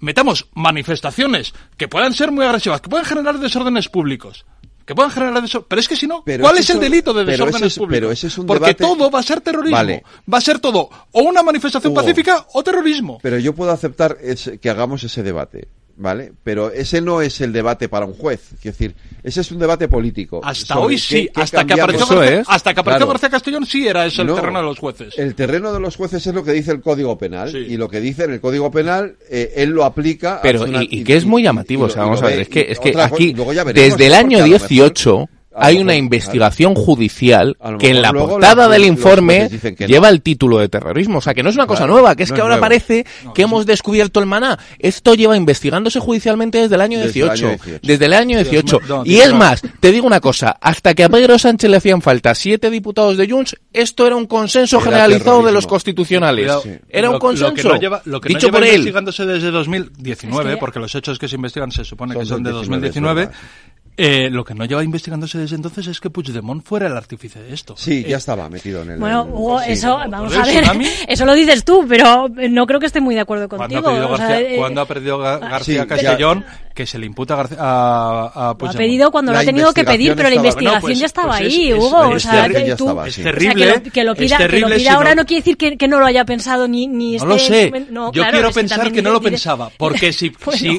[0.00, 4.46] metamos manifestaciones que puedan ser muy agresivas, que puedan generar desórdenes públicos,
[4.88, 5.66] que puedan generar desórdenes.
[5.68, 7.94] Pero es que si no, ¿cuál es, el delito de desórdenes públicos?
[7.94, 9.76] Pero ese es un Porque todo va a ser terrorismo.
[9.76, 10.02] Vale.
[10.32, 13.18] Va a ser todo o una manifestación pacífica o terrorismo.
[13.20, 15.68] Pero yo puedo aceptar que hagamos ese debate.
[15.98, 16.32] ¿Vale?
[16.42, 18.52] Pero ese no es el debate para un juez.
[18.54, 20.40] Es decir, ese es un debate político.
[20.42, 24.22] Hasta hoy sí, hasta, que apareció García, hasta que apareció García Castellón sí era ese
[24.22, 25.18] el terreno de los jueces.
[25.18, 27.54] El terreno de los jueces es lo que dice el Código Penal.
[27.54, 30.40] Y lo que dice en el Código Penal, eh, él lo aplica.
[30.42, 32.98] Pero, y, que es muy llamativo, o sea, vamos a ver, es que, es que
[33.00, 33.34] aquí,
[33.74, 35.28] desde el año 18
[35.58, 39.48] hay una investigación judicial que en la portada del informe
[39.78, 41.18] lleva el título de terrorismo.
[41.18, 43.66] O sea, que no es una cosa nueva, que es que ahora parece que hemos
[43.66, 44.58] descubierto el maná.
[44.78, 47.56] Esto lleva investigándose judicialmente desde el año 18.
[47.82, 48.80] Desde el año 18.
[49.04, 52.34] y es más, te digo una cosa, hasta que a Pedro Sánchez le hacían falta
[52.34, 56.52] siete diputados de Junts, esto era un consenso generalizado de los constitucionales.
[56.88, 57.78] Era un consenso.
[58.04, 58.76] Lo que no dicho por él.
[58.76, 63.30] investigándose desde 2019, porque los hechos que se investigan se supone que son de 2019,
[64.00, 67.52] eh, lo que no lleva investigándose desde entonces es que Puigdemont fuera el artífice de
[67.52, 67.74] esto.
[67.76, 68.98] Sí, ya estaba metido en el...
[69.00, 70.64] Bueno, Hugo, eso, vamos a ver,
[71.08, 73.82] eso lo dices tú, pero no creo que esté muy de acuerdo contigo.
[74.56, 78.76] ¿Cuándo ha perdido, García, Castellón que se le imputa a, a, Puigdemont?
[78.76, 81.40] ha pedido cuando lo ha tenido que pedir, pero la investigación pues, ya estaba pues
[81.40, 82.14] ahí, Hugo.
[82.14, 83.82] Es, o sea, tú, es terrible.
[83.92, 85.26] que, lo, pida, que lo pida ahora no...
[85.26, 87.72] quiere decir que, que, no lo haya pensado ni, ni No lo sé.
[88.12, 90.32] Yo quiero pensar que no lo pensaba, porque si,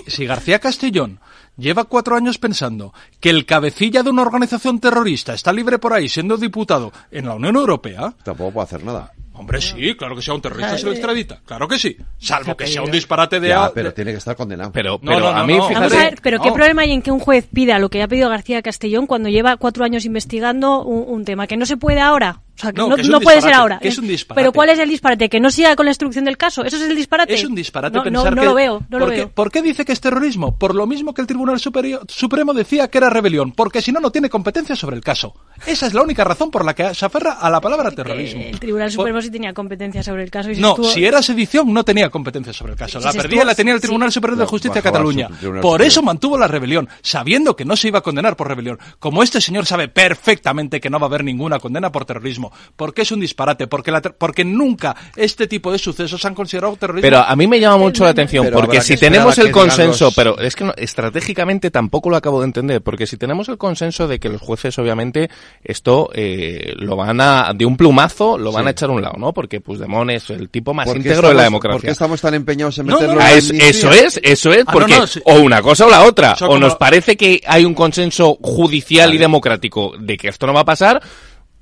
[0.07, 1.19] si García Castellón
[1.59, 6.09] lleva cuatro años pensando que el cabecilla de una organización terrorista está libre por ahí
[6.09, 8.13] siendo diputado en la Unión Europea.
[8.23, 9.11] Tampoco puede hacer nada.
[9.39, 11.39] Hombre, sí, claro que sea un terrorista se lo extradita.
[11.45, 11.95] Claro que sí.
[12.17, 13.47] Salvo que sea un disparate de...
[13.47, 14.73] Ya, pero tiene que estar condenado.
[14.73, 16.17] Pero, pero a mí, fíjate...
[16.21, 19.07] pero ¿qué problema hay en que un juez pida lo que ha pedido García Castellón
[19.07, 22.41] cuando lleva cuatro años investigando un tema que no se puede ahora?
[22.59, 23.79] O sea, que no, puede ser ahora.
[23.81, 25.29] es un Pero ¿cuál es el disparate?
[25.29, 26.65] ¿Que no siga con la instrucción del caso?
[26.65, 27.33] ¿Eso es el disparate?
[27.33, 28.47] Es un disparate no, pensar no, que...
[28.47, 29.29] lo veo, no lo veo.
[29.29, 30.57] ¿Por qué dice que es terrorismo?
[30.57, 34.01] Por lo mismo que el Tribunal Superior, Supremo decía que era rebelión, porque si no,
[34.01, 35.33] no tiene competencia sobre el caso.
[35.65, 38.41] Esa es la única razón por la que se aferra a la palabra terrorismo.
[38.41, 40.49] El Tribunal Supremo sí tenía competencia sobre el caso.
[40.57, 42.99] no, si era sedición, no tenía competencia sobre el caso.
[42.99, 45.29] La perdía la tenía el Tribunal Superior de Justicia de Cataluña.
[45.61, 48.79] Por eso mantuvo la rebelión, sabiendo que no se iba a condenar por rebelión.
[48.99, 53.03] Como este señor sabe perfectamente que no va a haber ninguna condena por terrorismo, porque
[53.03, 57.01] es un disparate, porque, la porque nunca este tipo de sucesos han considerado terrorismo.
[57.01, 60.55] Pero a mí me llama mucho la atención, porque si tenemos el consenso, pero es
[60.55, 64.41] que estratégicamente tampoco lo acabo de entender, porque si tenemos el consenso de que los
[64.41, 65.29] jueces obviamente
[65.63, 69.15] esto eh, lo van a, de un plumazo, lo van a echar a un lado,
[69.17, 69.33] ¿no?
[69.33, 71.77] Porque Puigdemont es el tipo más íntegro de la democracia.
[71.77, 74.95] ¿Por qué estamos tan empeñados en meterlo Eso es, eso es, ah, porque
[75.25, 79.17] o una cosa o la otra, o, nos parece que hay un consenso judicial y
[79.17, 81.01] democrático de que esto no va a pasar,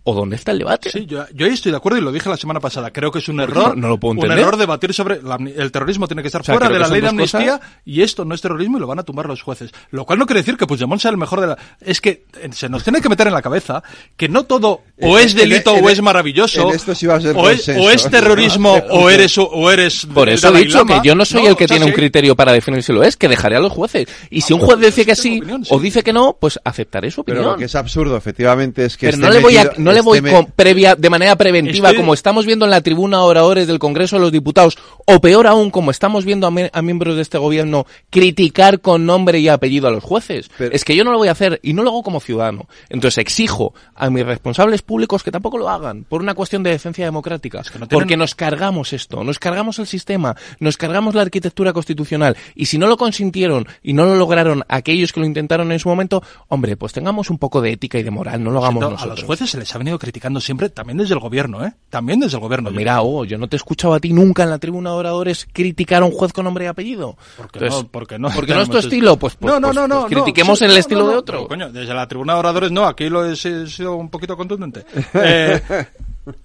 [0.09, 0.89] ¿O dónde está el debate?
[0.89, 2.91] Sí, yo, yo, ahí estoy de acuerdo y lo dije la semana pasada.
[2.91, 3.77] Creo que es un error.
[3.77, 6.87] No, lo puedo un error debatir sobre el terrorismo tiene que estar fuera de la
[6.87, 9.71] ley de amnistía y esto no es terrorismo y lo van a tumbar los jueces.
[9.91, 11.57] Lo cual no quiere decir que Puigdemont sea el mejor de la.
[11.81, 13.83] Es que se nos tiene que meter en la cabeza
[14.15, 16.71] que no todo o es delito o es maravilloso.
[16.71, 20.05] esto sí va a ser o, es, o, es, terrorismo o eres o eres.
[20.05, 22.81] Por eso he dicho que yo no soy el que tiene un criterio para definir
[22.81, 24.07] si lo es, que dejaré a los jueces.
[24.29, 27.43] Y si un juez dice que sí o dice que no, pues aceptaré su opinión.
[27.43, 29.07] Pero lo que es absurdo, efectivamente, es que.
[29.07, 29.69] Pero no le voy a,
[30.03, 33.67] no le voy con, previa, de manera preventiva, como estamos viendo en la tribuna oradores
[33.67, 37.37] del Congreso de los Diputados, o peor aún, como estamos viendo a, miembros de este
[37.37, 40.49] gobierno criticar con nombre y apellido a los jueces.
[40.59, 42.67] es que yo no lo voy a hacer y no lo hago como ciudadano.
[42.89, 47.05] Entonces exijo a mis responsables públicos que tampoco lo hagan, por una cuestión de decencia
[47.05, 47.63] democrática.
[47.89, 52.35] Porque nos cargamos esto, nos cargamos el sistema, nos cargamos la arquitectura constitucional.
[52.55, 55.89] Y si no lo consintieron y no lo lograron aquellos que lo intentaron en su
[55.89, 59.03] momento, hombre, pues tengamos un poco de ética y de moral, no lo hagamos nosotros.
[59.03, 61.73] A los jueces se les ha venido criticando siempre, también desde el gobierno, ¿eh?
[61.89, 62.69] También desde el gobierno.
[62.69, 64.97] Pues mira, Hugo, yo no te he escuchado a ti nunca en la tribuna de
[64.97, 67.17] oradores criticar a un juez con nombre y apellido.
[67.37, 68.29] Porque no, porque no.
[68.29, 70.77] Porque no es tu estilo, pues, pues, no, no, pues, no, pues critiquemos en el
[70.77, 71.47] estilo de otro.
[71.47, 74.85] coño, desde la tribuna de oradores no, aquí lo he, sido un poquito contundente.
[75.13, 75.61] Eh,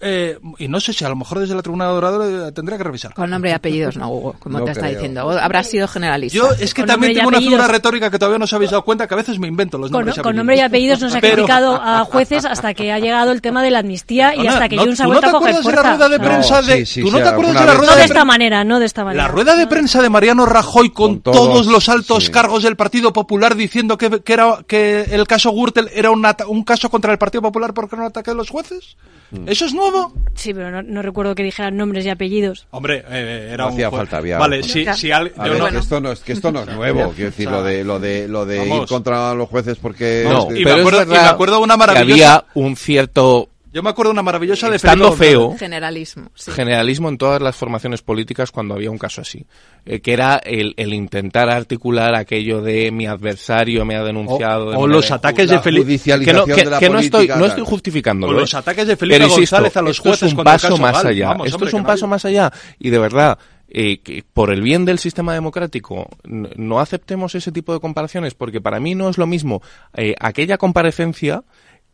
[0.01, 2.79] eh, y no sé si a lo mejor desde la tribuna de oradores eh, tendría
[2.79, 3.15] que revisar.
[3.15, 5.31] Con nombre y apellidos, no, Hugo, como te está diciendo.
[5.31, 6.37] Habrá sido generalista.
[6.37, 9.07] Yo es que también tengo una figura retórica que todavía no os habéis dado cuenta
[9.07, 10.19] que a veces me invento los nombres.
[10.19, 13.43] Con, nombre y apellidos no se ha criticado a jueces hasta que ha llegado el
[13.43, 15.83] tema de la amnistía y hasta que Junts ha vuelto a coger fuerza.
[15.83, 18.25] La rueda de prensa de, ¿Tú no te acuerdas de la rueda no de esta
[18.25, 19.25] manera, no de esta manera.
[19.25, 23.55] La rueda de prensa de Mariano Rajoy con, todos, los altos cargos del Partido Popular
[23.55, 27.43] diciendo que, que, era, que el caso Gürtel era un, un caso contra el Partido
[27.43, 28.97] Popular porque no ataque a los jueces.
[29.31, 29.49] Mm.
[29.49, 30.13] ¿Eso es nuevo?
[30.35, 32.67] Sí, pero no, recuerdo que dijeran nombres y apellidos.
[32.71, 34.39] Hombre, eh, eh, era no hacía falta, había.
[34.39, 35.33] Vale, si, si al...
[35.33, 38.29] que esto no es que esto no es nuevo, quiero decir lo de lo de
[38.29, 41.77] lo de ir contra los jueces porque no, y, me acuerdo, y me acuerdo una
[41.77, 45.57] maravillosa que había un cierto yo me acuerdo una maravillosa de Estando feo.
[45.59, 46.31] Generalismo.
[46.37, 49.47] Generalismo en todas las formaciones políticas cuando había un caso así.
[49.87, 54.79] Eh, que era el, el, intentar articular aquello de mi adversario me ha denunciado.
[54.79, 55.99] O, los ataques de Felipe.
[55.99, 58.37] Que no, que, no estoy, no estoy justificándolo.
[58.37, 60.23] O los ataques de Felipe González a los jueces.
[60.23, 61.37] Esto es un paso más allá.
[61.45, 62.53] esto es un paso más allá.
[62.79, 63.39] Y de verdad,
[63.75, 68.61] eh, que por el bien del sistema democrático no aceptemos ese tipo de comparaciones porque
[68.61, 69.63] para mí no es lo mismo
[69.95, 71.43] eh, aquella comparecencia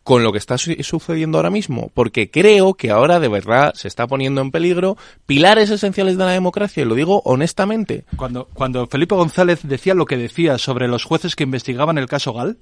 [0.02, 4.06] con lo que está sucediendo ahora mismo, porque creo que ahora de verdad se está
[4.06, 4.96] poniendo en peligro
[5.26, 8.04] pilares esenciales de la democracia, y lo digo honestamente.
[8.16, 12.32] Cuando, cuando Felipe González decía lo que decía sobre los jueces que investigaban el caso
[12.32, 12.58] Gal,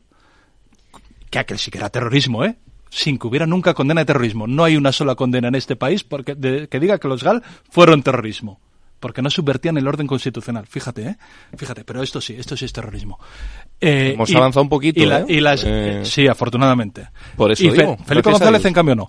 [1.31, 2.57] que aquel sí que era terrorismo, ¿eh?
[2.91, 4.47] sin que hubiera nunca condena de terrorismo.
[4.47, 6.37] No hay una sola condena en este país porque
[6.69, 8.61] que diga que los GAL fueron terrorismo
[9.07, 10.67] porque no subvertían el orden constitucional.
[10.67, 11.17] Fíjate, ¿eh?
[11.57, 13.21] Fíjate, pero esto sí, esto sí es terrorismo.
[13.81, 14.99] Eh, Hemos avanzado un poquito.
[14.99, 15.41] Y, ¿eh?
[15.41, 17.09] las, eh, sí, afortunadamente.
[17.37, 19.09] Por eso digo, Felipe González, en cambio, no.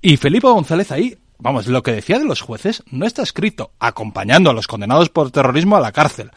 [0.00, 4.48] Y Felipe González ahí, vamos, lo que decía de los jueces no está escrito acompañando
[4.48, 6.30] a los condenados por terrorismo a la cárcel.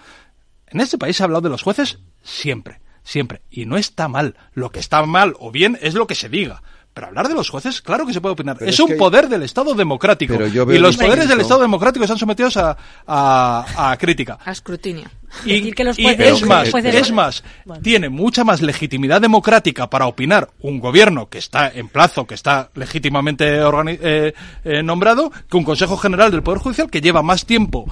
[0.68, 3.42] En este país se ha hablado de los jueces siempre, siempre.
[3.50, 4.36] Y no está mal.
[4.52, 6.62] Lo que está mal o bien es lo que se diga.
[6.98, 8.58] Pero hablar de los jueces, claro que se puede opinar.
[8.60, 10.34] es, un poder del Estado democrático.
[10.34, 12.76] y los poderes del Estado democrático están sometidos a,
[13.06, 14.40] a, crítica.
[14.44, 15.08] A escrutinio.
[15.46, 17.44] Y, es más, es más
[17.84, 22.72] tiene mucha más legitimidad democrática para opinar un gobierno que está en plazo, que está
[22.74, 24.34] legítimamente eh,
[24.64, 27.86] eh, nombrado, que un Consejo General del Poder Judicial que lleva más tiempo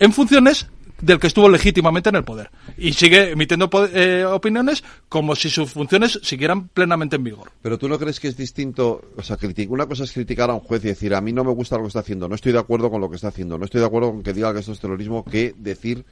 [0.00, 0.66] en funciones
[1.00, 2.50] del que estuvo legítimamente en el poder.
[2.76, 7.52] Y sigue emitiendo eh, opiniones como si sus funciones siguieran plenamente en vigor.
[7.62, 10.60] Pero tú no crees que es distinto, o sea, una cosa es criticar a un
[10.60, 12.58] juez y decir, a mí no me gusta lo que está haciendo, no estoy de
[12.58, 14.72] acuerdo con lo que está haciendo, no estoy de acuerdo con que diga que esto
[14.72, 16.04] es terrorismo, que decir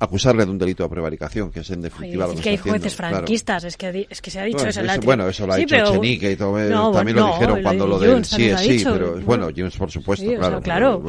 [0.00, 2.56] acusarle de un delito de prevaricación, que es en definitiva lo que, es que hay
[2.56, 4.80] jueces franquistas, es, que, es que se ha dicho bueno, eso.
[4.80, 8.50] eso bueno, eso lo ha dicho Chenique y también lo dijeron cuando lo, del sí
[8.56, 10.60] sí, pero bueno, Jones por supuesto, claro.
[10.60, 11.02] claro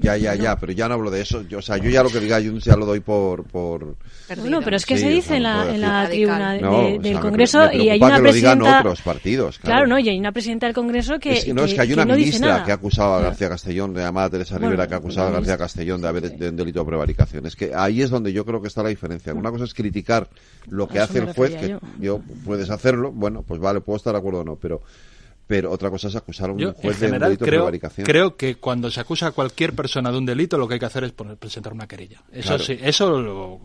[0.00, 1.42] ya, ya, ya, pero ya no hablo de eso.
[1.42, 3.44] Yo, o sea, yo ya lo que diga Jones ya lo doy por...
[3.44, 3.96] por
[4.36, 8.00] bueno, pero es que se dice en la, en la tribuna del Congreso y hay
[8.00, 8.80] una presidenta...
[8.80, 9.58] otros partidos.
[9.58, 9.86] Claro.
[9.86, 12.72] no, y hay una presidenta del Congreso que No, es que hay una ministra que
[12.72, 16.08] ha acusado a García Castellón, llamada Teresa Rivera, que ha acusado a García Castellón de
[16.08, 17.46] haber de un delito de prevaricación.
[17.46, 20.28] Es que ahí es donde yo creo que está la diferencia una cosa es criticar
[20.68, 22.20] lo que hace el juez, que yo.
[22.44, 24.82] puedes hacerlo, bueno, pues vale, puedo estar de acuerdo o no, pero
[25.46, 28.06] pero otra cosa es acusar a un juez de un delito creo, de prevaricación.
[28.06, 30.86] Creo que cuando se acusa a cualquier persona de un delito, lo que hay que
[30.86, 32.22] hacer es poner, presentar una querella.
[32.30, 33.60] Eso sí, eso lo...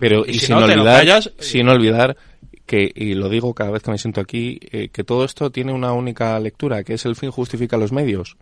[0.00, 2.16] Pero y, sin, olvidar, sin olvidar
[2.66, 5.72] que, y lo digo cada vez que me siento aquí, eh, que todo esto tiene
[5.72, 8.36] una única lectura, que es el fin justifica los medios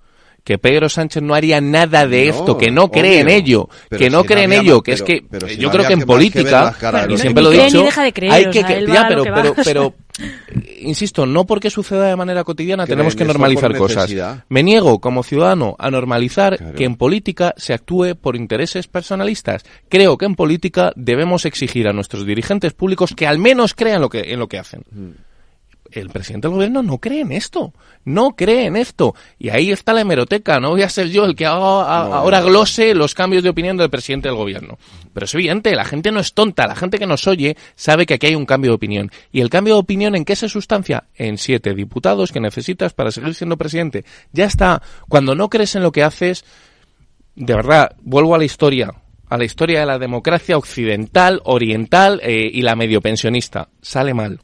[0.44, 4.24] que Pedro Sánchez no haría nada de esto, que no cree en ello, que no
[4.24, 5.24] cree en ello, que es que
[5.59, 6.74] yo creo que en política,
[7.09, 7.86] y siempre lo he dicho,
[8.31, 9.94] hay que, pero, pero, pero,
[10.81, 14.10] insisto, no porque suceda de manera cotidiana tenemos que normalizar cosas.
[14.48, 19.65] Me niego como ciudadano a normalizar que en política se actúe por intereses personalistas.
[19.89, 24.09] Creo que en política debemos exigir a nuestros dirigentes públicos que al menos crean lo
[24.09, 24.82] que, en lo que hacen.
[24.90, 25.27] Mm
[25.93, 27.73] el presidente del gobierno no cree en esto,
[28.05, 29.15] no cree en esto.
[29.39, 33.15] Y ahí está la hemeroteca, no voy a ser yo el que ahora glose los
[33.15, 34.78] cambios de opinión del presidente del gobierno.
[35.12, 38.15] Pero es evidente, la gente no es tonta, la gente que nos oye sabe que
[38.15, 39.10] aquí hay un cambio de opinión.
[39.32, 41.05] ¿Y el cambio de opinión en qué se sustancia?
[41.15, 44.05] En siete diputados que necesitas para seguir siendo presidente.
[44.32, 44.82] Ya está.
[45.09, 46.44] Cuando no crees en lo que haces,
[47.35, 48.93] de verdad, vuelvo a la historia
[49.31, 53.69] a la historia de la democracia occidental, oriental eh, y la medio pensionista.
[53.82, 54.40] Sale mal.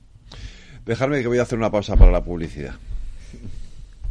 [0.85, 2.74] Dejarme que voy a hacer una pausa para la publicidad.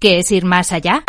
[0.00, 1.02] ¿Qué es ir más allá?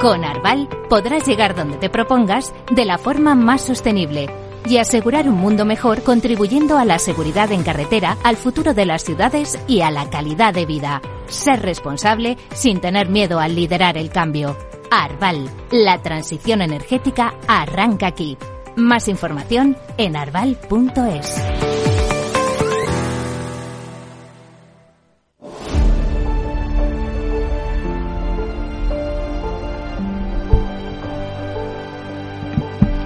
[0.00, 4.30] Con Arval podrás llegar donde te propongas de la forma más sostenible
[4.68, 9.02] y asegurar un mundo mejor contribuyendo a la seguridad en carretera, al futuro de las
[9.02, 11.02] ciudades y a la calidad de vida.
[11.26, 14.56] Ser responsable sin tener miedo al liderar el cambio.
[14.92, 18.38] Arval, la transición energética arranca aquí.
[18.76, 21.73] Más información en arval.es.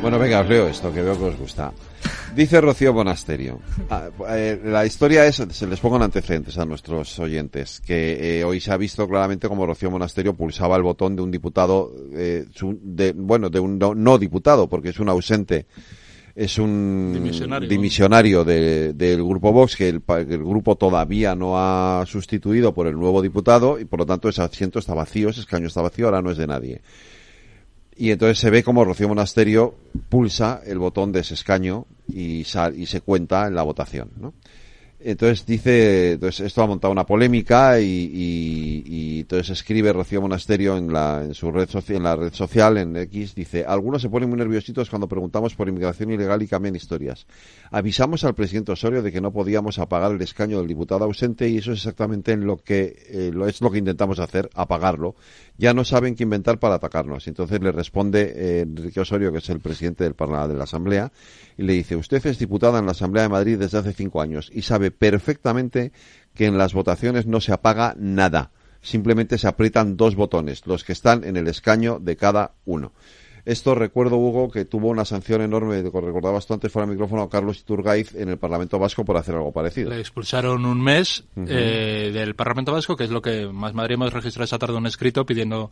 [0.09, 1.71] Bueno, venga, os leo esto, que veo que os gusta.
[2.35, 3.61] Dice Rocío Monasterio.
[3.91, 8.45] Ah, eh, la historia es, se les pongo en antecedentes a nuestros oyentes, que eh,
[8.45, 12.47] hoy se ha visto claramente como Rocío Monasterio pulsaba el botón de un diputado, eh,
[12.81, 15.67] de, bueno, de un no, diputado, porque es un ausente,
[16.35, 17.13] es un
[17.69, 23.21] dimisionario, del grupo Vox, que el, el, grupo todavía no ha sustituido por el nuevo
[23.21, 26.31] diputado y por lo tanto ese asiento está vacío, ese escaño está vacío, ahora no
[26.31, 26.81] es de nadie
[27.99, 29.75] y entonces se ve como Rocío Monasterio
[30.09, 32.45] pulsa el botón de ese escaño y,
[32.77, 34.35] y se cuenta en la votación, ¿no?
[35.11, 40.77] Entonces dice, entonces esto ha montado una polémica y, y, y, entonces escribe Rocío Monasterio
[40.77, 44.11] en la, en su red social, en la red social, en X, dice, algunos se
[44.11, 47.27] ponen muy nerviositos cuando preguntamos por inmigración ilegal y cambian historias.
[47.71, 51.57] Avisamos al presidente Osorio de que no podíamos apagar el escaño del diputado ausente y
[51.57, 55.17] eso es exactamente en lo que, eh, lo, es lo que intentamos hacer, apagarlo.
[55.57, 57.27] Ya no saben qué inventar para atacarnos.
[57.29, 61.11] Entonces le responde eh, Enrique Osorio, que es el presidente del Parlamento de la Asamblea,
[61.57, 64.51] y le dice, usted es diputada en la Asamblea de Madrid desde hace cinco años
[64.53, 65.93] y sabe perfectamente
[66.35, 68.51] que en las votaciones no se apaga nada.
[68.81, 72.93] Simplemente se aprietan dos botones, los que están en el escaño de cada uno.
[73.49, 77.31] Esto recuerdo, Hugo, que tuvo una sanción enorme, recordabas tú antes fuera del micrófono, a
[77.31, 79.89] Carlos Iturgaiz en el Parlamento Vasco por hacer algo parecido.
[79.89, 84.13] Le expulsaron un mes eh, del Parlamento Vasco, que es lo que más Madrid hemos
[84.13, 85.71] registrado esa tarde un escrito pidiendo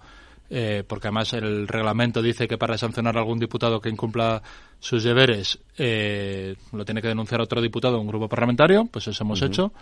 [0.48, 4.42] eh, porque además el reglamento dice que para sancionar a algún diputado que incumpla
[4.78, 9.24] sus deberes eh, lo tiene que denunciar otro diputado o un grupo parlamentario, pues eso
[9.24, 9.72] hemos hecho.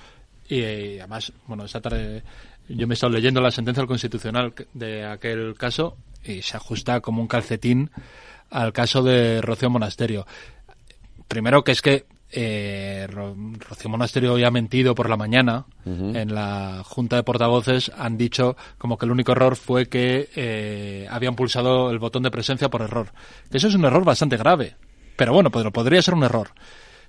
[0.49, 2.23] Y, además, bueno, esta tarde
[2.69, 7.01] yo me he estado leyendo la sentencia del Constitucional de aquel caso y se ajusta
[7.01, 7.91] como un calcetín
[8.51, 10.27] al caso de Rocío Monasterio.
[11.29, 16.83] Primero que es que eh, Rocío Monasterio hoy ha mentido por la mañana en la
[16.85, 17.93] Junta de Portavoces.
[17.97, 22.31] Han dicho como que el único error fue que eh, habían pulsado el botón de
[22.31, 23.13] presencia por error.
[23.51, 24.77] Eso es un error bastante grave.
[25.17, 26.51] Pero bueno, podría ser un error.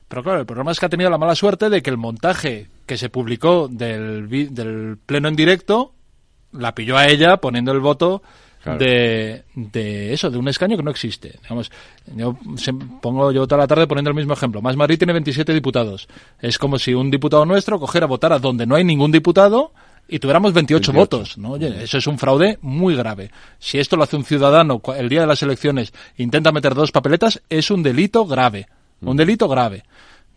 [0.08, 2.70] Pero claro, el problema es que ha tenido la mala suerte de que el montaje
[2.86, 5.94] que se publicó del, del pleno en directo
[6.52, 8.22] la pilló a ella poniendo el voto
[8.78, 11.36] de, de, eso, de un escaño que no existe.
[11.44, 11.72] Digamos,
[12.16, 12.38] yo
[13.02, 14.62] pongo yo toda la tarde poniendo el mismo ejemplo.
[14.62, 16.08] Más Madrid tiene 27 diputados.
[16.40, 19.72] Es como si un diputado nuestro cogiera a votar a donde no hay ningún diputado
[20.08, 21.38] y tuviéramos 28, votos.
[21.38, 21.52] ¿no?
[21.52, 23.32] Oye, eso es un fraude muy grave.
[23.60, 27.42] Si esto lo hace un ciudadano el día de las elecciones intenta meter dos papeletas,
[27.50, 28.68] es un delito grave.
[29.02, 29.84] Un delito grave.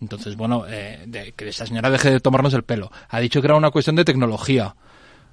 [0.00, 2.90] Entonces, bueno, eh, que esta señora deje de tomarnos el pelo.
[3.08, 4.74] Ha dicho que era una cuestión de tecnología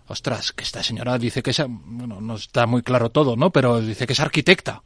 [0.07, 3.51] ostras, que esta señora dice que es, bueno, no está muy claro todo, ¿no?
[3.51, 4.83] Pero dice que es arquitecta.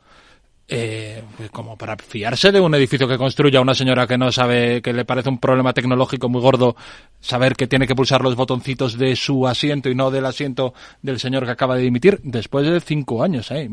[0.69, 4.93] eh, como para fiarse de un edificio que construya una señora que no sabe, que
[4.93, 6.75] le parece un problema tecnológico muy gordo,
[7.19, 11.19] saber que tiene que pulsar los botoncitos de su asiento y no del asiento del
[11.19, 13.49] señor que acaba de dimitir, después de cinco años.
[13.49, 13.67] ¿eh?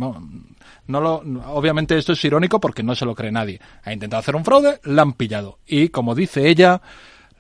[0.89, 3.61] Obviamente esto es irónico porque no se lo cree nadie.
[3.85, 5.59] Ha intentado hacer un fraude, la han pillado.
[5.67, 6.81] Y como dice ella,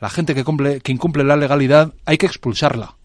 [0.01, 2.97] la gente que, cumple, que incumple la legalidad hay que expulsarla.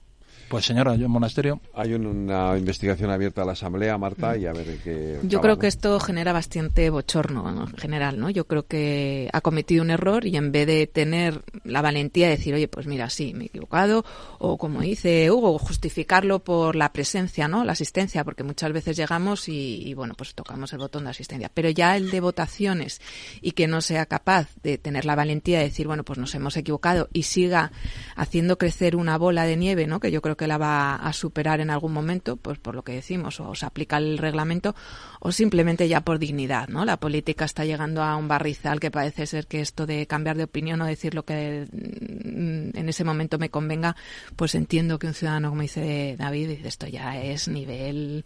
[0.51, 1.61] Pues señora, yo en monasterio.
[1.73, 5.17] Hay una investigación abierta a la Asamblea, Marta, y a ver qué.
[5.23, 8.29] Yo creo que esto genera bastante bochorno en general, ¿no?
[8.29, 12.35] Yo creo que ha cometido un error y en vez de tener la valentía de
[12.35, 14.03] decir, oye, pues mira, sí, me he equivocado,
[14.39, 17.63] o como dice Hugo, justificarlo por la presencia, ¿no?
[17.63, 21.49] La asistencia, porque muchas veces llegamos y, bueno, pues tocamos el botón de asistencia.
[21.53, 22.99] Pero ya el de votaciones
[23.39, 26.57] y que no sea capaz de tener la valentía de decir, bueno, pues nos hemos
[26.57, 27.71] equivocado y siga
[28.17, 30.01] haciendo crecer una bola de nieve, ¿no?
[30.01, 32.93] Que yo creo que la va a superar en algún momento, pues por lo que
[32.93, 34.73] decimos, o se aplica el reglamento,
[35.19, 36.83] o simplemente ya por dignidad, ¿no?
[36.83, 40.45] La política está llegando a un barrizal que parece ser que esto de cambiar de
[40.45, 43.95] opinión o decir lo que mm, en ese momento me convenga,
[44.35, 48.23] pues entiendo que un ciudadano, como dice David, dice esto ya es nivel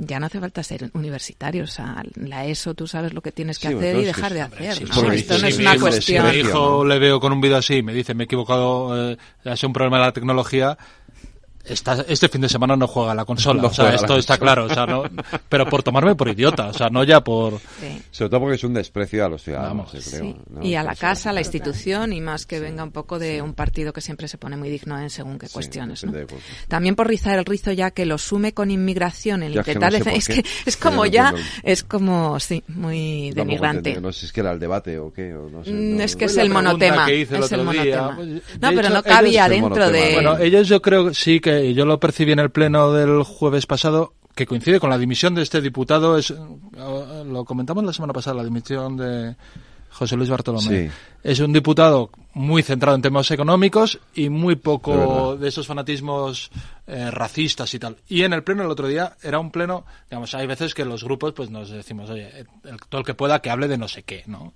[0.00, 3.58] ya no hace falta ser universitario, o sea, la ESO tú sabes lo que tienes
[3.58, 4.88] que hacer y dejar de hacer.
[4.88, 5.12] ¿no?
[5.12, 6.26] Esto no es una cuestión.
[6.30, 9.18] Si mi hijo le veo con un vídeo así, me dice me he equivocado, eh,
[9.44, 10.78] es un problema de la tecnología,
[11.70, 14.86] este fin de semana no juega la consola, o sea, esto está claro, o sea,
[14.86, 15.04] no,
[15.48, 17.58] pero por tomarme por idiota, o sea, no ya por...
[18.10, 20.36] Sobre todo porque es un desprecio a los ciudadanos, creo.
[20.62, 23.54] Y a la casa, a la institución, y más que venga un poco de un
[23.54, 26.04] partido que siempre se pone muy digno en según qué cuestiones.
[26.68, 29.94] También por rizar el rizo ya que lo sume con inmigración, el intentar...
[29.94, 34.00] es que es como ya, es como, sí, muy denigrante.
[34.00, 36.50] No sé si es que era el debate o qué, mm, Es que es el
[36.50, 38.18] monotema, es el monotema.
[38.60, 40.14] no, pero no cabía dentro de...
[40.14, 43.66] Bueno, ellos yo creo sí que y yo lo percibí en el pleno del jueves
[43.66, 48.36] pasado, que coincide con la dimisión de este diputado, es, lo comentamos la semana pasada,
[48.36, 49.36] la dimisión de
[49.90, 50.90] José Luis Bartolomé.
[51.22, 56.50] Es un diputado muy centrado en temas económicos y muy poco de, esos fanatismos
[56.86, 57.96] eh, racistas y tal.
[58.08, 61.04] Y en el pleno el otro día era un pleno, digamos, hay veces que los
[61.04, 62.46] grupos pues nos decimos, oye,
[62.88, 64.52] todo el que pueda que hable de no sé qué, ¿no?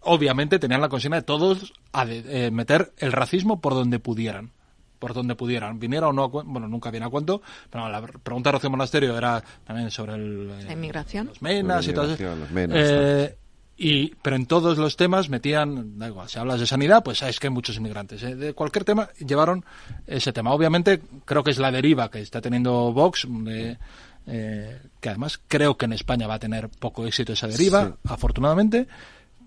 [0.00, 4.52] Obviamente tenían la consigna de todos a eh, meter el racismo por donde pudieran
[4.98, 5.78] por donde pudieran.
[5.78, 9.42] Viniera o no, bueno, nunca viene a cuento pero la pregunta de Rocío Monasterio era
[9.64, 11.26] también sobre el, la inmigración.
[11.26, 12.24] Los menas y todo eso.
[12.54, 13.36] Eh,
[13.78, 17.38] y, pero en todos los temas metían, da igual, si hablas de sanidad, pues sabes
[17.38, 18.22] que hay muchos inmigrantes.
[18.22, 19.64] Eh, de cualquier tema llevaron
[20.06, 20.52] ese tema.
[20.52, 23.76] Obviamente creo que es la deriva que está teniendo Vox, eh,
[24.26, 28.88] que además creo que en España va a tener poco éxito esa deriva, afortunadamente.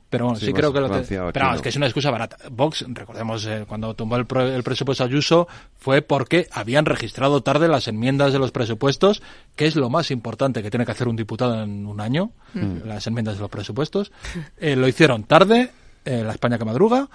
[0.10, 2.38] Pero bueno, sí, creo que lo Pero es que es una excusa barata.
[2.50, 7.88] Vox, recordemos, eh, cuando tumbó el, el, presupuesto Ayuso, fue porque habían registrado tarde las
[7.88, 9.22] enmiendas de los presupuestos,
[9.56, 12.88] que es lo más importante que tiene que hacer un diputado en un año, mm.
[12.88, 14.12] las enmiendas de los presupuestos.
[14.58, 15.72] Eh, lo hicieron tarde,
[16.06, 17.08] eh, la España que madruga,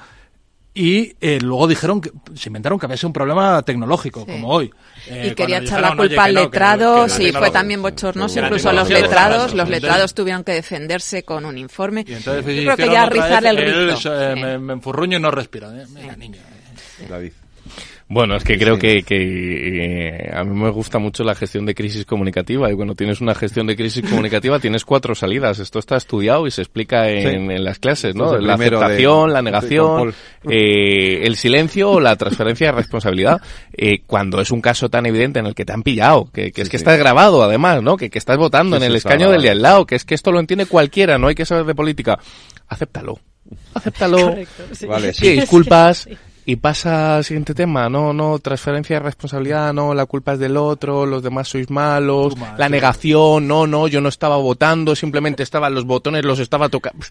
[0.76, 4.72] y eh, luego dijeron que se inventaron que había sido un problema tecnológico, como hoy.
[5.06, 9.54] Eh, y quería echar la culpa al letrado, sí, fue también bochornoso, incluso los letrados,
[9.54, 12.04] los letrados tuvieron que defenderse con un informe.
[12.08, 13.98] Y entonces, Yo creo que ya rizar el ritmo.
[14.04, 15.68] Eh, me, me, enfurruño y no respira.
[15.68, 16.40] Venga, niño.
[17.08, 17.32] David.
[18.14, 21.74] Bueno, es que creo que, que eh, a mí me gusta mucho la gestión de
[21.74, 25.58] crisis comunicativa y cuando tienes una gestión de crisis comunicativa tienes cuatro salidas.
[25.58, 28.38] Esto está estudiado y se explica en, en las clases, ¿no?
[28.38, 30.14] la aceptación, la negación,
[30.48, 33.42] eh, el silencio o la transferencia de responsabilidad.
[33.72, 36.62] Eh, cuando es un caso tan evidente en el que te han pillado, que, que
[36.62, 37.96] es que estás grabado además, ¿no?
[37.96, 40.30] Que, que estás votando en el escaño del de al lado, que es que esto
[40.30, 42.20] lo entiende cualquiera, no hay que saber de política.
[42.68, 43.18] Acéptalo.
[43.74, 44.36] Acéptalo.
[44.86, 45.32] vale, sí.
[45.32, 46.08] disculpas
[46.46, 50.56] y pasa al siguiente tema, no, no, transferencia de responsabilidad, no, la culpa es del
[50.56, 55.74] otro, los demás sois malos, la negación, no, no, yo no estaba votando, simplemente estaban
[55.74, 57.06] los botones, los estaba tocando.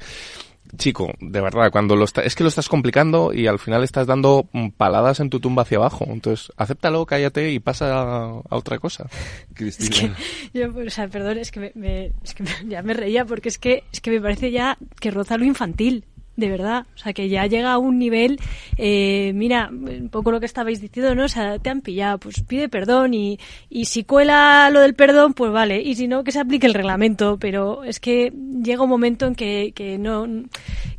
[0.77, 4.07] Chico, de verdad, cuando lo está, es que lo estás complicando y al final estás
[4.07, 6.05] dando paladas en tu tumba hacia abajo.
[6.07, 9.07] Entonces, acéptalo, cállate y pasa a, otra cosa.
[9.53, 10.15] Cristina.
[10.53, 13.83] yo, o sea, perdón, es que, me, es que ya me reía porque es que,
[13.91, 16.05] es que me parece ya que roza lo infantil
[16.35, 16.85] de verdad.
[16.95, 18.39] O sea, que ya llega a un nivel,
[18.77, 21.25] eh, mira, un poco lo que estabais diciendo, ¿no?
[21.25, 23.39] O sea, te han pillado, pues pide perdón y,
[23.69, 25.81] y si cuela lo del perdón, pues vale.
[25.81, 27.37] Y si no, que se aplique el reglamento.
[27.39, 28.33] Pero es que
[28.63, 30.27] llega un momento en que, que no,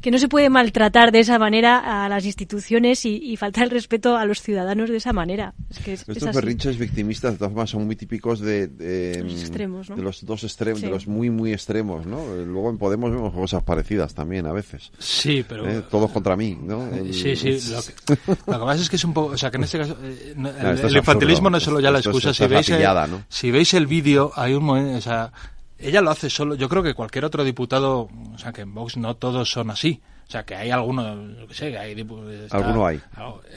[0.01, 3.71] que no se puede maltratar de esa manera a las instituciones y, y faltar el
[3.71, 5.55] respeto a los ciudadanos de esa manera.
[5.71, 9.91] Es que Estos berrinches victimistas, de todas formas, son muy típicos de, de, los extremos,
[9.91, 9.97] ¿no?
[9.97, 12.25] de los dos extremos, de los muy, muy extremos, ¿no?
[12.37, 14.93] Luego en Podemos vemos cosas parecidas también a veces.
[14.99, 15.69] Sí, pero...
[15.69, 15.83] ¿Eh?
[15.91, 16.89] Todos contra mí, ¿no?
[17.13, 17.59] Sí, sí.
[17.71, 19.33] Lo que, lo que, pasa es que es un poco...
[19.33, 19.97] O sea, que en este caso...
[20.03, 20.35] Eh,
[20.83, 22.33] el, infantilismo no es solo ya la excusa.
[22.33, 22.85] Si veis, el,
[23.29, 24.99] si veis el vídeo, hay un momento...
[24.99, 25.33] O sea,
[25.79, 26.55] ella lo hace solo.
[26.55, 30.01] Yo creo que cualquier otro diputado, o sea, que en Vox no todos son así.
[30.27, 32.07] O sea, que hay algunos, yo que sé, que hay...
[32.51, 33.01] Alguno hay.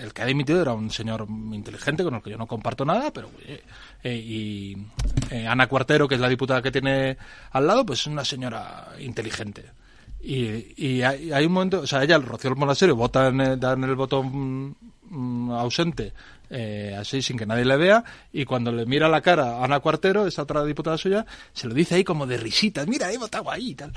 [0.02, 3.12] El que ha dimitido era un señor inteligente con el que yo no comparto nada,
[3.12, 3.30] pero...
[4.04, 4.78] Eh, y
[5.32, 7.18] eh, Ana Cuartero, que es la diputada que tiene
[7.52, 9.66] al lado, pues es una señora inteligente.
[10.20, 13.96] Y, hay, un momento, o sea, ella, el Rocío Monasterio, vota en, el, en el
[13.96, 14.76] botón
[15.10, 16.14] mm, ausente
[16.50, 19.80] eh, así sin que nadie le vea y cuando le mira la cara a Ana
[19.80, 23.52] Cuartero, esa otra diputada suya, se lo dice ahí como de risitas, mira, he votado
[23.52, 23.92] ahí y tal.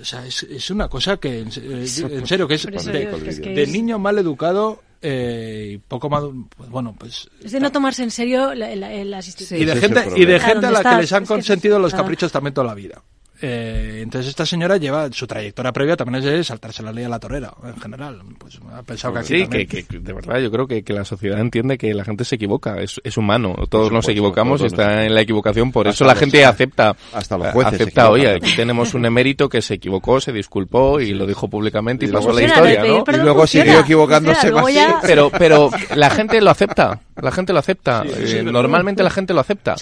[0.00, 4.18] O sea, es, es una cosa que, en, eh, serio, que es de, niño mal
[4.18, 6.24] educado eh, y poco más
[6.56, 10.24] pues, bueno pues es de no tomarse en serio las instituciones y de gente y
[10.24, 13.02] de gente a la que les han consentido los caprichos también toda la vida
[13.44, 17.08] eh, entonces esta señora lleva su trayectoria previa también es de saltarse la ley a
[17.08, 18.20] la torera en general.
[18.38, 21.76] Pues ha pensado que aquí sí que, de verdad yo creo que, la sociedad entiende
[21.76, 23.54] que la gente se equivoca es, es humano.
[23.68, 27.48] Todos nos equivocamos y está en la equivocación por eso la gente acepta hasta los
[27.48, 31.48] jueces acepta oye aquí tenemos un emérito que se equivocó se disculpó y lo dijo
[31.48, 33.04] públicamente y, pasó la historia ¿no?
[33.12, 34.64] y luego siguió equivocándose más
[35.02, 39.40] pero pero la gente lo acepta la gente lo acepta eh, normalmente la gente lo
[39.40, 39.74] acepta.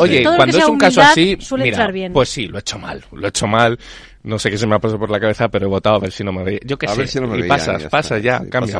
[0.00, 2.12] Oye cuando es un caso así mira, bien.
[2.12, 3.78] pues sí lo hecho mal, lo he hecho mal,
[4.24, 6.12] no sé qué se me ha pasado por la cabeza, pero he votado a ver
[6.12, 6.60] si no me veía.
[6.64, 7.20] Yo qué sé.
[7.20, 8.78] y pasas, pasas ya, cambia.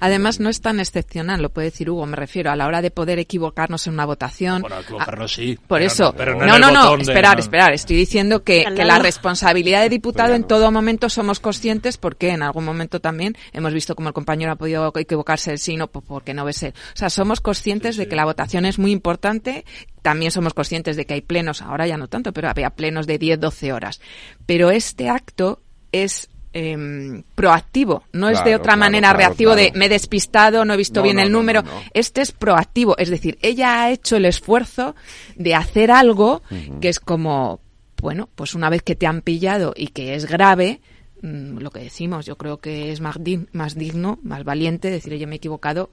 [0.00, 2.90] Además, no es tan excepcional, lo puede decir Hugo, me refiero, a la hora de
[2.90, 4.60] poder equivocarnos en una votación.
[4.60, 5.58] Bueno, equivocarnos sí.
[5.66, 6.14] Por eso.
[6.46, 7.72] No, no, no, esperar, esperar.
[7.72, 12.42] Estoy diciendo que, que la responsabilidad de diputado en todo momento somos conscientes porque en
[12.42, 16.34] algún momento también hemos visto como el compañero ha podido equivocarse el sí, no, porque
[16.34, 16.74] no ves él.
[16.76, 19.64] O sea, somos conscientes de que la votación es muy importante.
[20.02, 23.18] También somos conscientes de que hay plenos, ahora ya no tanto, pero había plenos de
[23.18, 24.00] 10, 12 horas.
[24.46, 29.86] Pero es este acto es em, proactivo, no es de otra manera reactivo de me
[29.86, 31.64] he despistado, no he visto bien el número.
[31.94, 34.94] Este es proactivo, es decir, ella ha hecho el esfuerzo
[35.34, 36.42] de hacer algo
[36.82, 37.60] que es como,
[38.02, 40.82] bueno, pues una vez que te han pillado y que es grave,
[41.22, 43.16] mm, lo que decimos, yo creo que es más,
[43.52, 45.90] más digno, más valiente decir, oye, me he equivocado,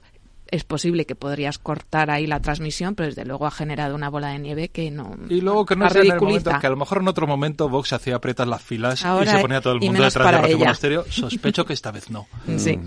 [0.50, 4.28] es posible que podrías cortar ahí la transmisión, pero desde luego ha generado una bola
[4.28, 5.16] de nieve que no.
[5.28, 7.68] Y luego que no sea en el momento, que a lo mejor en otro momento
[7.68, 11.04] Vox hacía aprietas las filas y se ponía todo el mundo detrás del Monasterio.
[11.10, 12.26] Sospecho que esta vez no.
[12.56, 12.78] Sí,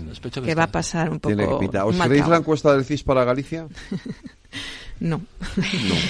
[0.44, 1.34] que, va a pasar un poco.
[1.84, 3.66] ¿Os creéis la encuesta del CIS para Galicia?
[5.00, 5.20] No,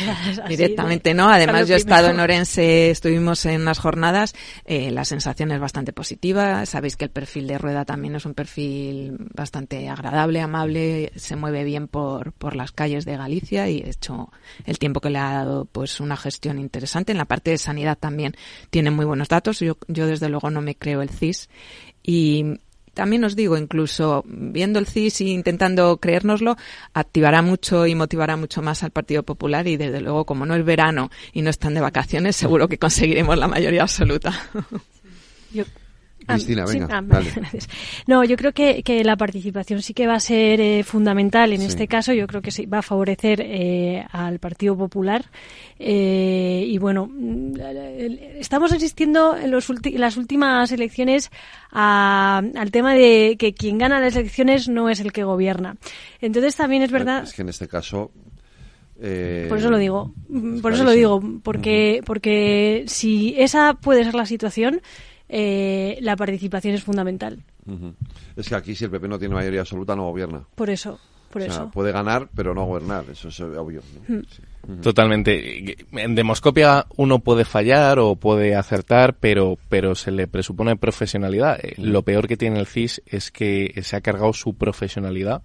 [0.49, 1.29] directamente no.
[1.29, 4.35] Además, yo he estado en Orense, estuvimos en unas jornadas,
[4.65, 6.67] eh, la sensación es bastante positiva.
[6.67, 11.65] Sabéis que el perfil de Rueda también es un perfil bastante agradable, amable, se mueve
[11.65, 14.31] bien por, por las calles de Galicia y, de hecho,
[14.67, 17.13] el tiempo que le ha dado, pues, una gestión interesante.
[17.13, 18.37] En la parte de sanidad también
[18.71, 19.61] tiene muy buenos datos.
[19.61, 21.49] Yo, yo desde luego, no me creo el CIS.
[22.03, 22.59] Y,
[22.95, 26.57] también os digo, incluso viendo el CIS e intentando creérnoslo,
[26.93, 30.65] activará mucho y motivará mucho más al Partido Popular y desde luego, como no es
[30.65, 34.33] verano y no están de vacaciones, seguro que conseguiremos la mayoría absoluta.
[36.25, 36.89] Cristina, venga.
[36.91, 37.23] Ah,
[38.07, 41.63] no, yo creo que, que, la participación sí que va a ser eh, fundamental en
[41.63, 42.13] este caso.
[42.13, 45.25] Yo creo que sí, va a favorecer eh, al Partido Popular.
[45.79, 47.55] Eh, y bueno, mm,
[48.39, 51.31] estamos asistiendo en los las últimas elecciones
[51.71, 55.77] al tema de que quien gana las elecciones no es el que gobierna.
[56.21, 57.25] Entonces también es verdad.
[57.25, 58.11] Es que en este caso.
[59.49, 60.15] por eso lo digo,
[60.63, 64.81] por eso lo digo, porque, porque si esa puede ser la situación,
[65.29, 67.43] eh, la participación es fundamental.
[68.37, 70.45] Es que aquí si el PP no tiene mayoría absoluta no gobierna.
[70.55, 70.99] Por eso,
[71.31, 71.71] por eso.
[71.73, 73.81] Puede ganar, pero no gobernar, eso es obvio.
[74.83, 75.77] Totalmente.
[75.93, 81.59] En demoscopia uno puede fallar o puede acertar, pero, pero se le presupone profesionalidad.
[81.63, 85.43] Eh, lo peor que tiene el CIS es que se ha cargado su profesionalidad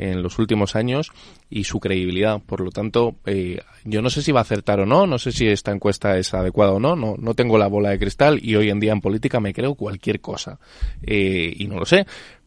[0.00, 1.12] en los últimos años
[1.48, 2.40] y su credibilidad.
[2.40, 5.30] Por lo tanto, eh, yo no sé si va a acertar o no, no sé
[5.30, 8.56] si esta encuesta es adecuada o no, no, no tengo la bola de cristal y
[8.56, 10.58] hoy en día en política me creo cualquier cosa
[11.02, 12.06] eh, y no lo sé.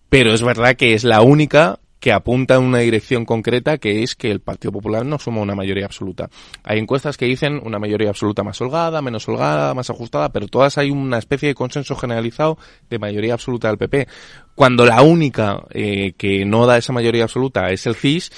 [0.09, 4.13] Pero es verdad que es la única que apunta en una dirección concreta que es
[4.13, 6.29] que el Partido Popular no suma una mayoría absoluta.
[6.61, 10.77] Hay encuestas que dicen una mayoría absoluta más holgada, menos holgada, más ajustada, pero todas
[10.77, 12.57] hay una especie de consenso generalizado
[12.89, 14.09] de mayoría absoluta del PP.
[14.53, 18.31] Cuando la única eh, que no da esa mayoría absoluta es el CIS,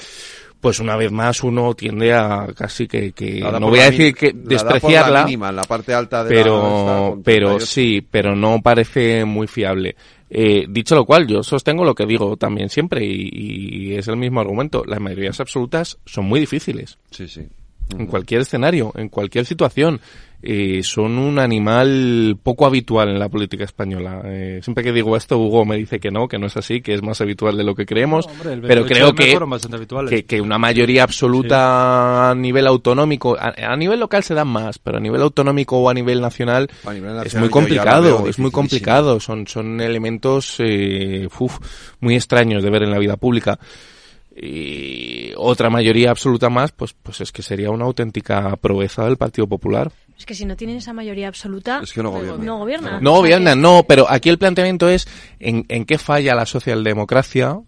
[0.61, 4.31] pues una vez más uno tiende a casi que, que no voy a decir que
[4.31, 9.95] despreciarla, la, parte alta de pero, pero sí, pero no parece muy fiable.
[10.29, 14.41] Eh, dicho lo cual, yo sostengo lo que digo también siempre y, es el mismo
[14.41, 14.83] argumento.
[14.85, 16.97] Las mayorías absolutas son muy difíciles.
[17.11, 17.47] Sí, sí.
[17.97, 19.99] En cualquier escenario, en cualquier situación.
[20.47, 24.21] Eh, son un animal poco habitual en la política española.
[24.25, 26.93] Eh, siempre que digo esto, Hugo me dice que no, que no es así, que
[26.93, 28.29] es más habitual de lo que creemos.
[28.61, 34.49] pero creo que, que, una mayoría absoluta a nivel autonómico, a, nivel local se dan
[34.49, 36.69] más, pero a nivel autonómico o a nivel nacional,
[37.25, 39.19] es muy complicado, es muy complicado.
[39.19, 41.27] Son, son elementos eh,
[42.01, 43.57] muy extraños de ver en la vida pública
[44.35, 49.47] y otra mayoría absoluta más, pues, pues es que sería una auténtica proeza del Partido
[49.47, 49.91] Popular.
[50.17, 52.43] Es que si no tienen esa mayoría absoluta, es que no gobierna.
[52.43, 55.07] No gobierna, no, gobierna, no, pero aquí el planteamiento es
[55.39, 57.59] en, en qué falla la socialdemocracia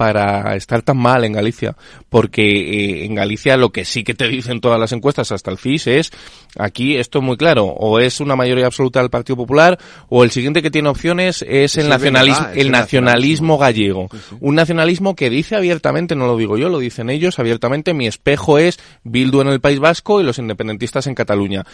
[0.00, 1.76] para estar tan mal en Galicia,
[2.08, 5.58] porque eh, en Galicia lo que sí que te dicen todas las encuestas hasta el
[5.58, 6.10] FIS es,
[6.58, 9.78] aquí esto es muy claro, o es una mayoría absoluta del Partido Popular,
[10.08, 14.08] o el siguiente que tiene opciones es el, nacionalismo, el nacionalismo gallego.
[14.40, 18.56] Un nacionalismo que dice abiertamente, no lo digo yo, lo dicen ellos abiertamente, mi espejo
[18.56, 21.66] es Bildu en el País Vasco y los independentistas en Cataluña.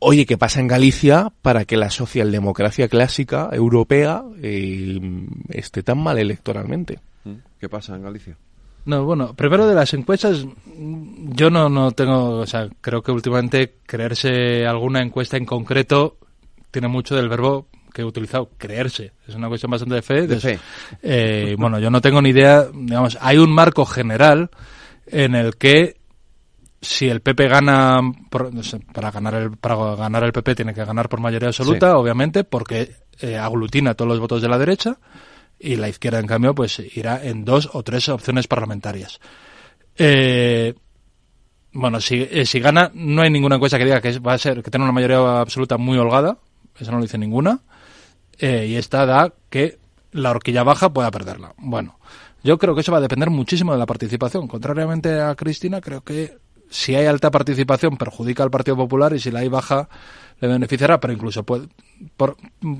[0.00, 4.98] Oye, ¿qué pasa en Galicia para que la socialdemocracia clásica europea eh,
[5.50, 6.98] esté tan mal electoralmente?
[7.58, 8.36] ¿Qué pasa en Galicia?
[8.84, 13.76] No, bueno, primero de las encuestas, yo no, no tengo, o sea, creo que últimamente
[13.84, 16.16] creerse alguna encuesta en concreto
[16.70, 19.12] tiene mucho del verbo que he utilizado, creerse.
[19.26, 20.26] Es una cuestión bastante de fe.
[20.26, 20.58] De fe.
[21.02, 24.50] Eh, bueno, yo no tengo ni idea, digamos, hay un marco general
[25.06, 25.98] en el que
[26.80, 31.20] si el PP gana, para ganar el para ganar el PP tiene que ganar por
[31.20, 34.98] mayoría absoluta, obviamente, porque eh, aglutina todos los votos de la derecha
[35.58, 39.20] y la izquierda, en cambio, pues irá en dos o tres opciones parlamentarias.
[39.96, 40.74] Eh,
[41.72, 44.62] bueno, si, eh, si gana, no hay ninguna encuesta que diga que va a ser
[44.62, 46.38] que tiene una mayoría absoluta muy holgada,
[46.78, 47.60] eso no lo dice ninguna,
[48.38, 49.78] eh, y esta da que
[50.12, 51.54] la horquilla baja pueda perderla.
[51.58, 51.98] Bueno,
[52.42, 54.46] yo creo que eso va a depender muchísimo de la participación.
[54.46, 56.38] Contrariamente a Cristina, creo que
[56.70, 59.88] si hay alta participación perjudica al Partido Popular y si la hay baja
[60.40, 61.66] le beneficiará, pero incluso puede,
[62.16, 62.36] por,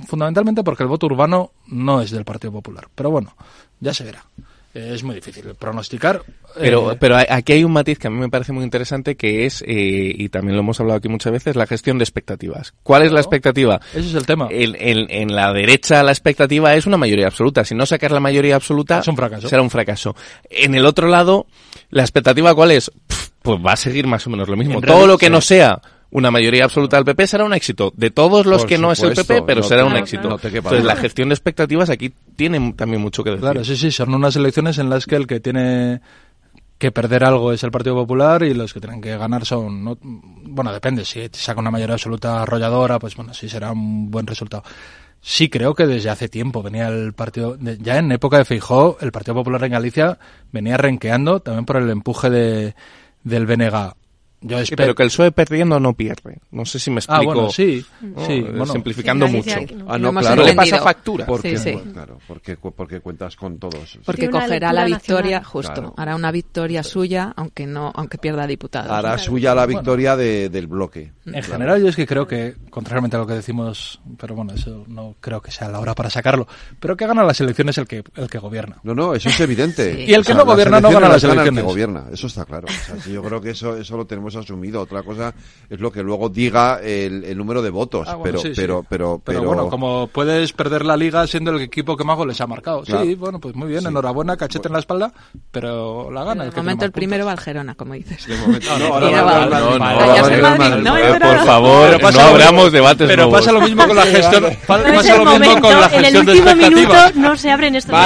[0.06, 2.88] fundamentalmente porque el voto urbano no es del Partido Popular.
[2.94, 3.34] Pero bueno,
[3.80, 4.24] ya se verá.
[4.74, 6.22] Es muy difícil pronosticar.
[6.54, 9.46] Pero, eh, pero aquí hay un matiz que a mí me parece muy interesante que
[9.46, 12.74] es, eh, y también lo hemos hablado aquí muchas veces, la gestión de expectativas.
[12.82, 13.80] ¿Cuál es la expectativa?
[13.92, 14.46] Ese es el tema.
[14.50, 17.64] En, en, la derecha la expectativa es una mayoría absoluta.
[17.64, 19.48] Si no sacas la mayoría absoluta, es un fracaso.
[19.48, 20.14] será un fracaso.
[20.50, 21.46] En el otro lado,
[21.90, 22.90] la expectativa cuál es?
[23.42, 24.80] pues va a seguir más o menos lo mismo.
[24.82, 25.80] Todo lo que no sea
[26.10, 27.92] una mayoría absoluta del PP será un éxito.
[27.96, 30.38] De todos los que no es el PP, pero será un éxito.
[30.42, 33.42] Entonces, la gestión de expectativas aquí tiene también mucho que decir.
[33.42, 36.00] Claro, sí, sí, son unas elecciones en las que el que tiene
[36.78, 39.84] que perder algo es el Partido Popular y los que tienen que ganar son...
[39.84, 44.26] No, bueno, depende, si saca una mayoría absoluta arrolladora, pues bueno, sí será un buen
[44.26, 44.62] resultado.
[45.20, 49.10] Sí creo que desde hace tiempo venía el partido, ya en época de Feijó, el
[49.10, 50.18] Partido Popular en Galicia
[50.52, 52.74] venía renqueando también por el empuje de,
[53.24, 53.46] del
[54.40, 56.38] BNG pero que el PSOE perdiendo no pierde.
[56.50, 57.30] No sé si me explico.
[57.30, 57.84] Ah, bueno, sí.
[58.26, 59.56] sí simplificando mucho.
[59.86, 60.44] Ah, no, claro.
[60.44, 61.26] le pasa factura.
[61.26, 61.58] Porque,
[61.92, 63.98] Claro, porque, porque cuentas con todos.
[64.04, 65.94] Porque cogerá la victoria, justo.
[65.96, 68.90] Hará una victoria suya, aunque no aunque pierda diputados.
[68.90, 71.12] Hará suya la victoria de, del bloque.
[71.26, 74.84] En general, yo es que creo que, contrariamente a lo que decimos, pero bueno, eso
[74.88, 76.46] no creo que sea la hora para sacarlo,
[76.80, 78.76] pero que gana las elecciones el que, el que gobierna.
[78.82, 80.04] No, no, eso es evidente.
[80.08, 81.48] Y el que no gobierna no gana las elecciones.
[81.48, 82.66] El que gobierna, eso está claro.
[83.10, 84.80] yo creo que eso, eso lo tenemos asumido.
[84.80, 85.34] Otra cosa
[85.68, 88.08] es lo que luego diga el, número de votos.
[88.08, 92.04] Ah, pero, pero, pero, pero, bueno, como puedes perder la liga siendo el equipo que
[92.04, 92.84] más goles ha marcado.
[92.84, 95.12] Sí, bueno, pues muy bien, enhorabuena, cachete en la espalda,
[95.50, 96.44] pero la gana.
[96.44, 98.26] el momento el primero va al Gerona, como dices.
[98.26, 98.62] Por
[101.44, 104.44] favor, no abramos debates Pero pasa lo mismo con la gestión.
[104.66, 107.14] Pasa lo mismo con la gestión de expectativas.
[107.14, 107.94] No se abren estos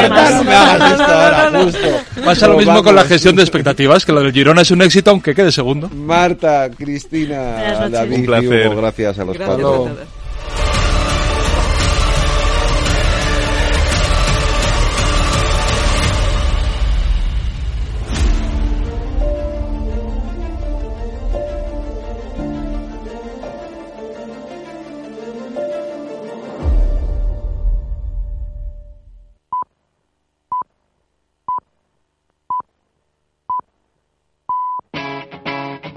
[2.25, 5.11] Pasa lo mismo con la gestión de expectativas, que lo del Girona es un éxito
[5.11, 5.91] aunque quede segundo.
[6.13, 8.77] Marta, Cristina, David, un placer.
[8.77, 10.09] gracias a los padres.